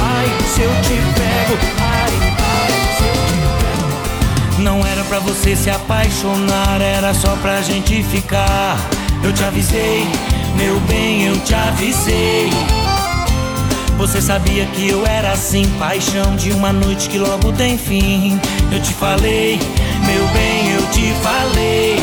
Ai, 0.00 0.28
se 0.54 0.62
eu 0.62 0.70
te 0.82 1.00
pego, 1.14 1.58
ai, 1.80 2.12
ai, 2.38 2.72
se 2.96 3.04
eu 3.04 3.14
te 3.26 3.36
pego. 4.56 4.62
Não 4.62 4.86
era 4.86 5.02
pra 5.04 5.20
você 5.20 5.56
se 5.56 5.70
apaixonar, 5.70 6.80
era 6.82 7.14
só 7.14 7.34
pra 7.36 7.62
gente 7.62 8.02
ficar. 8.02 8.76
Eu 9.24 9.32
te 9.32 9.44
avisei, 9.44 10.06
meu 10.56 10.78
bem, 10.80 11.24
eu 11.24 11.38
te 11.40 11.54
avisei. 11.54 12.50
Você 13.96 14.20
sabia 14.20 14.66
que 14.66 14.88
eu 14.88 15.06
era 15.06 15.32
assim, 15.32 15.64
paixão 15.78 16.34
de 16.36 16.50
uma 16.50 16.72
noite 16.72 17.08
que 17.08 17.18
logo 17.18 17.52
tem 17.52 17.78
fim. 17.78 18.40
Eu 18.72 18.82
te 18.82 18.92
falei, 18.94 19.58
meu 20.06 20.26
bem, 20.28 20.72
eu 20.72 20.86
te 20.90 21.12
falei. 21.22 21.96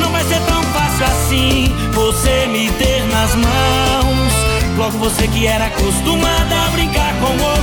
Não 0.00 0.10
vai 0.10 0.24
ser 0.24 0.40
tão 0.46 0.62
fácil 0.64 1.04
assim 1.04 1.74
você 1.92 2.46
me 2.46 2.70
ter 2.72 3.04
nas 3.12 3.34
mãos. 3.34 4.32
Logo 4.78 4.98
você 4.98 5.28
que 5.28 5.46
era 5.46 5.66
acostumada 5.66 6.54
a 6.66 6.70
brincar 6.70 7.12
com 7.20 7.26
o 7.26 7.59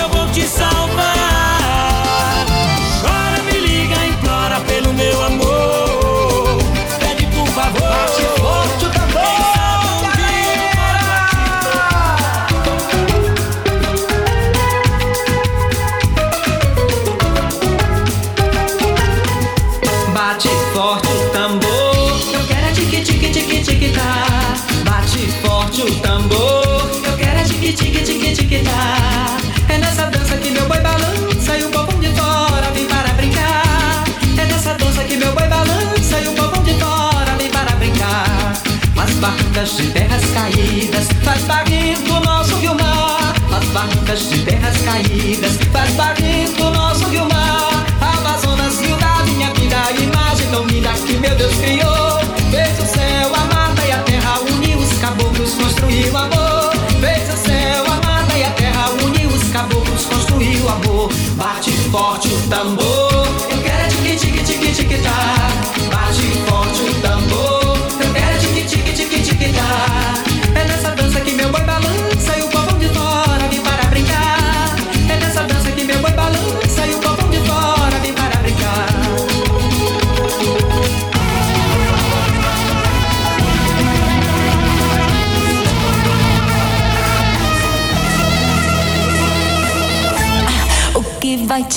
eu 0.00 0.08
vou 0.08 0.30
te 0.32 0.42
salvar. 0.46 1.01
plantas 44.02 44.30
de 44.30 44.38
terras 44.38 44.76
caídas. 44.78 45.58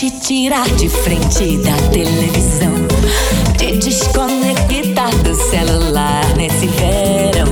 te 0.09 0.19
tirar 0.19 0.69
de 0.75 0.87
frente 0.87 1.57
da 1.57 1.75
televisão, 1.89 2.73
te 3.57 3.77
desconectar 3.77 5.09
do 5.23 5.33
celular 5.33 6.23
nesse 6.37 6.67
verão. 6.67 7.47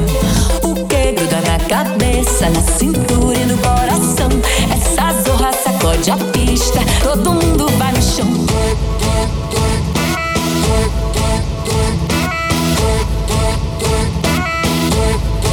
O 0.62 0.76
que 0.86 1.14
gruda 1.14 1.42
na 1.42 1.58
cabeça, 1.68 2.50
na 2.50 2.62
cintura 2.62 3.40
e 3.40 3.46
no 3.46 3.58
coração? 3.58 4.30
Essa 4.72 5.24
zorra 5.24 5.52
sacode 5.54 6.12
a 6.12 6.18
pista, 6.18 6.80
todo 7.02 7.32
mundo 7.32 7.68
vai 7.80 7.92
no 7.92 8.02
chão. 8.04 8.28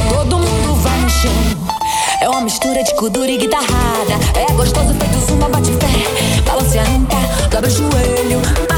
Todo 0.07 0.37
mundo 0.37 0.75
vai 0.75 0.99
no 0.99 1.09
chão 1.09 1.60
uma 2.31 2.41
mistura 2.41 2.81
de 2.83 2.95
kuduro 2.95 3.29
e 3.29 3.37
guitarrada. 3.37 4.13
É 4.35 4.51
gostoso 4.53 4.93
feito 4.93 5.19
zumba, 5.27 5.49
bate 5.49 5.71
pé, 5.71 6.41
balanceanta, 6.43 7.17
dobra 7.49 7.67
o 7.67 7.71
joelho. 7.71 8.70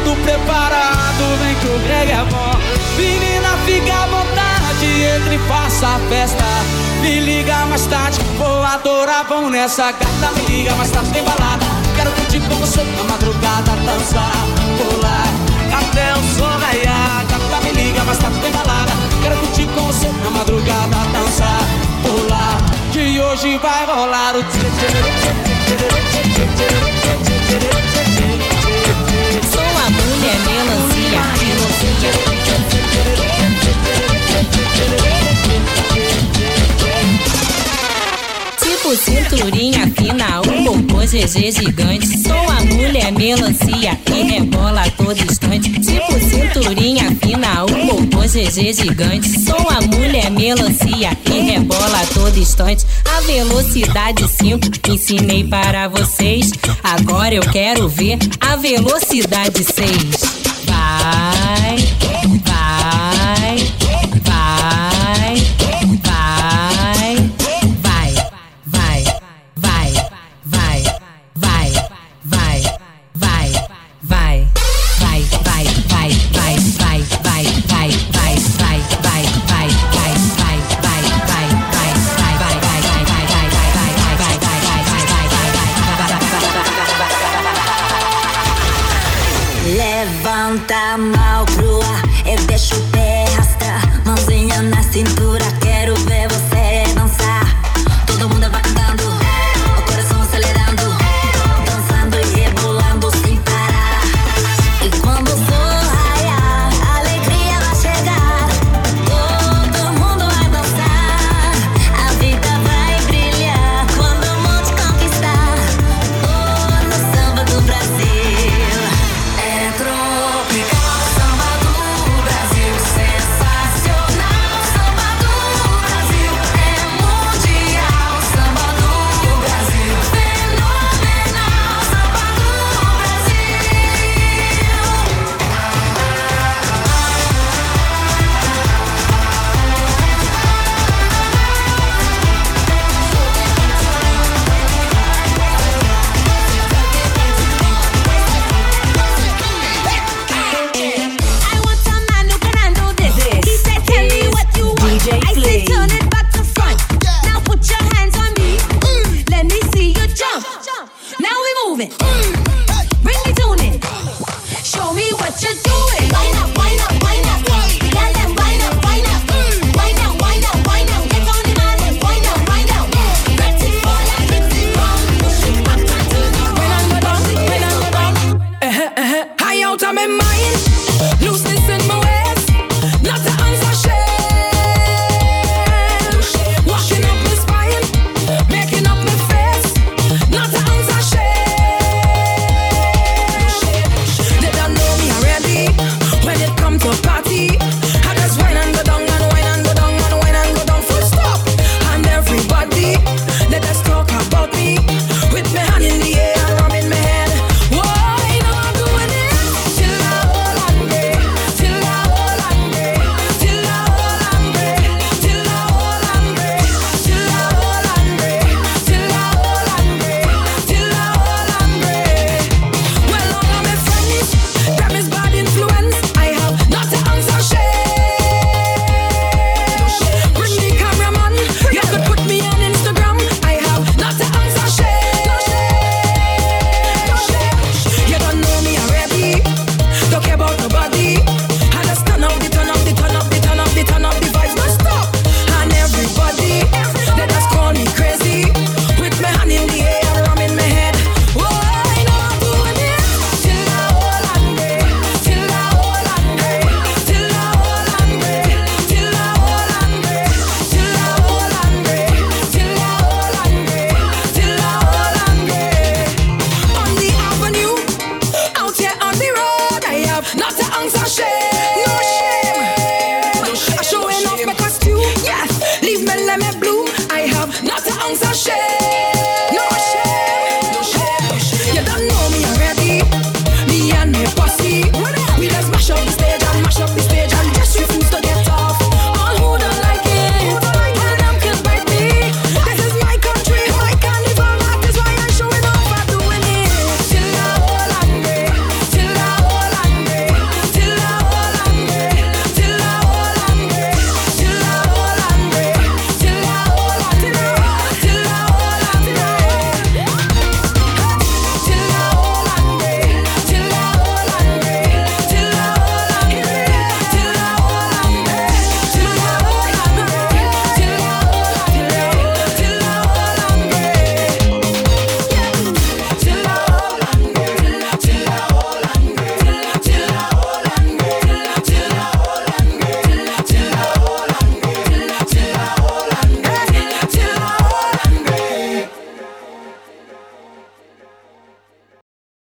Tudo 0.00 0.16
preparado, 0.22 1.38
vem 1.40 1.54
que 1.56 1.66
o 1.66 1.78
Greg 1.80 2.10
é 2.10 2.24
bom. 2.24 2.52
Menina, 2.96 3.56
fica 3.64 3.94
à 3.94 4.06
vontade, 4.06 4.86
entre 5.16 5.36
e 5.36 5.38
faça 5.46 5.86
a 5.86 5.98
festa. 6.08 6.44
Me 7.00 7.20
liga 7.20 7.66
mais 7.66 7.86
tarde, 7.86 8.18
vou 8.38 8.64
adorar, 8.64 9.24
vão 9.28 9.50
nessa 9.50 9.92
gata. 9.92 10.32
Me 10.36 10.46
liga 10.46 10.74
mais 10.74 10.90
tarde, 10.90 11.10
tem 11.10 11.22
balada. 11.22 11.64
Quero 11.96 12.10
curtir 12.12 12.40
com 12.40 12.56
você 12.56 12.82
na 12.82 13.04
madrugada, 13.04 13.70
dançar, 13.84 14.46
pular. 14.78 15.28
Até 15.78 16.12
o 16.14 16.22
sol 16.36 16.58
raiar, 16.58 17.24
gata, 17.28 17.64
me 17.64 17.72
liga 17.72 18.04
mais 18.04 18.18
tarde, 18.18 18.38
tem 18.40 18.52
balada. 18.52 18.92
Quero 19.22 19.36
curtir 19.36 19.66
com 19.66 19.82
você 19.82 20.08
na 20.08 20.30
madrugada, 20.30 20.96
dançar, 21.12 21.60
pular. 22.02 22.58
Que 22.92 23.20
hoje 23.20 23.58
vai 23.58 23.86
rolar 23.86 24.36
o 24.36 24.42
tchê 24.44 24.60
Sou 27.44 27.60
a 27.60 27.66
mulher 27.66 27.83
melancia. 30.38 31.22
Tipo 38.84 38.96
cinturinha 38.98 39.90
fina, 39.96 40.42
um 40.42 40.62
popô 40.62 40.98
GG 40.98 41.52
gigante. 41.52 42.18
Sou 42.18 42.36
a 42.36 42.60
mulher 42.66 43.10
melancia 43.12 43.98
e 44.14 44.22
rebola 44.24 44.82
a 44.82 44.90
todo 44.90 45.18
instante. 45.18 45.70
Tipo 45.80 46.12
cinturinha 46.20 47.10
fina, 47.16 47.64
um 47.64 47.86
popô 47.86 48.20
GG 48.24 48.74
gigante. 48.74 49.40
Sou 49.40 49.56
a 49.70 49.80
mulher 49.80 50.30
melancia 50.30 51.16
e 51.24 51.40
rebola 51.40 51.98
a 51.98 52.06
todo 52.12 52.38
instante. 52.38 52.84
A 53.06 53.22
velocidade 53.22 54.28
5 54.28 54.90
ensinei 54.90 55.44
para 55.44 55.88
vocês. 55.88 56.50
Agora 56.82 57.34
eu 57.34 57.42
quero 57.42 57.88
ver 57.88 58.18
a 58.38 58.54
velocidade 58.56 59.64
6. 59.64 60.44
Vai, 60.66 61.76
vai, 62.44 62.83